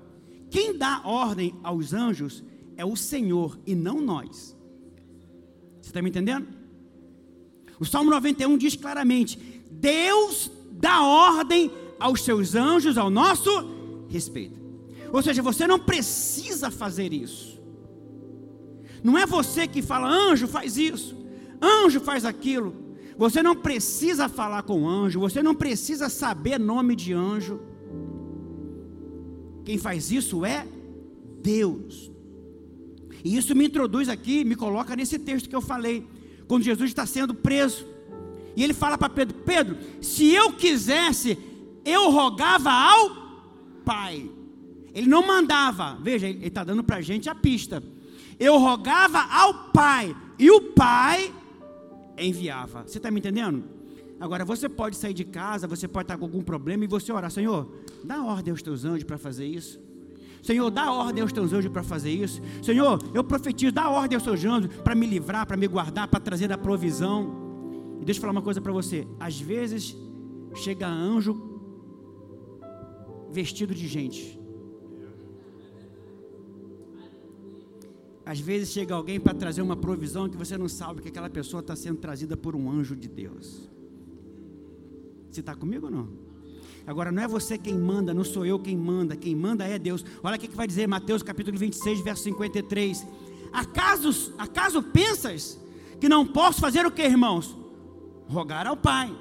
Quem 0.49 0.77
dá 0.77 1.01
ordem 1.05 1.55
aos 1.63 1.93
anjos 1.93 2.43
é 2.75 2.83
o 2.85 2.95
Senhor 2.95 3.57
e 3.65 3.73
não 3.73 4.01
nós. 4.01 4.55
Você 5.81 5.89
está 5.89 6.01
me 6.01 6.09
entendendo? 6.09 6.47
O 7.79 7.85
Salmo 7.85 8.11
91 8.11 8.57
diz 8.57 8.75
claramente: 8.75 9.39
Deus 9.71 10.51
dá 10.71 11.01
ordem 11.01 11.71
aos 11.99 12.21
seus 12.23 12.55
anjos 12.55 12.97
ao 12.97 13.09
nosso 13.09 13.49
respeito. 14.09 14.64
Ou 15.15 15.23
seja, 15.23 15.41
você 15.41 15.65
não 15.65 15.79
precisa 15.79 16.69
fazer 16.69 17.13
isso. 17.13 17.57
Não 19.01 19.17
é 19.17 19.25
você 19.25 19.65
que 19.65 19.81
fala, 19.81 20.09
anjo 20.09 20.45
faz 20.45 20.75
isso, 20.75 21.15
anjo 21.61 22.01
faz 22.01 22.25
aquilo. 22.25 22.75
Você 23.17 23.41
não 23.41 23.55
precisa 23.55 24.27
falar 24.27 24.63
com 24.63 24.85
anjo, 24.85 25.21
você 25.21 25.41
não 25.41 25.55
precisa 25.55 26.09
saber 26.09 26.59
nome 26.59 26.97
de 26.97 27.13
anjo. 27.13 27.61
Quem 29.63 29.77
faz 29.77 30.11
isso 30.11 30.43
é 30.43 30.67
Deus. 31.41 32.11
E 33.23 33.37
isso 33.37 33.55
me 33.55 33.67
introduz 33.67 34.09
aqui, 34.09 34.43
me 34.43 34.57
coloca 34.57 34.97
nesse 34.97 35.17
texto 35.17 35.47
que 35.47 35.55
eu 35.55 35.61
falei, 35.61 36.05
quando 36.45 36.63
Jesus 36.63 36.89
está 36.89 37.05
sendo 37.05 37.33
preso. 37.33 37.87
E 38.53 38.61
ele 38.61 38.73
fala 38.73 38.97
para 38.97 39.07
Pedro: 39.07 39.37
Pedro, 39.45 39.77
se 40.01 40.33
eu 40.33 40.51
quisesse, 40.51 41.37
eu 41.85 42.11
rogava 42.11 42.69
ao 42.69 43.23
Pai. 43.85 44.34
Ele 44.95 45.07
não 45.07 45.27
mandava, 45.27 45.97
veja, 46.01 46.25
ele 46.25 46.47
está 46.47 46.63
dando 46.63 46.81
para 46.81 46.95
a 46.95 47.01
gente 47.01 47.29
a 47.29 47.35
pista. 47.35 47.83
Eu 48.39 48.57
rogava 48.57 49.19
ao 49.19 49.71
Pai, 49.71 50.15
e 50.39 50.49
o 50.49 50.71
Pai 50.71 51.33
enviava. 52.17 52.83
Você 52.87 52.97
está 52.97 53.11
me 53.11 53.19
entendendo? 53.19 53.65
Agora, 54.17 54.45
você 54.45 54.69
pode 54.69 54.95
sair 54.95 55.13
de 55.13 55.25
casa, 55.25 55.67
você 55.67 55.85
pode 55.85 56.05
estar 56.05 56.17
com 56.17 56.23
algum 56.23 56.41
problema 56.41 56.85
e 56.85 56.87
você 56.87 57.11
orar, 57.11 57.29
Senhor, 57.29 57.69
dá 58.05 58.23
ordem 58.23 58.51
aos 58.51 58.61
teus 58.61 58.85
anjos 58.85 59.03
para 59.03 59.17
fazer 59.17 59.45
isso. 59.45 59.77
Senhor, 60.41 60.69
dá 60.71 60.89
ordem 60.91 61.21
aos 61.21 61.33
teus 61.33 61.51
anjos 61.51 61.69
para 61.69 61.83
fazer 61.83 62.11
isso. 62.11 62.41
Senhor, 62.63 62.97
eu 63.13 63.23
profetizo, 63.23 63.73
dá 63.73 63.89
ordem 63.89 64.15
aos 64.15 64.23
teus 64.23 64.45
anjos 64.45 64.73
para 64.77 64.95
me 64.95 65.05
livrar, 65.05 65.45
para 65.45 65.57
me 65.57 65.67
guardar, 65.67 66.07
para 66.07 66.21
trazer 66.21 66.53
a 66.53 66.57
provisão. 66.57 67.97
E 67.99 68.05
deixa 68.05 68.19
eu 68.19 68.21
falar 68.21 68.31
uma 68.31 68.41
coisa 68.41 68.61
para 68.61 68.71
você. 68.71 69.05
Às 69.19 69.41
vezes, 69.41 69.97
chega 70.53 70.87
anjo 70.87 71.35
vestido 73.29 73.75
de 73.75 73.87
gente. 73.87 74.44
Às 78.25 78.39
vezes 78.39 78.71
chega 78.71 78.95
alguém 78.95 79.19
para 79.19 79.33
trazer 79.33 79.61
uma 79.61 79.75
provisão 79.75 80.27
que 80.27 80.37
você 80.37 80.57
não 80.57 80.67
sabe 80.67 81.01
que 81.01 81.09
aquela 81.09 81.29
pessoa 81.29 81.61
está 81.61 81.75
sendo 81.75 81.97
trazida 81.97 82.35
por 82.35 82.55
um 82.55 82.69
anjo 82.71 82.95
de 82.95 83.07
Deus. 83.07 83.69
Você 85.29 85.41
está 85.41 85.53
comigo 85.55 85.85
ou 85.85 85.91
não? 85.91 86.09
Agora 86.87 87.11
não 87.11 87.21
é 87.21 87.27
você 87.27 87.57
quem 87.57 87.77
manda, 87.77 88.13
não 88.13 88.23
sou 88.23 88.45
eu 88.45 88.59
quem 88.59 88.75
manda, 88.75 89.15
quem 89.15 89.35
manda 89.35 89.65
é 89.65 89.77
Deus. 89.77 90.03
Olha 90.23 90.37
o 90.37 90.39
que 90.39 90.47
vai 90.47 90.67
dizer 90.67 90.87
Mateus 90.87 91.21
capítulo 91.21 91.57
26, 91.57 92.01
verso 92.01 92.23
53. 92.23 93.05
Acaso, 93.51 94.33
acaso 94.37 94.81
pensas 94.81 95.59
que 95.99 96.09
não 96.09 96.25
posso 96.25 96.59
fazer 96.59 96.85
o 96.85 96.91
que, 96.91 97.03
irmãos? 97.03 97.55
Rogar 98.27 98.65
ao 98.65 98.75
Pai 98.75 99.15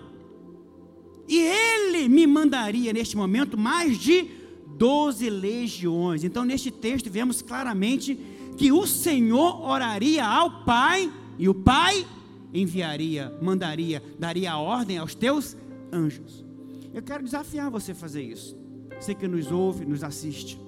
e 1.29 1.39
ele 1.39 2.09
me 2.09 2.27
mandaria 2.27 2.93
neste 2.93 3.17
momento 3.17 3.57
mais 3.57 3.99
de 3.99 4.29
12 4.77 5.31
legiões. 5.31 6.25
Então, 6.25 6.45
neste 6.45 6.71
texto, 6.71 7.11
vemos 7.11 7.41
claramente 7.41 8.19
que 8.57 8.73
o 8.73 8.87
Senhor 8.87 9.63
oraria 9.63 10.25
ao 10.25 10.65
Pai 10.65 11.13
e 11.39 11.49
o 11.49 11.55
Pai 11.55 12.07
enviaria, 12.53 13.37
mandaria, 13.43 14.03
daria 14.19 14.53
a 14.53 14.59
ordem 14.59 14.99
aos 14.99 15.15
teus 15.15 15.57
anjos. 15.93 16.45
Eu 16.93 17.03
quero 17.03 17.25
desafiar 17.25 17.71
você 17.71 17.93
a 17.93 17.97
fazer 17.97 18.23
isso. 18.23 18.57
Você 19.01 19.15
que 19.15 19.27
nos 19.27 19.51
ouve, 19.51 19.85
nos 19.85 20.05
assiste. 20.05 20.61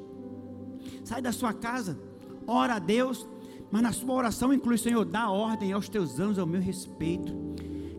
Sai 1.05 1.23
da 1.23 1.31
sua 1.31 1.53
casa, 1.53 1.97
ora 2.47 2.75
a 2.75 2.79
Deus, 2.81 3.27
mas 3.71 3.83
na 3.83 3.93
sua 3.93 4.15
oração 4.15 4.53
inclui, 4.53 4.77
Senhor, 4.77 5.05
dá 5.05 5.31
ordem 5.31 5.73
aos 5.73 5.89
teus 5.89 6.19
anjos 6.19 6.39
ao 6.39 6.47
meu 6.47 6.61
respeito. 6.61 7.33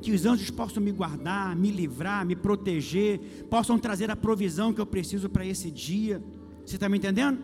Que 0.01 0.11
os 0.11 0.25
anjos 0.25 0.49
possam 0.49 0.83
me 0.83 0.91
guardar, 0.91 1.55
me 1.55 1.71
livrar, 1.71 2.25
me 2.25 2.35
proteger, 2.35 3.19
possam 3.49 3.79
trazer 3.79 4.11
a 4.11 4.15
provisão 4.15 4.73
que 4.73 4.81
eu 4.81 4.85
preciso 4.85 5.29
para 5.29 5.45
esse 5.45 5.71
dia. 5.71 6.21
Você 6.65 6.75
está 6.75 6.89
me 6.89 6.97
entendendo? 6.97 7.39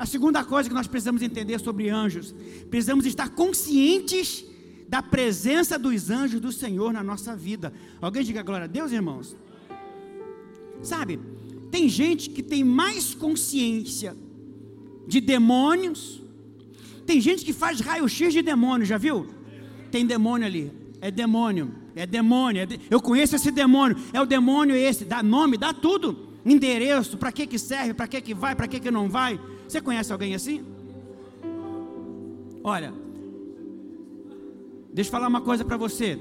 A 0.00 0.06
segunda 0.06 0.42
coisa 0.42 0.66
que 0.66 0.74
nós 0.74 0.86
precisamos 0.86 1.20
entender 1.20 1.60
sobre 1.60 1.90
anjos, 1.90 2.34
precisamos 2.70 3.04
estar 3.04 3.28
conscientes 3.28 4.42
da 4.88 5.02
presença 5.02 5.78
dos 5.78 6.08
anjos 6.08 6.40
do 6.40 6.50
Senhor 6.50 6.90
na 6.90 7.04
nossa 7.04 7.36
vida. 7.36 7.70
Alguém 8.00 8.24
diga 8.24 8.42
glória 8.42 8.64
a 8.64 8.66
Deus, 8.66 8.92
irmãos? 8.92 9.36
Sabe, 10.82 11.20
tem 11.70 11.86
gente 11.86 12.30
que 12.30 12.42
tem 12.42 12.64
mais 12.64 13.14
consciência 13.14 14.16
de 15.06 15.20
demônios, 15.20 16.22
tem 17.04 17.20
gente 17.20 17.44
que 17.44 17.52
faz 17.52 17.80
raio-x 17.80 18.32
de 18.32 18.40
demônio, 18.40 18.86
já 18.86 18.96
viu? 18.96 19.26
Tem 19.90 20.06
demônio 20.06 20.46
ali, 20.46 20.72
é 21.02 21.10
demônio, 21.10 21.74
é 21.94 22.06
demônio, 22.06 22.62
é 22.62 22.64
de... 22.64 22.80
eu 22.88 23.02
conheço 23.02 23.36
esse 23.36 23.50
demônio, 23.50 23.98
é 24.14 24.20
o 24.22 24.24
demônio 24.24 24.74
esse, 24.74 25.04
dá 25.04 25.22
nome, 25.22 25.58
dá 25.58 25.74
tudo, 25.74 26.30
endereço, 26.42 27.18
para 27.18 27.30
que 27.30 27.46
que 27.46 27.58
serve, 27.58 27.92
para 27.92 28.08
que 28.08 28.18
que 28.22 28.32
vai, 28.32 28.56
para 28.56 28.66
que 28.66 28.80
que 28.80 28.90
não 28.90 29.06
vai. 29.06 29.38
Você 29.70 29.80
conhece 29.80 30.10
alguém 30.12 30.34
assim? 30.34 30.64
Olha, 32.64 32.92
deixa 34.92 35.06
eu 35.08 35.12
falar 35.12 35.28
uma 35.28 35.42
coisa 35.42 35.64
para 35.64 35.76
você. 35.76 36.18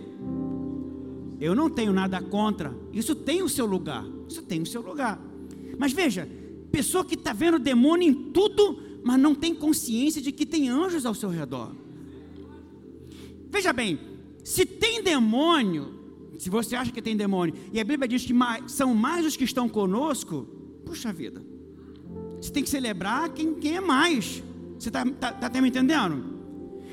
Eu 1.41 1.55
não 1.55 1.67
tenho 1.67 1.91
nada 1.91 2.21
contra, 2.21 2.77
isso 2.93 3.15
tem 3.15 3.41
o 3.41 3.49
seu 3.49 3.65
lugar, 3.65 4.05
isso 4.27 4.43
tem 4.43 4.61
o 4.61 4.67
seu 4.67 4.83
lugar. 4.83 5.19
Mas 5.79 5.91
veja, 5.91 6.29
pessoa 6.71 7.03
que 7.03 7.15
está 7.15 7.33
vendo 7.33 7.57
demônio 7.57 8.07
em 8.07 8.13
tudo, 8.13 8.83
mas 9.03 9.19
não 9.19 9.33
tem 9.33 9.55
consciência 9.55 10.21
de 10.21 10.31
que 10.31 10.45
tem 10.45 10.69
anjos 10.69 11.03
ao 11.03 11.15
seu 11.15 11.29
redor. 11.29 11.73
Veja 13.49 13.73
bem, 13.73 13.99
se 14.43 14.63
tem 14.63 15.01
demônio, 15.01 15.95
se 16.37 16.51
você 16.51 16.75
acha 16.75 16.91
que 16.91 17.01
tem 17.01 17.17
demônio, 17.17 17.55
e 17.73 17.79
a 17.79 17.83
Bíblia 17.83 18.07
diz 18.07 18.23
que 18.23 18.33
mais, 18.33 18.71
são 18.71 18.93
mais 18.93 19.25
os 19.25 19.35
que 19.35 19.43
estão 19.43 19.67
conosco, 19.67 20.45
puxa 20.85 21.11
vida, 21.11 21.43
você 22.41 22.51
tem 22.51 22.63
que 22.63 22.69
celebrar 22.69 23.29
quem, 23.29 23.55
quem 23.55 23.75
é 23.75 23.81
mais. 23.81 24.43
Você 24.77 24.89
está 24.89 25.05
tá, 25.05 25.31
tá, 25.31 25.49
tá 25.49 25.61
me 25.61 25.69
entendendo? 25.69 26.39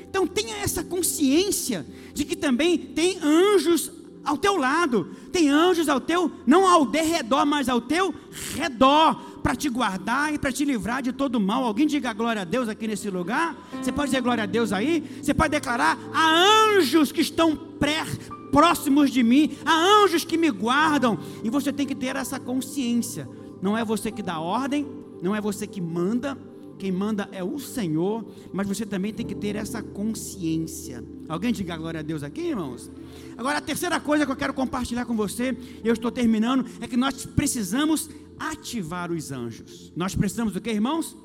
Então 0.09 0.25
tenha 0.25 0.57
essa 0.57 0.83
consciência 0.83 1.85
de 2.13 2.25
que 2.25 2.35
também 2.35 2.77
tem 2.77 3.19
anjos 3.21 3.91
ao 4.27 4.37
teu 4.37 4.57
lado, 4.57 5.15
tem 5.31 5.49
anjos 5.49 5.87
ao 5.87 6.01
teu, 6.01 6.29
não 6.45 6.67
ao 6.67 6.85
derredor, 6.85 7.45
mas 7.45 7.69
ao 7.69 7.79
teu 7.79 8.13
redor, 8.55 9.15
para 9.41 9.55
te 9.55 9.69
guardar 9.69 10.33
e 10.33 10.37
para 10.37 10.51
te 10.51 10.65
livrar 10.65 11.01
de 11.01 11.13
todo 11.13 11.39
mal. 11.39 11.63
Alguém 11.63 11.87
diga 11.87 12.11
glória 12.11 12.41
a 12.41 12.45
Deus 12.45 12.67
aqui 12.67 12.87
nesse 12.87 13.09
lugar? 13.09 13.55
Você 13.81 13.91
pode 13.91 14.11
dizer 14.11 14.21
glória 14.21 14.43
a 14.43 14.47
Deus 14.47 14.73
aí? 14.73 15.01
Você 15.21 15.33
pode 15.33 15.51
declarar 15.51 15.97
a 16.13 16.75
anjos 16.75 17.13
que 17.13 17.21
estão 17.21 17.55
pré, 17.55 18.03
próximos 18.51 19.11
de 19.11 19.23
mim, 19.23 19.57
a 19.65 20.03
anjos 20.03 20.25
que 20.25 20.37
me 20.37 20.51
guardam, 20.51 21.17
e 21.43 21.49
você 21.49 21.71
tem 21.71 21.87
que 21.87 21.95
ter 21.95 22.17
essa 22.17 22.37
consciência. 22.37 23.29
Não 23.61 23.77
é 23.77 23.85
você 23.85 24.11
que 24.11 24.21
dá 24.21 24.39
ordem, 24.39 24.85
não 25.21 25.35
é 25.35 25.41
você 25.41 25.65
que 25.65 25.81
manda, 25.81 26.37
quem 26.77 26.91
manda 26.91 27.27
é 27.31 27.43
o 27.43 27.57
Senhor, 27.57 28.25
mas 28.53 28.67
você 28.67 28.85
também 28.85 29.13
tem 29.13 29.25
que 29.25 29.35
ter 29.35 29.55
essa 29.55 29.81
consciência. 29.81 31.03
Alguém 31.27 31.51
diga 31.51 31.75
glória 31.75 31.99
a 31.99 32.03
Deus 32.03 32.23
aqui, 32.23 32.41
irmãos? 32.41 32.91
Agora, 33.35 33.57
a 33.57 33.61
terceira 33.61 33.99
coisa 33.99 34.25
que 34.25 34.31
eu 34.31 34.35
quero 34.35 34.53
compartilhar 34.53 35.05
com 35.05 35.15
você, 35.15 35.57
e 35.83 35.87
eu 35.87 35.93
estou 35.93 36.11
terminando, 36.11 36.65
é 36.79 36.87
que 36.87 36.97
nós 36.97 37.25
precisamos 37.25 38.09
ativar 38.39 39.11
os 39.11 39.31
anjos. 39.31 39.91
Nós 39.95 40.15
precisamos 40.15 40.53
do 40.53 40.61
que, 40.61 40.69
irmãos? 40.69 41.15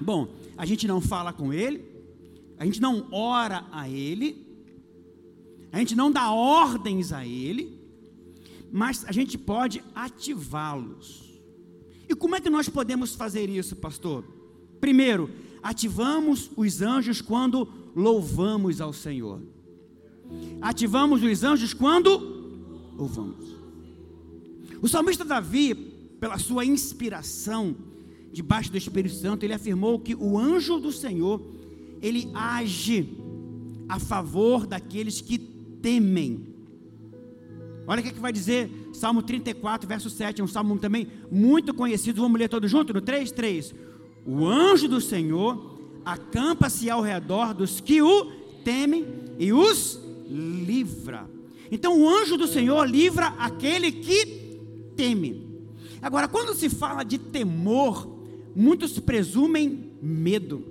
Bom, 0.00 0.28
a 0.56 0.64
gente 0.64 0.86
não 0.86 1.00
fala 1.00 1.32
com 1.32 1.52
ele, 1.52 1.84
a 2.58 2.64
gente 2.64 2.80
não 2.80 3.06
ora 3.12 3.66
a 3.70 3.88
ele, 3.88 4.46
a 5.70 5.78
gente 5.78 5.94
não 5.94 6.10
dá 6.10 6.30
ordens 6.30 7.12
a 7.12 7.26
ele, 7.26 7.78
mas 8.72 9.04
a 9.06 9.12
gente 9.12 9.36
pode 9.36 9.82
ativá-los. 9.94 11.27
E 12.08 12.14
como 12.14 12.34
é 12.34 12.40
que 12.40 12.50
nós 12.50 12.68
podemos 12.68 13.14
fazer 13.14 13.48
isso, 13.50 13.76
pastor? 13.76 14.24
Primeiro, 14.80 15.30
ativamos 15.62 16.50
os 16.56 16.80
anjos 16.80 17.20
quando 17.20 17.68
louvamos 17.94 18.80
ao 18.80 18.92
Senhor. 18.92 19.40
Ativamos 20.60 21.22
os 21.22 21.44
anjos 21.44 21.74
quando 21.74 22.18
louvamos. 22.96 23.56
O 24.80 24.88
salmista 24.88 25.24
Davi, 25.24 25.74
pela 26.20 26.38
sua 26.38 26.64
inspiração, 26.64 27.74
debaixo 28.32 28.70
do 28.70 28.78
Espírito 28.78 29.14
Santo, 29.14 29.44
ele 29.44 29.54
afirmou 29.54 29.98
que 29.98 30.14
o 30.14 30.38
anjo 30.38 30.78
do 30.78 30.92
Senhor, 30.92 31.42
ele 32.00 32.30
age 32.34 33.16
a 33.88 33.98
favor 33.98 34.66
daqueles 34.66 35.20
que 35.20 35.38
temem. 35.38 36.46
Olha 37.88 38.00
o 38.00 38.02
que, 38.02 38.10
é 38.10 38.12
que 38.12 38.20
vai 38.20 38.32
dizer 38.32 38.70
Salmo 38.92 39.22
34, 39.22 39.88
verso 39.88 40.10
7, 40.10 40.42
é 40.42 40.44
um 40.44 40.46
salmo 40.46 40.78
também 40.78 41.08
muito 41.32 41.72
conhecido. 41.72 42.20
Vamos 42.20 42.38
ler 42.38 42.48
todo 42.48 42.68
junto 42.68 42.92
no 42.92 43.00
3, 43.00 43.32
3. 43.32 43.74
O 44.26 44.46
anjo 44.46 44.86
do 44.86 45.00
Senhor 45.00 45.78
acampa-se 46.04 46.90
ao 46.90 47.00
redor 47.00 47.54
dos 47.54 47.80
que 47.80 48.02
o 48.02 48.26
temem 48.62 49.06
e 49.38 49.54
os 49.54 49.98
livra. 50.28 51.26
Então 51.70 51.98
o 51.98 52.06
anjo 52.06 52.36
do 52.36 52.46
Senhor 52.46 52.86
livra 52.86 53.28
aquele 53.38 53.90
que 53.90 54.60
teme. 54.94 55.48
Agora, 56.02 56.28
quando 56.28 56.54
se 56.54 56.68
fala 56.68 57.02
de 57.02 57.16
temor, 57.16 58.06
muitos 58.54 58.98
presumem 58.98 59.92
medo. 60.02 60.62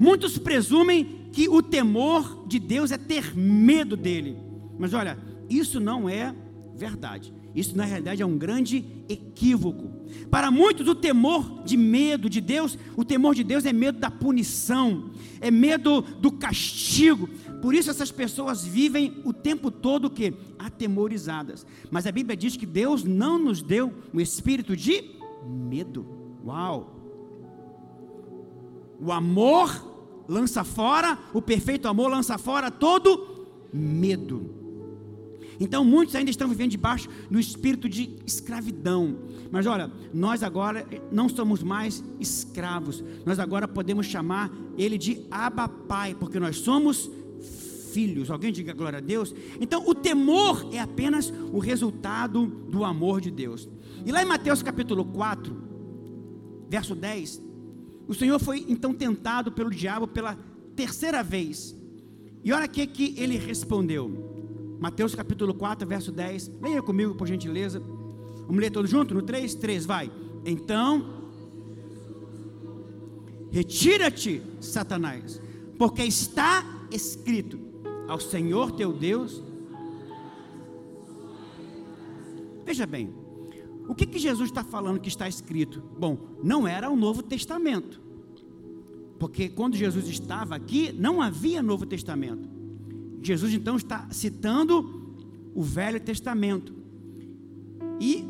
Muitos 0.00 0.38
presumem 0.38 1.28
que 1.32 1.50
o 1.50 1.62
temor 1.62 2.44
de 2.46 2.58
Deus 2.58 2.90
é 2.92 2.96
ter 2.96 3.36
medo 3.36 3.94
dele. 3.94 4.38
Mas 4.78 4.94
olha, 4.94 5.18
isso 5.48 5.80
não 5.80 6.08
é 6.08 6.34
verdade. 6.74 7.32
Isso 7.54 7.76
na 7.76 7.84
realidade 7.84 8.22
é 8.22 8.26
um 8.26 8.38
grande 8.38 8.84
equívoco. 9.08 9.90
Para 10.30 10.50
muitos, 10.50 10.86
o 10.86 10.94
temor 10.94 11.64
de 11.64 11.76
medo 11.76 12.30
de 12.30 12.40
Deus, 12.40 12.78
o 12.96 13.04
temor 13.04 13.34
de 13.34 13.42
Deus 13.42 13.64
é 13.64 13.72
medo 13.72 13.98
da 13.98 14.10
punição, 14.10 15.10
é 15.40 15.50
medo 15.50 16.02
do 16.02 16.30
castigo. 16.30 17.28
Por 17.60 17.74
isso 17.74 17.90
essas 17.90 18.12
pessoas 18.12 18.64
vivem 18.64 19.20
o 19.24 19.32
tempo 19.32 19.70
todo 19.70 20.10
que 20.10 20.34
atemorizadas. 20.58 21.66
Mas 21.90 22.06
a 22.06 22.12
Bíblia 22.12 22.36
diz 22.36 22.56
que 22.56 22.66
Deus 22.66 23.02
não 23.02 23.38
nos 23.38 23.60
deu 23.60 23.92
um 24.14 24.20
espírito 24.20 24.76
de 24.76 25.16
medo. 25.44 26.06
Uau! 26.44 26.94
O 29.00 29.10
amor 29.10 30.24
lança 30.28 30.62
fora, 30.62 31.18
o 31.32 31.40
perfeito 31.40 31.88
amor 31.88 32.08
lança 32.08 32.36
fora 32.38 32.70
todo 32.70 33.46
medo. 33.72 34.57
Então 35.60 35.84
muitos 35.84 36.14
ainda 36.14 36.30
estão 36.30 36.48
vivendo 36.48 36.70
debaixo 36.70 37.08
do 37.30 37.38
espírito 37.38 37.88
de 37.88 38.16
escravidão. 38.26 39.18
Mas 39.50 39.66
olha, 39.66 39.90
nós 40.12 40.42
agora 40.42 40.86
não 41.10 41.28
somos 41.28 41.62
mais 41.62 42.04
escravos. 42.20 43.02
Nós 43.24 43.38
agora 43.38 43.66
podemos 43.66 44.06
chamar 44.06 44.52
ele 44.76 44.96
de 44.96 45.26
Abba 45.30 45.68
Pai, 45.68 46.14
porque 46.14 46.38
nós 46.38 46.58
somos 46.58 47.10
filhos. 47.92 48.30
Alguém 48.30 48.52
diga 48.52 48.72
glória 48.72 48.98
a 48.98 49.02
Deus? 49.02 49.34
Então 49.60 49.82
o 49.86 49.94
temor 49.94 50.68
é 50.72 50.78
apenas 50.78 51.32
o 51.52 51.58
resultado 51.58 52.46
do 52.46 52.84
amor 52.84 53.20
de 53.20 53.30
Deus. 53.30 53.68
E 54.06 54.12
lá 54.12 54.22
em 54.22 54.26
Mateus 54.26 54.62
capítulo 54.62 55.04
4, 55.04 55.56
verso 56.68 56.94
10, 56.94 57.42
o 58.06 58.14
Senhor 58.14 58.38
foi 58.38 58.64
então 58.68 58.94
tentado 58.94 59.50
pelo 59.50 59.70
diabo 59.70 60.06
pela 60.06 60.38
terceira 60.76 61.22
vez. 61.22 61.74
E 62.44 62.52
olha 62.52 62.66
o 62.66 62.70
que, 62.70 62.86
que 62.86 63.14
ele 63.18 63.36
respondeu. 63.36 64.37
Mateus 64.78 65.14
capítulo 65.14 65.52
4, 65.54 65.86
verso 65.86 66.12
10. 66.12 66.52
Leia 66.62 66.82
comigo, 66.82 67.14
por 67.14 67.26
gentileza. 67.26 67.80
Vamos 68.46 68.60
ler 68.60 68.70
todos 68.70 68.90
juntos? 68.90 69.14
No 69.14 69.22
3, 69.22 69.54
3, 69.56 69.84
vai. 69.84 70.10
Então, 70.44 71.30
retira-te, 73.50 74.42
Satanás, 74.60 75.40
porque 75.78 76.02
está 76.04 76.64
escrito: 76.90 77.58
ao 78.06 78.20
Senhor 78.20 78.72
teu 78.72 78.92
Deus. 78.92 79.42
Veja 82.64 82.86
bem, 82.86 83.12
o 83.88 83.94
que, 83.94 84.06
que 84.06 84.18
Jesus 84.18 84.50
está 84.50 84.62
falando 84.62 85.00
que 85.00 85.08
está 85.08 85.28
escrito? 85.28 85.82
Bom, 85.98 86.18
não 86.42 86.68
era 86.68 86.90
o 86.90 86.96
Novo 86.96 87.22
Testamento, 87.22 88.00
porque 89.18 89.48
quando 89.48 89.76
Jesus 89.76 90.06
estava 90.08 90.54
aqui, 90.54 90.92
não 90.92 91.20
havia 91.20 91.62
Novo 91.62 91.86
Testamento. 91.86 92.57
Jesus 93.22 93.52
então 93.52 93.76
está 93.76 94.08
citando 94.10 95.14
o 95.54 95.62
Velho 95.62 96.00
Testamento. 96.00 96.72
E 98.00 98.24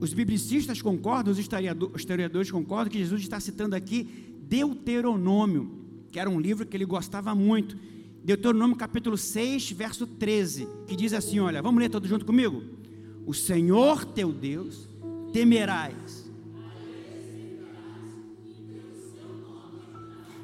os 0.00 0.14
biblicistas 0.14 0.80
concordam, 0.80 1.32
os 1.32 1.38
historiadores 1.38 2.50
concordam 2.50 2.90
que 2.90 2.98
Jesus 2.98 3.22
está 3.22 3.38
citando 3.40 3.76
aqui 3.76 4.08
Deuteronômio, 4.42 5.70
que 6.10 6.18
era 6.18 6.28
um 6.28 6.40
livro 6.40 6.66
que 6.66 6.76
ele 6.76 6.84
gostava 6.84 7.34
muito. 7.34 7.76
Deuteronômio 8.24 8.76
capítulo 8.76 9.16
6, 9.16 9.72
verso 9.72 10.06
13, 10.06 10.68
que 10.86 10.96
diz 10.96 11.12
assim: 11.12 11.40
olha, 11.40 11.62
vamos 11.62 11.80
ler 11.80 11.88
todos 11.88 12.08
junto 12.08 12.24
comigo? 12.24 12.62
O 13.26 13.34
Senhor 13.34 14.04
teu 14.04 14.32
Deus 14.32 14.88
temerás. 15.32 16.30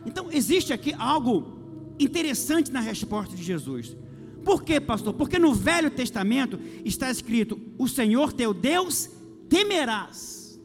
Então, 0.05 0.31
existe 0.31 0.73
aqui 0.73 0.95
algo 0.95 1.56
interessante 1.99 2.71
na 2.71 2.81
resposta 2.81 3.35
de 3.35 3.43
Jesus. 3.43 3.97
Por 4.45 4.63
quê, 4.63 4.81
pastor? 4.81 5.15
Porque 5.15 5.39
no 5.39 5.53
Velho 5.53 5.91
Testamento 5.91 6.59
está 6.85 7.11
escrito: 7.11 7.61
O 7.77 7.89
Senhor 7.89 8.33
teu 8.33 8.55
Deus 8.55 9.11
temerás. 9.49 10.61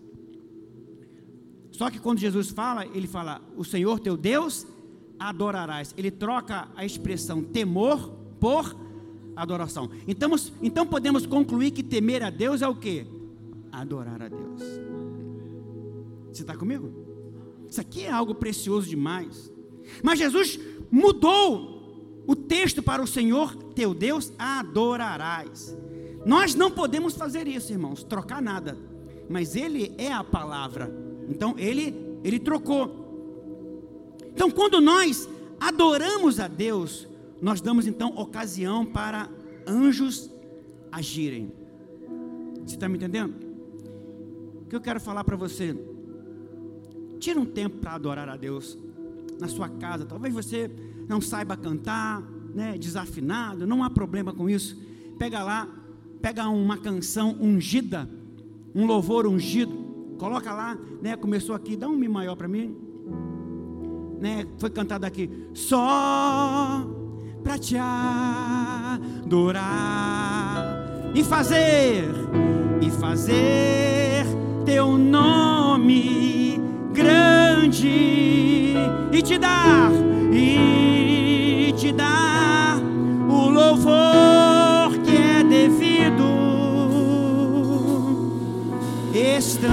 Só 1.72 1.90
que 1.90 2.00
quando 2.00 2.20
Jesus 2.20 2.50
fala, 2.50 2.86
ele 2.86 3.08
fala: 3.08 3.42
O 3.58 3.64
Senhor 3.64 4.00
teu 4.00 4.16
Deus 4.16 4.68
adorarás. 5.18 5.94
Ele 5.98 6.12
troca 6.12 6.68
a 6.76 6.86
expressão 6.86 7.44
temor 7.44 8.10
por 8.40 8.76
adoração. 9.36 9.90
Então, 10.08 10.32
então 10.62 10.86
podemos 10.86 11.26
concluir 11.26 11.72
que 11.72 11.84
temer 11.84 12.24
a 12.24 12.30
Deus 12.30 12.62
é 12.62 12.68
o 12.68 12.76
que? 12.76 13.06
Adorar 13.72 14.22
a 14.22 14.30
Deus. 14.30 14.62
Você 16.32 16.44
está 16.44 16.56
comigo? 16.56 16.92
Isso 17.70 17.82
aqui 17.82 18.04
é 18.04 18.12
algo 18.12 18.36
precioso 18.36 18.88
demais. 18.88 19.51
Mas 20.04 20.20
Jesus 20.20 20.60
mudou 20.90 22.24
o 22.28 22.36
texto 22.36 22.82
para 22.82 23.02
o 23.02 23.08
Senhor 23.08 23.56
teu 23.74 23.94
Deus 23.94 24.32
adorarás. 24.38 25.76
Nós 26.26 26.54
não 26.54 26.70
podemos 26.70 27.16
fazer 27.16 27.48
isso, 27.48 27.72
irmãos, 27.72 28.04
trocar 28.04 28.42
nada. 28.42 28.78
Mas 29.30 29.56
ele 29.56 29.94
é 29.98 30.12
a 30.12 30.24
palavra. 30.24 30.94
Então 31.30 31.56
ele 31.58 31.96
ele 32.24 32.40
trocou. 32.40 33.00
Então 34.34 34.52
quando 34.52 34.80
nós 34.80 35.28
adoramos 35.60 36.40
a 36.40 36.48
Deus, 36.48 37.08
nós 37.42 37.62
damos 37.62 37.88
então 37.88 38.10
ocasião 38.16 38.86
para 38.86 39.30
anjos 39.68 40.30
agirem. 40.92 41.52
Você 42.66 42.76
está 42.76 42.88
me 42.88 42.98
entendendo? 42.98 43.34
O 44.62 44.66
que 44.70 44.76
eu 44.76 44.82
quero 44.82 45.00
falar 45.00 45.24
para 45.24 45.36
você? 45.36 45.76
Tira 47.20 47.40
um 47.40 47.46
tempo 47.46 47.78
para 47.78 47.94
adorar 47.94 48.30
a 48.30 48.38
Deus 48.38 48.78
na 49.42 49.48
sua 49.48 49.68
casa. 49.68 50.06
Talvez 50.06 50.34
você 50.34 50.72
não 51.10 51.20
saiba 51.20 51.58
cantar, 51.58 52.22
né, 52.54 52.78
desafinado, 52.78 53.66
não 53.68 53.84
há 53.84 53.90
problema 53.90 54.32
com 54.32 54.50
isso. 54.50 54.80
Pega 55.18 55.44
lá, 55.44 55.68
pega 56.22 56.48
uma 56.48 56.78
canção 56.78 57.36
ungida, 57.42 58.10
um 58.74 58.86
louvor 58.86 59.28
ungido, 59.28 59.74
coloca 60.18 60.54
lá, 60.54 60.78
né, 61.02 61.18
começou 61.18 61.56
aqui, 61.56 61.76
dá 61.76 61.90
um 61.90 61.98
mi 61.98 62.08
maior 62.08 62.36
para 62.36 62.48
mim. 62.48 62.76
Né, 64.20 64.46
foi 64.60 64.70
cantado 64.70 65.06
aqui, 65.06 65.30
só 65.54 66.88
para 67.44 67.58
te 67.58 67.76
adorar 67.76 69.02
e 71.16 71.24
fazer 71.24 72.06
e 72.80 72.92
fazer 72.92 74.24
teu 74.64 74.96
nome 74.98 76.51
grande 76.94 78.76
e 79.12 79.22
te 79.22 79.38
dar, 79.38 79.92
e 80.32 81.74
te 81.78 81.92
dar 81.92 82.80
o 83.30 83.50
louvor 83.50 84.98
que 85.04 85.16
é 85.16 85.44
devido. 85.44 86.22
Estamos 89.14 89.72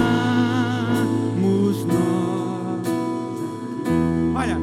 nós. 1.84 2.88
Olha, 4.34 4.56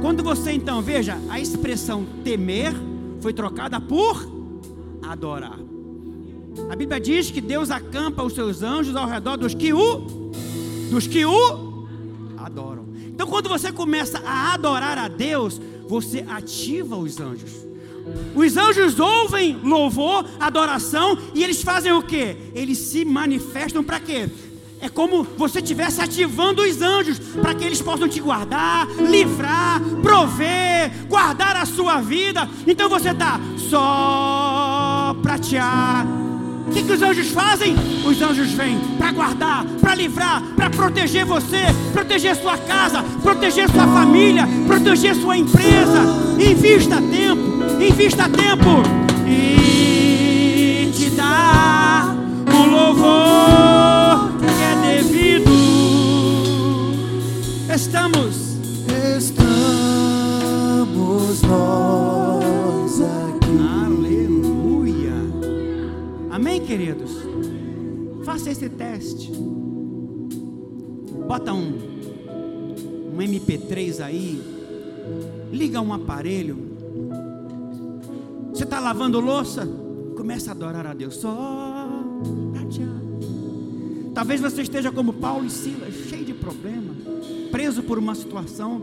quando 0.00 0.22
você 0.22 0.52
então 0.52 0.80
veja 0.82 1.18
a 1.28 1.40
expressão 1.40 2.06
temer 2.24 2.74
foi 3.20 3.32
trocada 3.32 3.80
por 3.80 4.26
adorar. 5.02 5.58
A 6.70 6.76
Bíblia 6.76 6.98
diz 6.98 7.30
que 7.30 7.40
Deus 7.40 7.70
acampa 7.70 8.22
os 8.22 8.32
seus 8.32 8.62
anjos 8.62 8.96
ao 8.96 9.06
redor 9.06 9.36
dos 9.36 9.54
que 9.54 9.72
o 9.72 10.30
dos 10.90 11.06
que 11.06 11.24
o 11.24 11.65
adoram. 12.56 12.86
Então, 13.08 13.26
quando 13.26 13.48
você 13.48 13.70
começa 13.70 14.22
a 14.24 14.54
adorar 14.54 14.96
a 14.96 15.08
Deus, 15.08 15.60
você 15.86 16.24
ativa 16.26 16.96
os 16.96 17.20
anjos. 17.20 17.52
Os 18.34 18.56
anjos 18.56 18.98
ouvem 18.98 19.60
louvor, 19.62 20.24
adoração, 20.40 21.18
e 21.34 21.44
eles 21.44 21.62
fazem 21.62 21.92
o 21.92 22.02
que? 22.02 22.36
Eles 22.54 22.78
se 22.78 23.04
manifestam 23.04 23.84
para 23.84 24.00
quê? 24.00 24.28
É 24.80 24.88
como 24.88 25.24
você 25.36 25.58
estivesse 25.58 26.00
ativando 26.00 26.62
os 26.62 26.80
anjos 26.80 27.18
para 27.18 27.54
que 27.54 27.64
eles 27.64 27.82
possam 27.82 28.08
te 28.08 28.20
guardar, 28.20 28.86
livrar, 29.00 29.80
prover, 30.02 31.06
guardar 31.08 31.56
a 31.56 31.66
sua 31.66 32.00
vida. 32.00 32.48
Então 32.66 32.88
você 32.88 33.10
está 33.10 33.40
só 33.70 35.16
pratear 35.22 36.25
o 36.66 36.70
que, 36.70 36.82
que 36.82 36.92
os 36.92 37.00
anjos 37.00 37.28
fazem? 37.28 37.76
Os 38.04 38.20
anjos 38.20 38.50
vêm 38.52 38.78
para 38.98 39.12
guardar, 39.12 39.64
para 39.80 39.94
livrar, 39.94 40.42
para 40.56 40.68
proteger 40.68 41.24
você, 41.24 41.66
proteger 41.92 42.34
sua 42.34 42.58
casa, 42.58 43.04
proteger 43.22 43.70
sua 43.70 43.86
família, 43.86 44.48
proteger 44.66 45.14
sua 45.14 45.36
empresa. 45.36 46.02
Invista 46.38 46.96
tempo, 47.00 47.64
invista 47.80 48.28
tempo 48.28 48.82
e 49.26 50.90
te 50.92 51.10
dá 51.10 52.16
o 52.52 52.66
louvor 52.66 54.32
que 54.40 54.62
é 54.62 54.74
devido. 54.96 55.52
Estamos, 57.72 58.58
estamos 59.16 59.56
nós 61.42 63.00
aqui. 63.00 63.25
Queridos? 66.66 67.12
Faça 68.24 68.50
esse 68.50 68.68
teste. 68.68 69.30
Bota 71.26 71.52
um, 71.52 71.72
um 73.14 73.18
MP3 73.18 74.04
aí. 74.04 74.42
Liga 75.52 75.80
um 75.80 75.92
aparelho. 75.92 76.58
Você 78.52 78.64
está 78.64 78.80
lavando 78.80 79.20
louça? 79.20 79.66
Começa 80.16 80.50
a 80.50 80.54
adorar 80.54 80.86
a 80.86 80.94
Deus. 80.94 81.14
Só 81.16 81.88
te. 82.68 82.80
Talvez 84.12 84.40
você 84.40 84.62
esteja 84.62 84.90
como 84.90 85.12
Paulo 85.12 85.46
e 85.46 85.50
Silas, 85.50 85.94
cheio 86.08 86.24
de 86.24 86.34
problema, 86.34 86.94
preso 87.52 87.82
por 87.82 87.98
uma 87.98 88.14
situação. 88.14 88.80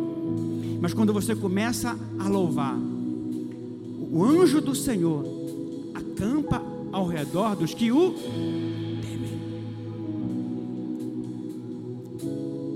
Mas 0.79 0.93
quando 0.93 1.11
você 1.11 1.36
começa 1.36 1.97
a 2.19 2.29
louvar, 2.29 2.77
o 2.77 4.23
anjo 4.23 4.61
do 4.61 4.75
Senhor 4.75 5.25
acampa 5.93 6.72
ao 7.04 7.10
redor 7.10 7.56
dos 7.56 7.74
que 7.74 7.91
o 7.91 8.14
temem. 9.01 9.41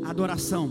Adoração. 0.05 0.69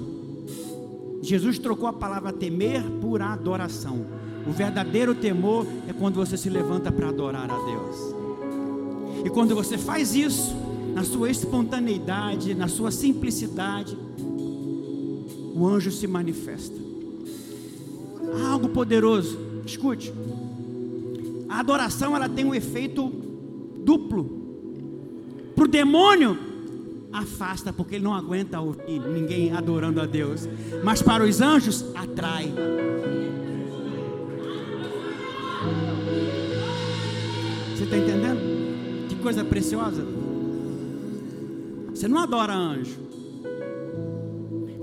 Jesus 1.23 1.59
trocou 1.59 1.89
a 1.89 1.93
palavra 1.93 2.33
temer 2.33 2.83
por 3.01 3.23
adoração. 3.23 4.05
O 4.47 4.53
verdadeiro 4.53 5.15
temor 5.15 5.67
é 5.89 5.93
quando 5.93 6.17
você 6.17 6.37
se 6.37 6.49
levanta 6.49 6.93
para 6.93 7.09
adorar 7.09 7.51
a 7.51 7.57
Deus. 7.65 7.97
E 9.25 9.31
quando 9.31 9.55
você 9.55 9.77
faz 9.77 10.15
isso, 10.15 10.55
na 10.95 11.03
sua 11.03 11.31
espontaneidade, 11.31 12.55
na 12.55 12.69
sua 12.69 12.91
simplicidade, 12.91 13.99
o 15.55 15.67
anjo 15.67 15.91
se 15.91 16.07
manifesta. 16.07 16.77
Há 18.39 18.53
algo 18.53 18.69
poderoso. 18.69 19.39
Escute. 19.65 20.13
A 21.49 21.59
adoração 21.59 22.15
ela 22.15 22.29
tem 22.29 22.45
um 22.45 22.55
efeito 22.55 23.26
duplo. 23.87 24.28
Para 25.55 25.64
o 25.64 25.68
demônio, 25.68 26.37
afasta, 27.12 27.72
porque 27.72 27.95
ele 27.95 28.05
não 28.05 28.12
aguenta 28.12 28.61
ouvir 28.61 29.01
ninguém 29.01 29.53
adorando 29.53 30.01
a 30.01 30.07
Deus. 30.07 30.49
Mas 30.82 31.01
para 31.01 31.24
os 31.24 31.41
anjos, 31.41 31.84
atrai. 31.95 32.53
Você 37.74 37.84
está 37.84 37.97
entendendo? 37.97 39.09
Que 39.09 39.14
coisa 39.16 39.45
preciosa. 39.45 40.05
Você 41.91 42.09
não 42.09 42.18
adora 42.18 42.55
anjo. 42.55 42.99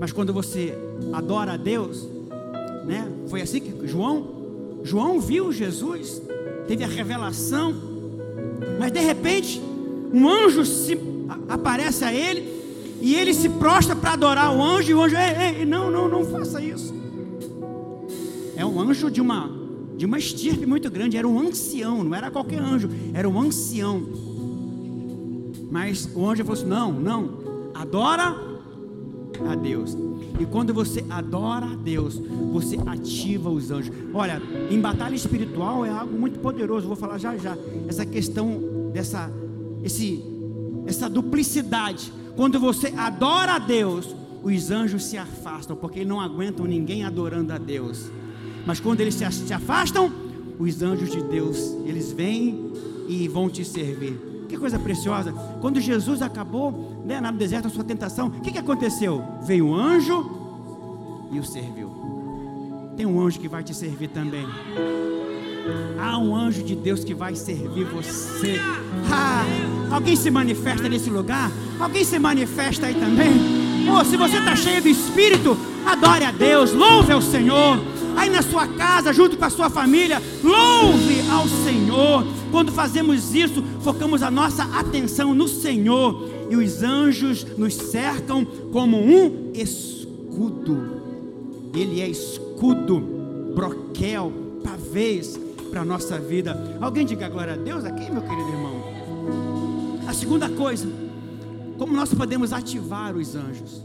Mas 0.00 0.12
quando 0.12 0.32
você 0.32 0.76
adora 1.12 1.52
a 1.52 1.56
Deus, 1.56 2.08
né? 2.86 3.06
Foi 3.28 3.42
assim 3.42 3.60
que 3.60 3.86
João, 3.86 4.80
João 4.82 5.20
viu 5.20 5.52
Jesus, 5.52 6.20
teve 6.66 6.82
a 6.82 6.88
revelação, 6.88 7.93
mas 8.78 8.92
de 8.92 9.00
repente 9.00 9.60
um 10.12 10.28
anjo 10.28 10.64
se 10.64 10.98
aparece 11.48 12.04
a 12.04 12.12
ele 12.12 12.54
e 13.00 13.14
ele 13.14 13.34
se 13.34 13.48
prostra 13.48 13.94
para 13.96 14.12
adorar 14.12 14.54
o 14.56 14.62
anjo 14.62 14.90
e 14.90 14.94
o 14.94 15.02
anjo, 15.02 15.16
ei, 15.16 15.58
ei, 15.60 15.64
não, 15.66 15.90
não, 15.90 16.08
não 16.08 16.24
faça 16.24 16.62
isso. 16.62 16.94
É 18.56 18.64
um 18.64 18.80
anjo 18.80 19.10
de 19.10 19.20
uma 19.20 19.64
de 19.96 20.06
uma 20.06 20.18
estirpe 20.18 20.66
muito 20.66 20.90
grande, 20.90 21.16
era 21.16 21.26
um 21.26 21.38
ancião, 21.38 22.02
não 22.02 22.14
era 22.14 22.30
qualquer 22.30 22.60
anjo, 22.60 22.88
era 23.12 23.28
um 23.28 23.40
ancião. 23.40 24.02
Mas 25.70 26.08
o 26.14 26.28
anjo 26.28 26.44
falou 26.44 26.60
assim: 26.60 26.68
não, 26.68 26.92
não, 26.92 27.70
adora 27.74 28.36
a 29.50 29.54
Deus. 29.54 29.96
E 30.38 30.44
quando 30.46 30.74
você 30.74 31.04
adora 31.08 31.66
a 31.66 31.74
Deus, 31.74 32.20
você 32.52 32.76
ativa 32.86 33.48
os 33.50 33.70
anjos. 33.70 33.94
Olha, 34.12 34.42
em 34.70 34.80
batalha 34.80 35.14
espiritual 35.14 35.84
é 35.84 35.90
algo 35.90 36.18
muito 36.18 36.40
poderoso. 36.40 36.86
Vou 36.86 36.96
falar 36.96 37.18
já 37.18 37.36
já. 37.36 37.56
Essa 37.88 38.04
questão 38.04 38.90
dessa, 38.92 39.30
esse, 39.82 40.24
essa 40.86 41.08
duplicidade. 41.08 42.12
Quando 42.36 42.58
você 42.58 42.92
adora 42.96 43.52
a 43.52 43.58
Deus, 43.58 44.14
os 44.42 44.70
anjos 44.70 45.04
se 45.04 45.16
afastam, 45.16 45.76
porque 45.76 46.04
não 46.04 46.20
aguentam 46.20 46.66
ninguém 46.66 47.04
adorando 47.04 47.52
a 47.52 47.58
Deus. 47.58 48.10
Mas 48.66 48.80
quando 48.80 49.00
eles 49.00 49.14
se 49.14 49.52
afastam, 49.52 50.12
os 50.58 50.82
anjos 50.82 51.10
de 51.10 51.22
Deus, 51.22 51.58
eles 51.84 52.12
vêm 52.12 52.72
e 53.08 53.28
vão 53.28 53.48
te 53.48 53.64
servir. 53.64 54.46
Que 54.48 54.56
coisa 54.56 54.78
preciosa. 54.78 55.32
Quando 55.60 55.80
Jesus 55.80 56.22
acabou 56.22 56.93
né, 57.04 57.20
no 57.20 57.32
deserto 57.32 57.66
a 57.66 57.70
sua 57.70 57.84
tentação, 57.84 58.28
o 58.28 58.40
que, 58.40 58.52
que 58.52 58.58
aconteceu? 58.58 59.22
Veio 59.42 59.66
um 59.66 59.74
anjo 59.74 61.28
e 61.30 61.38
o 61.38 61.44
serviu. 61.44 61.90
Tem 62.96 63.04
um 63.04 63.20
anjo 63.20 63.38
que 63.38 63.48
vai 63.48 63.62
te 63.62 63.74
servir 63.74 64.08
também. 64.08 64.46
Há 65.98 66.18
um 66.18 66.34
anjo 66.34 66.62
de 66.62 66.74
Deus 66.74 67.04
que 67.04 67.14
vai 67.14 67.34
servir 67.34 67.84
você. 67.84 68.58
Ah, 69.10 69.44
alguém 69.90 70.16
se 70.16 70.30
manifesta 70.30 70.88
nesse 70.88 71.10
lugar? 71.10 71.50
Alguém 71.78 72.04
se 72.04 72.18
manifesta 72.18 72.86
aí 72.86 72.94
também? 72.94 73.32
Oh, 73.90 74.04
se 74.04 74.16
você 74.16 74.38
está 74.38 74.56
cheio 74.56 74.80
do 74.80 74.88
Espírito, 74.88 75.56
adore 75.84 76.24
a 76.24 76.30
Deus, 76.30 76.72
louve 76.72 77.12
ao 77.12 77.20
Senhor. 77.20 77.78
Aí 78.16 78.30
na 78.30 78.42
sua 78.42 78.68
casa, 78.68 79.12
junto 79.12 79.36
com 79.36 79.44
a 79.44 79.50
sua 79.50 79.68
família, 79.68 80.22
louve 80.42 81.20
ao 81.30 81.48
Senhor. 81.48 82.24
Quando 82.50 82.70
fazemos 82.70 83.34
isso, 83.34 83.62
focamos 83.80 84.22
a 84.22 84.30
nossa 84.30 84.62
atenção 84.78 85.34
no 85.34 85.48
Senhor 85.48 86.33
e 86.50 86.56
os 86.56 86.82
anjos 86.82 87.44
nos 87.56 87.74
cercam 87.74 88.44
como 88.72 88.98
um 88.98 89.52
escudo. 89.54 91.02
Ele 91.74 92.00
é 92.00 92.08
escudo, 92.08 93.00
broquel, 93.54 94.32
pavês 94.62 95.38
para 95.70 95.82
a 95.82 95.84
nossa 95.84 96.18
vida. 96.18 96.78
Alguém 96.80 97.04
diga 97.04 97.28
glória 97.28 97.54
a 97.54 97.56
Deus 97.56 97.84
aqui, 97.84 98.10
meu 98.10 98.22
querido 98.22 98.48
irmão. 98.48 98.84
A 100.06 100.12
segunda 100.12 100.48
coisa, 100.48 100.88
como 101.78 101.92
nós 101.92 102.12
podemos 102.14 102.52
ativar 102.52 103.16
os 103.16 103.34
anjos? 103.34 103.82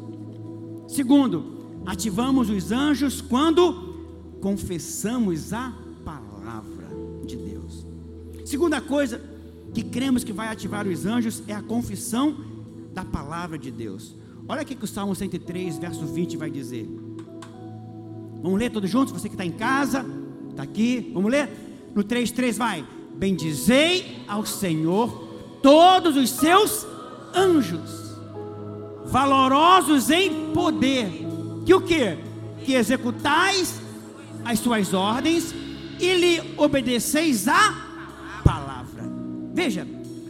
Segundo, 0.88 1.58
ativamos 1.86 2.50
os 2.50 2.72
anjos 2.72 3.22
quando 3.22 3.90
confessamos 4.42 5.54
a 5.54 5.74
palavra 6.06 6.88
de 7.26 7.36
Deus. 7.36 7.86
Segunda 8.46 8.80
coisa 8.82 9.22
que 9.74 9.84
cremos 9.84 10.24
que 10.24 10.34
vai 10.34 10.48
ativar 10.48 10.88
os 10.88 11.06
anjos 11.06 11.44
é 11.48 11.54
a 11.54 11.62
confissão 11.62 12.36
da 12.94 13.06
palavra 13.06 13.58
de 13.58 13.72
Deus. 13.72 14.16
Olha 14.48 14.64
o 14.64 14.66
que 14.66 14.84
o 14.84 14.88
Salmo 14.88 15.14
103, 15.16 15.78
verso 15.78 16.06
20 16.06 16.38
vai 16.38 16.50
dizer. 16.50 16.90
Vamos 18.42 18.58
ler 18.58 18.72
todos 18.72 18.90
juntos? 18.90 19.14
Você 19.14 19.28
que 19.28 19.36
está 19.36 19.46
em 19.46 19.52
casa, 19.52 20.06
está 20.50 20.64
aqui, 20.64 21.12
vamos 21.14 21.32
ler? 21.32 21.50
No 21.94 22.04
3,3 22.04 22.54
vai. 22.58 22.86
Bendizei 23.16 24.24
ao 24.28 24.46
Senhor 24.46 25.28
todos 25.62 26.16
os 26.16 26.30
seus 26.30 26.88
anjos, 27.36 28.16
valorosos 29.06 30.10
em 30.10 30.52
poder, 30.54 31.12
que 31.66 31.74
o 31.74 31.82
que? 31.82 32.18
Que 32.66 32.74
executais 32.74 33.80
as 34.46 34.60
suas 34.60 34.94
ordens 34.94 35.54
e 36.00 36.14
lhe 36.14 36.54
obedeceis 36.58 37.48
a. 37.48 37.89
Veja, 39.54 39.88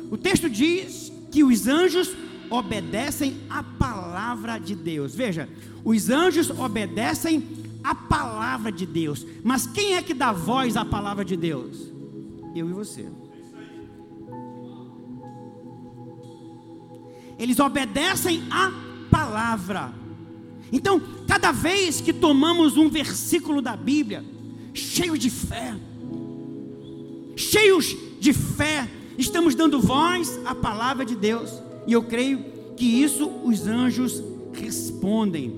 o 0.10 0.18
texto 0.18 0.50
diz 0.50 1.12
que 1.32 1.44
os 1.44 1.68
anjos 1.68 2.12
obedecem 2.50 3.38
a 3.50 3.62
palavra 3.62 4.58
de 4.58 4.76
Deus. 4.76 5.14
Veja, 5.14 5.48
os 5.84 6.10
anjos 6.10 6.50
obedecem 6.50 7.44
a 7.84 7.94
palavra 7.94 8.72
de 8.72 8.86
Deus. 8.86 9.26
Mas 9.44 9.68
quem 9.68 9.96
é 9.96 10.02
que 10.02 10.14
dá 10.14 10.32
voz 10.32 10.76
à 10.76 10.84
palavra 10.84 11.24
de 11.24 11.38
Deus? 11.38 11.92
Eu 12.56 12.70
e 12.70 12.74
você. 12.74 13.06
Eles 17.38 17.60
obedecem 17.60 18.44
a 18.52 18.72
palavra. 19.10 19.94
Então, 20.72 21.02
cada 21.28 21.52
vez 21.52 22.02
que 22.02 22.12
tomamos 22.12 22.76
um 22.76 22.90
versículo 22.90 23.62
da 23.62 23.78
Bíblia, 23.78 24.26
cheio 24.74 25.18
de 25.18 25.30
fé, 25.30 25.76
cheios 27.36 27.96
de 28.20 28.34
fé, 28.34 28.88
estamos 29.20 29.56
dando 29.56 29.80
voz 29.82 30.40
à 30.46 30.56
palavra 30.56 31.06
de 31.06 31.16
Deus, 31.16 31.52
e 31.86 31.94
eu 31.94 32.04
creio 32.04 32.44
que 32.78 32.86
isso 32.86 33.30
os 33.44 33.68
anjos 33.68 34.24
respondem. 34.54 35.54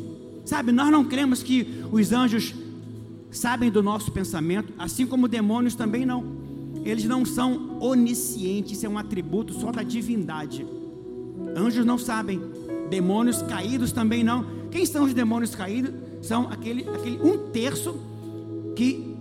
Sabe, 0.45 0.71
nós 0.71 0.89
não 0.89 1.05
cremos 1.05 1.43
que 1.43 1.83
os 1.91 2.11
anjos 2.11 2.53
sabem 3.29 3.69
do 3.69 3.81
nosso 3.81 4.11
pensamento, 4.11 4.73
assim 4.77 5.05
como 5.05 5.27
demônios 5.27 5.75
também 5.75 6.05
não. 6.05 6.25
Eles 6.83 7.05
não 7.05 7.23
são 7.23 7.77
oniscientes, 7.79 8.77
isso 8.77 8.85
é 8.85 8.89
um 8.89 8.97
atributo 8.97 9.53
só 9.53 9.71
da 9.71 9.83
divindade. 9.83 10.65
Anjos 11.55 11.85
não 11.85 11.97
sabem, 11.97 12.41
demônios 12.89 13.41
caídos 13.43 13.91
também 13.91 14.23
não. 14.23 14.45
Quem 14.71 14.85
são 14.85 15.05
os 15.05 15.13
demônios 15.13 15.53
caídos? 15.53 15.93
São 16.21 16.49
aquele, 16.49 16.87
aquele 16.89 17.19
um 17.21 17.49
terço 17.51 17.95
que 18.75 19.15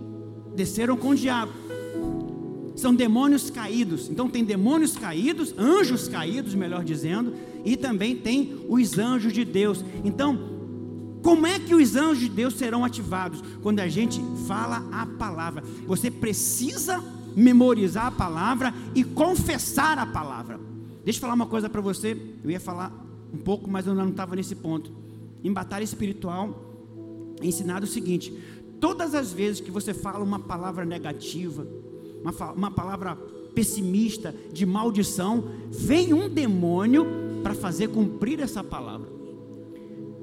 desceram 0.55 0.97
com 0.97 1.09
o 1.09 1.15
diabo. 1.15 1.51
São 2.75 2.93
demônios 2.93 3.49
caídos. 3.49 4.09
Então 4.09 4.29
tem 4.29 4.43
demônios 4.43 4.95
caídos, 4.95 5.53
anjos 5.57 6.07
caídos, 6.07 6.55
melhor 6.55 6.83
dizendo, 6.83 7.33
e 7.63 7.75
também 7.75 8.15
tem 8.15 8.65
os 8.67 8.97
anjos 8.97 9.33
de 9.33 9.45
Deus. 9.45 9.83
Então, 10.03 10.49
como 11.21 11.45
é 11.45 11.59
que 11.59 11.75
os 11.75 11.95
anjos 11.95 12.19
de 12.19 12.29
Deus 12.29 12.55
serão 12.55 12.83
ativados? 12.83 13.43
Quando 13.61 13.79
a 13.79 13.87
gente 13.87 14.19
fala 14.47 14.87
a 14.91 15.05
palavra. 15.05 15.63
Você 15.85 16.09
precisa 16.09 17.03
memorizar 17.35 18.07
a 18.07 18.11
palavra 18.11 18.73
e 18.95 19.03
confessar 19.03 19.97
a 19.97 20.05
palavra. 20.05 20.59
Deixa 21.03 21.17
eu 21.17 21.21
falar 21.21 21.33
uma 21.33 21.45
coisa 21.45 21.69
para 21.69 21.81
você. 21.81 22.17
Eu 22.43 22.49
ia 22.49 22.59
falar 22.59 22.91
um 23.33 23.37
pouco, 23.37 23.69
mas 23.69 23.85
eu 23.85 23.93
não 23.93 24.09
estava 24.09 24.35
nesse 24.35 24.55
ponto 24.55 25.01
em 25.43 25.51
batalha 25.51 25.83
espiritual, 25.83 26.73
é 27.41 27.45
ensinado 27.45 27.85
o 27.85 27.89
seguinte: 27.89 28.33
todas 28.79 29.15
as 29.15 29.31
vezes 29.33 29.61
que 29.61 29.71
você 29.71 29.93
fala 29.93 30.23
uma 30.23 30.39
palavra 30.39 30.85
negativa, 30.85 31.67
uma, 32.23 32.51
uma 32.51 32.71
palavra 32.71 33.15
pessimista, 33.53 34.33
de 34.51 34.65
maldição, 34.65 35.43
vem 35.69 36.13
um 36.13 36.29
demônio 36.29 37.05
para 37.43 37.53
fazer 37.53 37.89
cumprir 37.89 38.39
essa 38.39 38.63
palavra. 38.63 39.21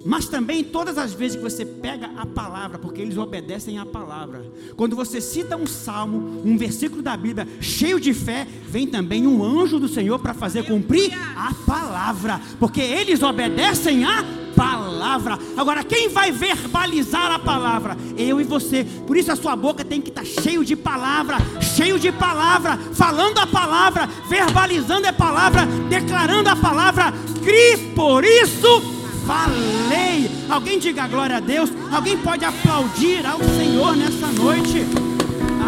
Mas 0.05 0.29
também 0.29 0.63
todas 0.63 0.97
as 0.97 1.13
vezes 1.13 1.37
que 1.37 1.43
você 1.43 1.67
pega 1.67 2.07
a 2.17 2.25
palavra, 2.25 2.79
porque 2.79 3.03
eles 3.03 3.17
obedecem 3.17 3.79
à 3.79 3.85
palavra. 3.85 4.51
Quando 4.77 4.95
você 4.95 5.21
cita 5.21 5.57
um 5.57 5.67
salmo, 5.67 6.41
um 6.45 6.57
versículo 6.57 7.03
da 7.03 7.17
Bíblia 7.17 7.49
cheio 7.61 7.99
de 7.99 8.15
fé, 8.15 8.47
vem 8.69 8.87
também 8.87 9.27
um 9.27 9.43
anjo 9.43 9.79
do 9.79 9.89
Senhor 9.89 10.19
para 10.21 10.33
fazer 10.33 10.65
cumprir 10.65 11.13
a 11.37 11.53
palavra, 11.67 12.41
porque 12.61 12.81
eles 12.81 13.23
obedecem 13.23 14.05
à 14.05 14.25
palavra. 14.59 15.39
Agora, 15.57 15.85
quem 15.85 16.09
vai 16.09 16.33
verbalizar 16.33 17.31
a 17.31 17.39
palavra? 17.39 17.97
Eu 18.17 18.41
e 18.41 18.45
você. 18.45 18.85
Por 19.07 19.17
isso 19.17 19.31
a 19.31 19.37
sua 19.37 19.55
boca 19.55 19.85
tem 19.85 20.01
que 20.01 20.09
estar 20.09 20.23
tá 20.23 20.43
cheio 20.43 20.65
de 20.65 20.75
palavra, 20.75 21.37
cheio 21.77 21.97
de 21.97 22.11
palavra, 22.11 22.77
falando 22.93 23.39
a 23.39 23.47
palavra, 23.47 24.09
verbalizando 24.29 25.07
a 25.07 25.13
palavra, 25.13 25.65
declarando 25.89 26.49
a 26.49 26.57
palavra. 26.57 27.15
Crie 27.45 27.95
por 27.95 28.25
isso 28.25 28.99
falei. 29.25 30.29
Alguém 30.49 30.79
diga 30.79 31.07
glória 31.07 31.37
a 31.37 31.41
Deus. 31.41 31.71
Alguém 31.93 32.17
pode 32.19 32.45
aplaudir 32.45 33.25
ao 33.25 33.39
Senhor 33.39 33.95
nessa 33.95 34.27
noite. 34.33 34.87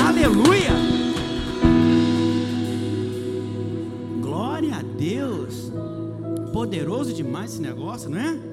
Aleluia. 0.04 0.72
Glória 4.20 4.76
a 4.76 4.82
Deus. 4.82 5.70
Poderoso 6.52 7.12
demais 7.12 7.52
esse 7.52 7.62
negócio, 7.62 8.08
não 8.10 8.18
é? 8.18 8.49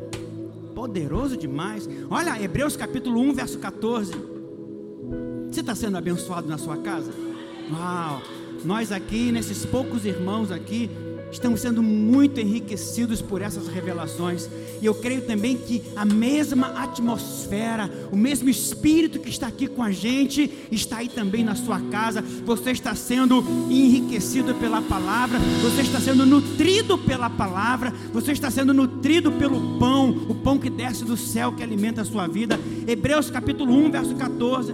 Poderoso 0.77 1.35
demais. 1.35 1.89
Olha, 2.07 2.39
Hebreus 2.39 2.77
capítulo 2.77 3.19
1, 3.21 3.33
verso 3.33 3.57
14. 3.57 4.13
Você 5.49 5.61
está 5.61 5.73
sendo 5.73 5.97
abençoado 5.97 6.47
na 6.47 6.59
sua 6.59 6.77
casa? 6.77 7.11
Uau! 7.71 8.21
Nós 8.63 8.91
aqui, 8.91 9.31
nesses 9.31 9.65
poucos 9.65 10.05
irmãos 10.05 10.51
aqui, 10.51 10.87
estamos 11.31 11.61
sendo 11.61 11.83
muito 11.83 12.39
enriquecidos 12.39 13.21
por 13.21 13.41
essas 13.41 13.67
revelações. 13.67 14.49
E 14.81 14.85
eu 14.85 14.95
creio 14.95 15.21
também 15.21 15.57
que 15.57 15.83
a 15.95 16.05
mesma 16.05 16.67
atmosfera, 16.81 17.89
o 18.11 18.15
mesmo 18.15 18.49
espírito 18.49 19.19
que 19.19 19.29
está 19.29 19.47
aqui 19.47 19.67
com 19.67 19.83
a 19.83 19.91
gente, 19.91 20.49
está 20.71 20.97
aí 20.97 21.09
também 21.09 21.43
na 21.43 21.55
sua 21.55 21.79
casa. 21.79 22.21
Você 22.21 22.71
está 22.71 22.95
sendo 22.95 23.43
enriquecido 23.69 24.55
pela 24.55 24.81
palavra, 24.81 25.39
você 25.61 25.81
está 25.81 25.99
sendo 25.99 26.25
nutrido 26.25 26.97
pela 26.97 27.29
palavra, 27.29 27.91
você 28.13 28.31
está 28.31 28.49
sendo 28.49 28.73
nutrido 28.73 29.31
pelo 29.33 29.77
pão, 29.79 30.09
o 30.29 30.35
pão 30.35 30.57
que 30.57 30.69
desce 30.69 31.03
do 31.03 31.17
céu 31.17 31.53
que 31.53 31.63
alimenta 31.63 32.01
a 32.01 32.05
sua 32.05 32.27
vida. 32.27 32.59
Hebreus 32.87 33.29
capítulo 33.29 33.73
1, 33.73 33.91
verso 33.91 34.15
14. 34.15 34.73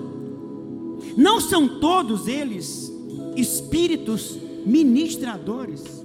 Não 1.17 1.41
são 1.41 1.79
todos 1.79 2.27
eles 2.27 2.91
espíritos 3.35 4.37
ministradores 4.65 6.02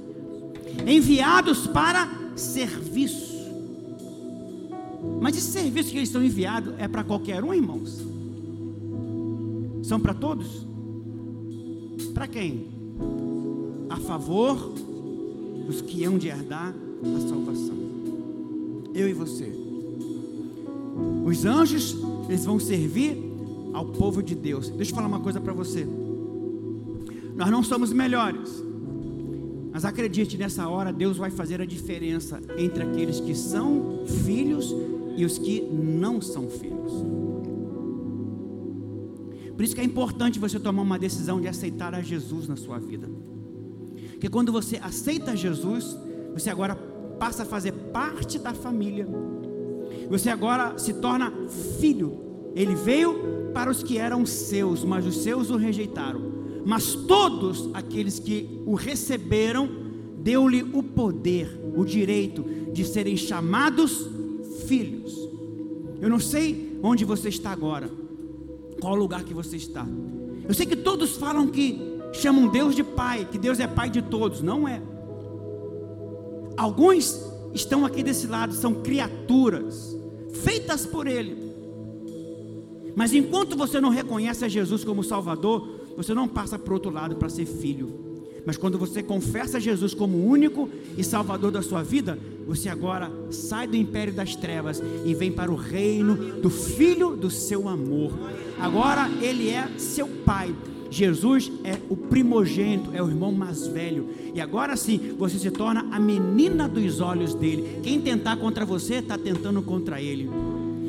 enviados 0.87 1.67
para 1.67 2.09
serviço. 2.37 3.37
Mas 5.21 5.37
esse 5.37 5.51
serviço 5.51 5.91
que 5.91 5.97
eles 5.97 6.09
são 6.09 6.23
enviados 6.23 6.75
é 6.79 6.87
para 6.87 7.05
qualquer 7.05 7.43
um, 7.43 7.53
irmãos? 7.53 8.01
São 9.83 9.99
para 9.99 10.15
todos? 10.15 10.67
Para 12.15 12.27
quem? 12.27 12.67
A 13.89 13.97
favor 13.97 14.73
dos 15.67 15.81
que 15.81 16.05
hão 16.05 16.19
de 16.19 16.29
herdar 16.29 16.75
a 17.03 17.29
salvação. 17.29 17.77
Eu 18.95 19.09
e 19.09 19.13
você. 19.13 19.53
Os 21.25 21.45
anjos, 21.45 21.97
eles 22.29 22.45
vão 22.45 22.59
servir 22.59 23.17
ao 23.73 23.85
povo 23.85 24.23
de 24.23 24.35
Deus. 24.35 24.69
Deixa 24.71 24.93
eu 24.93 24.97
falar 24.97 25.09
uma 25.09 25.21
coisa 25.21 25.41
para 25.41 25.53
você. 25.53 25.87
Nós 27.37 27.51
não 27.51 27.63
somos 27.63 27.93
melhores. 27.93 28.68
Mas 29.73 29.85
acredite, 29.85 30.37
nessa 30.37 30.69
hora 30.69 30.93
Deus 30.93 31.17
vai 31.17 31.31
fazer 31.31 31.61
a 31.61 31.67
diferença 31.67 32.41
entre 32.57 32.83
aqueles 32.83 33.21
que 33.21 33.35
são 33.35 34.05
filhos 34.25 34.75
e 35.17 35.25
os 35.25 35.39
que 35.39 35.61
não 35.61 36.21
são 36.21 36.49
filhos. 36.49 36.93
Por 39.57 39.65
isso 39.65 39.75
que 39.75 39.81
é 39.81 39.85
importante 39.85 40.39
você 40.39 40.61
tomar 40.61 40.83
uma 40.83 40.99
decisão 40.99 41.41
de 41.41 41.49
aceitar 41.49 41.95
a 41.95 42.01
Jesus 42.01 42.47
na 42.47 42.57
sua 42.57 42.79
vida. 42.79 43.11
Porque 44.13 44.29
quando 44.29 44.53
você 44.53 44.77
aceita 44.77 45.37
Jesus, 45.37 45.97
você 46.33 46.49
agora 46.49 46.77
passa 47.19 47.43
a 47.43 47.47
fazer 47.47 47.73
parte 47.73 48.39
da 48.39 48.55
família. 48.55 49.09
Você 50.09 50.31
agora 50.31 50.79
se 50.79 50.95
torna 50.95 51.33
filho. 51.81 52.53
Ele 52.55 52.75
veio 52.75 53.51
para 53.53 53.71
os 53.71 53.83
que 53.83 53.99
eram 53.99 54.25
seus, 54.25 54.85
mas 54.85 55.05
os 55.05 55.19
seus 55.19 55.51
o 55.51 55.57
rejeitaram. 55.57 56.38
Mas 56.65 56.95
todos 56.95 57.71
aqueles 57.75 58.19
que 58.19 58.63
o 58.67 58.75
receberam, 58.75 59.69
deu-lhe 60.19 60.63
o 60.63 60.83
poder, 60.83 61.61
o 61.77 61.85
direito 61.85 62.45
de 62.73 62.85
serem 62.85 63.17
chamados 63.17 64.07
filhos. 64.67 65.17
Eu 66.01 66.09
não 66.09 66.21
sei 66.21 66.79
onde 66.83 67.05
você 67.05 67.29
está 67.29 67.51
agora, 67.51 67.91
qual 68.81 68.95
lugar 68.95 69.25
que 69.25 69.35
você 69.35 69.57
está. 69.57 69.87
Eu 70.47 70.55
sei 70.55 70.67
que 70.67 70.77
todos 70.77 71.17
falam 71.17 71.49
que 71.49 71.79
chamam 72.13 72.49
Deus 72.49 72.75
de 72.75 72.83
Pai, 72.83 73.27
que 73.31 73.39
Deus 73.39 73.61
é 73.61 73.67
Pai 73.67 73.91
de 73.91 74.03
todos. 74.03 74.41
Não 74.41 74.67
é. 74.67 74.83
Alguns 76.57 77.21
estão 77.55 77.85
aqui 77.85 78.03
desse 78.03 78.27
lado, 78.27 78.53
são 78.55 78.75
criaturas 78.75 79.97
feitas 80.33 80.87
por 80.87 81.07
Ele. 81.07 81.49
Mas 82.97 83.13
enquanto 83.13 83.57
você 83.57 83.81
não 83.81 83.91
reconhece 83.91 84.45
a 84.45 84.49
Jesus 84.49 84.83
como 84.85 85.05
Salvador, 85.05 85.78
você 85.99 86.15
não 86.15 86.29
passa 86.29 86.57
para 86.57 86.73
outro 86.73 86.93
lado 86.93 87.17
para 87.17 87.29
ser 87.29 87.45
filho. 87.45 87.91
Mas 88.47 88.57
quando 88.57 88.79
você 88.79 89.03
confessa 89.03 89.59
Jesus 89.59 89.93
como 89.93 90.25
único 90.25 90.71
e 90.97 91.03
Salvador 91.03 91.51
da 91.51 91.61
sua 91.61 91.83
vida, 91.83 92.17
você 92.47 92.69
agora 92.69 93.11
sai 93.33 93.67
do 93.67 93.75
império 93.75 94.15
das 94.15 94.37
trevas 94.37 94.81
e 95.05 95.13
vem 95.13 95.33
para 95.33 95.51
o 95.51 95.57
reino 95.57 96.41
do 96.41 96.49
Filho 96.49 97.17
do 97.17 97.29
seu 97.29 97.69
amor. 97.69 98.13
Agora 98.61 99.11
ele 99.21 99.51
é 99.51 99.69
seu 99.77 100.07
Pai. 100.25 100.55
Jesus 100.89 101.51
é 101.65 101.77
o 101.91 101.97
primogênito, 101.97 102.91
é 102.95 103.03
o 103.03 103.09
irmão 103.09 103.33
mais 103.33 103.67
velho. 103.67 104.09
E 104.33 104.41
agora 104.41 104.77
sim, 104.77 105.17
você 105.19 105.37
se 105.37 105.51
torna 105.51 105.85
a 105.91 105.99
menina 105.99 106.69
dos 106.69 107.01
olhos 107.01 107.35
dele. 107.35 107.81
Quem 107.83 108.01
tentar 108.01 108.37
contra 108.37 108.65
você, 108.65 108.95
está 108.95 109.19
tentando 109.19 109.61
contra 109.63 110.01
ele. 110.01 110.31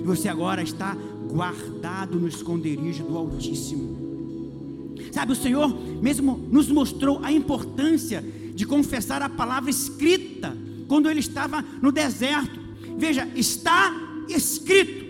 Você 0.05 0.29
agora 0.29 0.61
está 0.61 0.95
guardado 1.27 2.19
no 2.19 2.27
esconderijo 2.27 3.03
do 3.03 3.17
Altíssimo. 3.17 3.98
Sabe, 5.11 5.31
o 5.31 5.35
Senhor 5.35 5.69
mesmo 6.01 6.37
nos 6.51 6.69
mostrou 6.69 7.19
a 7.23 7.31
importância 7.31 8.23
de 8.53 8.65
confessar 8.65 9.21
a 9.21 9.29
palavra 9.29 9.69
escrita 9.69 10.55
quando 10.87 11.09
ele 11.09 11.19
estava 11.19 11.63
no 11.81 11.91
deserto. 11.91 12.59
Veja, 12.97 13.27
está 13.35 13.93
escrito. 14.27 15.05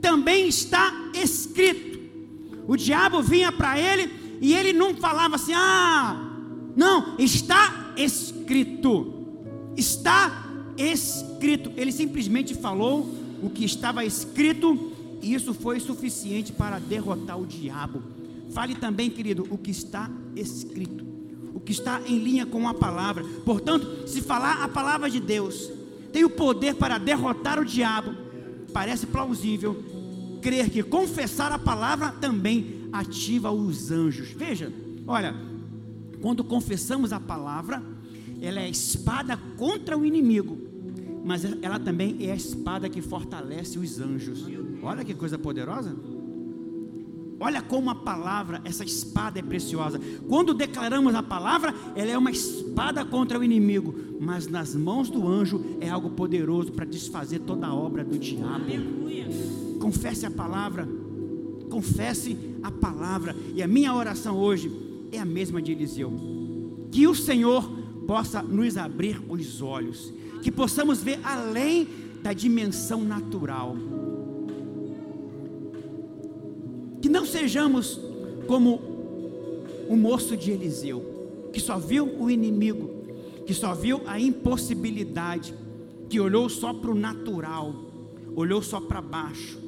Também 0.00 0.48
está 0.48 1.10
escrito. 1.14 1.98
O 2.66 2.76
diabo 2.76 3.22
vinha 3.22 3.52
para 3.52 3.78
ele 3.78 4.10
e 4.40 4.54
ele 4.54 4.72
não 4.72 4.94
falava 4.94 5.36
assim: 5.36 5.52
"Ah, 5.54 6.32
não, 6.76 7.16
está 7.18 7.92
escrito". 7.96 9.12
Está 9.76 10.44
escrito. 10.76 11.72
Ele 11.76 11.92
simplesmente 11.92 12.54
falou 12.54 13.08
o 13.42 13.50
que 13.50 13.64
estava 13.64 14.04
escrito 14.04 14.92
e 15.20 15.34
isso 15.34 15.54
foi 15.54 15.80
suficiente 15.80 16.52
para 16.52 16.78
derrotar 16.78 17.38
o 17.38 17.46
diabo. 17.46 18.02
Fale 18.54 18.76
também, 18.76 19.10
querido, 19.10 19.44
o 19.50 19.58
que 19.58 19.72
está 19.72 20.08
escrito, 20.36 21.04
o 21.52 21.58
que 21.58 21.72
está 21.72 22.00
em 22.06 22.18
linha 22.20 22.46
com 22.46 22.68
a 22.68 22.72
palavra. 22.72 23.24
Portanto, 23.44 24.06
se 24.08 24.22
falar 24.22 24.62
a 24.62 24.68
palavra 24.68 25.10
de 25.10 25.18
Deus 25.18 25.72
tem 26.12 26.24
o 26.24 26.30
poder 26.30 26.76
para 26.76 26.96
derrotar 26.96 27.58
o 27.58 27.64
diabo, 27.64 28.14
parece 28.72 29.06
plausível 29.08 29.82
crer 30.40 30.70
que 30.70 30.84
confessar 30.84 31.50
a 31.50 31.58
palavra 31.58 32.12
também 32.12 32.88
ativa 32.92 33.50
os 33.50 33.90
anjos. 33.90 34.28
Veja, 34.28 34.72
olha, 35.04 35.34
quando 36.22 36.44
confessamos 36.44 37.12
a 37.12 37.18
palavra, 37.18 37.82
ela 38.40 38.60
é 38.60 38.70
espada 38.70 39.36
contra 39.56 39.98
o 39.98 40.04
inimigo, 40.04 40.56
mas 41.24 41.44
ela 41.60 41.80
também 41.80 42.18
é 42.20 42.30
a 42.30 42.36
espada 42.36 42.88
que 42.88 43.02
fortalece 43.02 43.80
os 43.80 43.98
anjos. 43.98 44.44
Olha 44.80 45.04
que 45.04 45.12
coisa 45.12 45.36
poderosa. 45.36 46.13
Olha 47.40 47.60
como 47.60 47.90
a 47.90 47.94
palavra, 47.94 48.60
essa 48.64 48.84
espada 48.84 49.38
é 49.38 49.42
preciosa. 49.42 50.00
Quando 50.28 50.54
declaramos 50.54 51.14
a 51.14 51.22
palavra, 51.22 51.74
ela 51.94 52.10
é 52.10 52.16
uma 52.16 52.30
espada 52.30 53.04
contra 53.04 53.38
o 53.38 53.44
inimigo, 53.44 53.94
mas 54.20 54.46
nas 54.46 54.74
mãos 54.74 55.10
do 55.10 55.26
anjo 55.26 55.60
é 55.80 55.88
algo 55.88 56.10
poderoso 56.10 56.72
para 56.72 56.84
desfazer 56.84 57.40
toda 57.40 57.66
a 57.66 57.74
obra 57.74 58.04
do 58.04 58.18
diabo. 58.18 58.64
Aleluia. 58.64 59.26
Confesse 59.80 60.24
a 60.24 60.30
palavra, 60.30 60.88
confesse 61.68 62.36
a 62.62 62.70
palavra. 62.70 63.36
E 63.54 63.62
a 63.62 63.68
minha 63.68 63.94
oração 63.94 64.38
hoje 64.38 64.70
é 65.10 65.18
a 65.18 65.24
mesma 65.24 65.60
de 65.60 65.72
Eliseu. 65.72 66.12
Que 66.90 67.06
o 67.06 67.14
Senhor 67.14 67.68
possa 68.06 68.42
nos 68.42 68.76
abrir 68.76 69.20
os 69.28 69.60
olhos, 69.60 70.12
que 70.42 70.52
possamos 70.52 71.02
ver 71.02 71.18
além 71.24 71.88
da 72.22 72.32
dimensão 72.32 73.02
natural 73.02 73.76
Que 77.04 77.08
não 77.10 77.26
sejamos 77.26 78.00
como 78.46 78.80
o 79.90 79.94
moço 79.94 80.34
de 80.38 80.50
Eliseu, 80.52 81.50
que 81.52 81.60
só 81.60 81.78
viu 81.78 82.06
o 82.18 82.30
inimigo, 82.30 82.88
que 83.44 83.52
só 83.52 83.74
viu 83.74 84.00
a 84.06 84.18
impossibilidade, 84.18 85.52
que 86.08 86.18
olhou 86.18 86.48
só 86.48 86.72
para 86.72 86.90
o 86.90 86.94
natural, 86.94 87.74
olhou 88.34 88.62
só 88.62 88.80
para 88.80 89.02
baixo, 89.02 89.58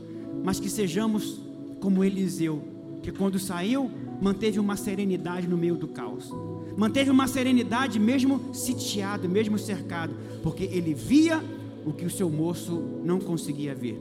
mas 0.43 0.59
que 0.59 0.70
sejamos 0.70 1.39
como 1.78 2.03
Eliseu, 2.03 2.62
que 3.03 3.12
quando 3.12 3.39
saiu, 3.39 3.91
manteve 4.18 4.59
uma 4.59 4.74
serenidade 4.74 5.47
no 5.47 5.59
meio 5.59 5.76
do 5.76 5.89
caos, 5.89 6.30
manteve 6.74 7.11
uma 7.11 7.28
serenidade 7.28 8.01
mesmo 8.01 8.55
sitiado, 8.55 9.28
mesmo 9.28 9.59
cercado, 9.59 10.14
porque 10.43 10.64
ele 10.64 10.95
via 10.95 11.45
o 11.84 11.93
que 11.93 12.07
o 12.07 12.11
seu 12.11 12.30
moço 12.30 12.82
não 13.05 13.20
conseguia 13.20 13.74
ver, 13.74 14.01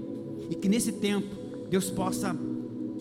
e 0.49 0.55
que 0.55 0.69
nesse 0.69 0.93
tempo 0.93 1.35
Deus 1.69 1.89
possa 1.89 2.33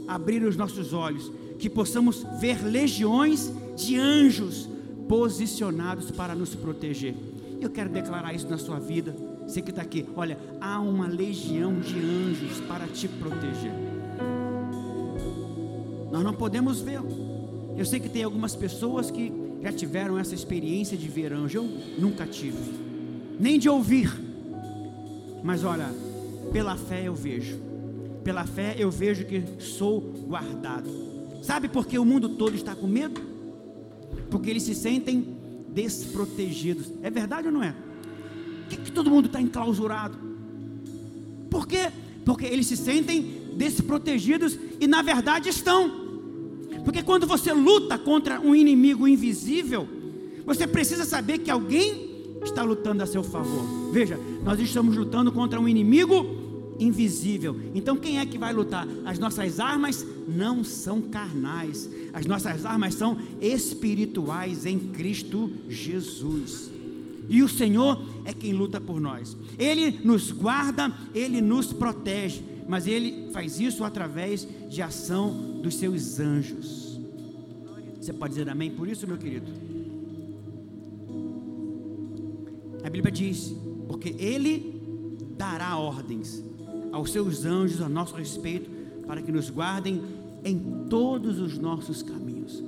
abrir 0.06 0.42
os 0.42 0.56
nossos 0.56 0.92
olhos, 0.92 1.30
que 1.58 1.70
possamos 1.70 2.26
ver 2.40 2.62
legiões 2.64 3.52
de 3.76 3.98
anjos 3.98 4.68
posicionados 5.08 6.10
para 6.10 6.34
nos 6.34 6.54
proteger. 6.54 7.14
Eu 7.60 7.70
quero 7.70 7.90
declarar 7.90 8.34
isso 8.34 8.48
na 8.48 8.58
sua 8.58 8.78
vida. 8.78 9.14
Você 9.46 9.60
que 9.60 9.70
está 9.70 9.82
aqui, 9.82 10.06
olha, 10.16 10.38
há 10.60 10.80
uma 10.80 11.06
legião 11.06 11.78
de 11.80 11.94
anjos 11.98 12.60
para 12.66 12.86
te 12.86 13.06
proteger. 13.08 13.72
Nós 16.10 16.22
não 16.22 16.34
podemos 16.34 16.80
ver. 16.80 17.00
Eu 17.76 17.84
sei 17.84 18.00
que 18.00 18.08
tem 18.08 18.22
algumas 18.22 18.54
pessoas 18.54 19.10
que 19.10 19.32
já 19.60 19.72
tiveram 19.72 20.18
essa 20.18 20.34
experiência 20.34 20.96
de 20.96 21.08
ver 21.08 21.32
anjo. 21.32 21.58
Eu 21.58 21.64
nunca 21.98 22.26
tive, 22.26 22.58
nem 23.38 23.58
de 23.58 23.68
ouvir. 23.68 24.12
Mas 25.42 25.64
olha, 25.64 25.88
pela 26.52 26.76
fé 26.76 27.06
eu 27.06 27.14
vejo 27.14 27.63
pela 28.24 28.44
fé 28.46 28.74
eu 28.78 28.90
vejo 28.90 29.26
que 29.26 29.42
sou 29.58 30.00
guardado. 30.00 30.88
Sabe 31.42 31.68
por 31.68 31.86
que 31.86 31.98
o 31.98 32.04
mundo 32.04 32.30
todo 32.30 32.56
está 32.56 32.74
com 32.74 32.86
medo? 32.86 33.20
Porque 34.30 34.48
eles 34.48 34.62
se 34.62 34.74
sentem 34.74 35.36
desprotegidos. 35.68 36.90
É 37.02 37.10
verdade 37.10 37.48
ou 37.48 37.52
não 37.52 37.62
é? 37.62 37.72
Por 37.72 38.68
que, 38.70 38.76
que 38.78 38.92
todo 38.92 39.10
mundo 39.10 39.26
está 39.26 39.40
enclausurado? 39.40 40.16
Por 41.50 41.68
quê? 41.68 41.92
Porque 42.24 42.46
eles 42.46 42.66
se 42.66 42.76
sentem 42.76 43.42
desprotegidos 43.56 44.58
e 44.80 44.86
na 44.86 45.02
verdade 45.02 45.50
estão. 45.50 46.02
Porque 46.82 47.02
quando 47.02 47.26
você 47.26 47.52
luta 47.52 47.98
contra 47.98 48.40
um 48.40 48.54
inimigo 48.54 49.06
invisível, 49.06 49.86
você 50.46 50.66
precisa 50.66 51.04
saber 51.04 51.38
que 51.38 51.50
alguém 51.50 52.38
está 52.42 52.62
lutando 52.62 53.02
a 53.02 53.06
seu 53.06 53.22
favor. 53.22 53.92
Veja, 53.92 54.18
nós 54.42 54.58
estamos 54.60 54.96
lutando 54.96 55.30
contra 55.30 55.60
um 55.60 55.68
inimigo 55.68 56.43
invisível. 56.78 57.56
Então 57.74 57.96
quem 57.96 58.18
é 58.18 58.26
que 58.26 58.38
vai 58.38 58.52
lutar? 58.52 58.86
As 59.04 59.18
nossas 59.18 59.60
armas 59.60 60.06
não 60.28 60.64
são 60.64 61.00
carnais. 61.00 61.88
As 62.12 62.26
nossas 62.26 62.64
armas 62.64 62.94
são 62.94 63.18
espirituais 63.40 64.66
em 64.66 64.78
Cristo 64.78 65.50
Jesus. 65.68 66.70
e 67.28 67.42
o 67.42 67.48
Senhor 67.48 68.04
é 68.24 68.32
quem 68.32 68.52
luta 68.52 68.80
por 68.80 69.00
nós. 69.00 69.36
Ele 69.58 69.98
nos 70.04 70.30
guarda, 70.30 70.92
ele 71.14 71.40
nos 71.40 71.72
protege, 71.72 72.42
mas 72.68 72.86
ele 72.86 73.30
faz 73.32 73.58
isso 73.58 73.82
através 73.82 74.46
de 74.68 74.82
ação 74.82 75.60
dos 75.62 75.76
seus 75.76 76.20
anjos. 76.20 77.00
Você 77.98 78.12
pode 78.12 78.34
dizer 78.34 78.50
amém 78.50 78.70
por 78.70 78.86
isso, 78.86 79.06
meu 79.06 79.16
querido? 79.16 79.50
A 82.84 82.90
Bíblia 82.90 83.10
diz: 83.10 83.54
porque 83.88 84.14
ele 84.18 84.78
dará 85.38 85.78
ordens 85.78 86.42
aos 86.94 87.10
seus 87.10 87.44
anjos 87.44 87.82
a 87.82 87.88
nosso 87.88 88.14
respeito 88.14 88.70
para 89.04 89.20
que 89.20 89.32
nos 89.32 89.50
guardem 89.50 90.00
em 90.44 90.86
todos 90.88 91.40
os 91.40 91.58
nossos 91.58 92.04
caminhos. 92.04 92.62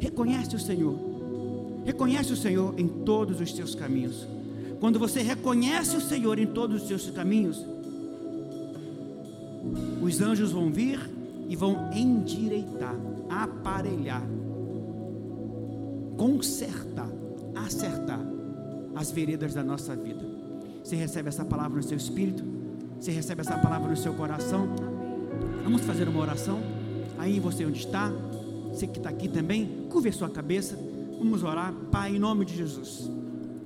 Reconhece 0.00 0.56
o 0.56 0.58
Senhor. 0.58 0.98
Reconhece 1.84 2.32
o 2.32 2.36
Senhor 2.36 2.74
em 2.78 2.88
todos 2.88 3.38
os 3.42 3.54
seus 3.54 3.74
caminhos. 3.74 4.26
Quando 4.80 4.98
você 4.98 5.20
reconhece 5.20 5.96
o 5.98 6.00
Senhor 6.00 6.38
em 6.38 6.46
todos 6.46 6.80
os 6.80 6.88
seus 6.88 7.10
caminhos, 7.10 7.62
os 10.00 10.20
anjos 10.22 10.50
vão 10.50 10.72
vir 10.72 10.98
e 11.46 11.54
vão 11.54 11.90
endireitar, 11.92 12.96
aparelhar, 13.28 14.26
consertar, 16.16 17.10
acertar 17.54 18.20
as 18.94 19.10
veredas 19.10 19.52
da 19.52 19.62
nossa 19.62 19.94
vida. 19.94 20.24
Você 20.82 20.96
recebe 20.96 21.28
essa 21.28 21.44
palavra 21.44 21.76
no 21.76 21.82
seu 21.82 21.98
espírito? 21.98 22.57
Você 23.00 23.12
recebe 23.12 23.42
essa 23.42 23.56
palavra 23.56 23.88
no 23.88 23.96
seu 23.96 24.12
coração? 24.12 24.68
Vamos 25.62 25.82
fazer 25.82 26.08
uma 26.08 26.20
oração? 26.20 26.60
Aí 27.16 27.38
você 27.38 27.64
onde 27.64 27.78
está, 27.78 28.10
você 28.70 28.86
que 28.86 28.98
está 28.98 29.08
aqui 29.08 29.28
também, 29.28 29.86
curve 29.88 30.08
a 30.08 30.12
sua 30.12 30.28
cabeça. 30.28 30.76
Vamos 31.18 31.42
orar, 31.42 31.72
Pai, 31.92 32.16
em 32.16 32.18
nome 32.18 32.44
de 32.44 32.56
Jesus. 32.56 33.08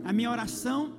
A 0.04 0.12
minha 0.12 0.30
oração 0.30 0.92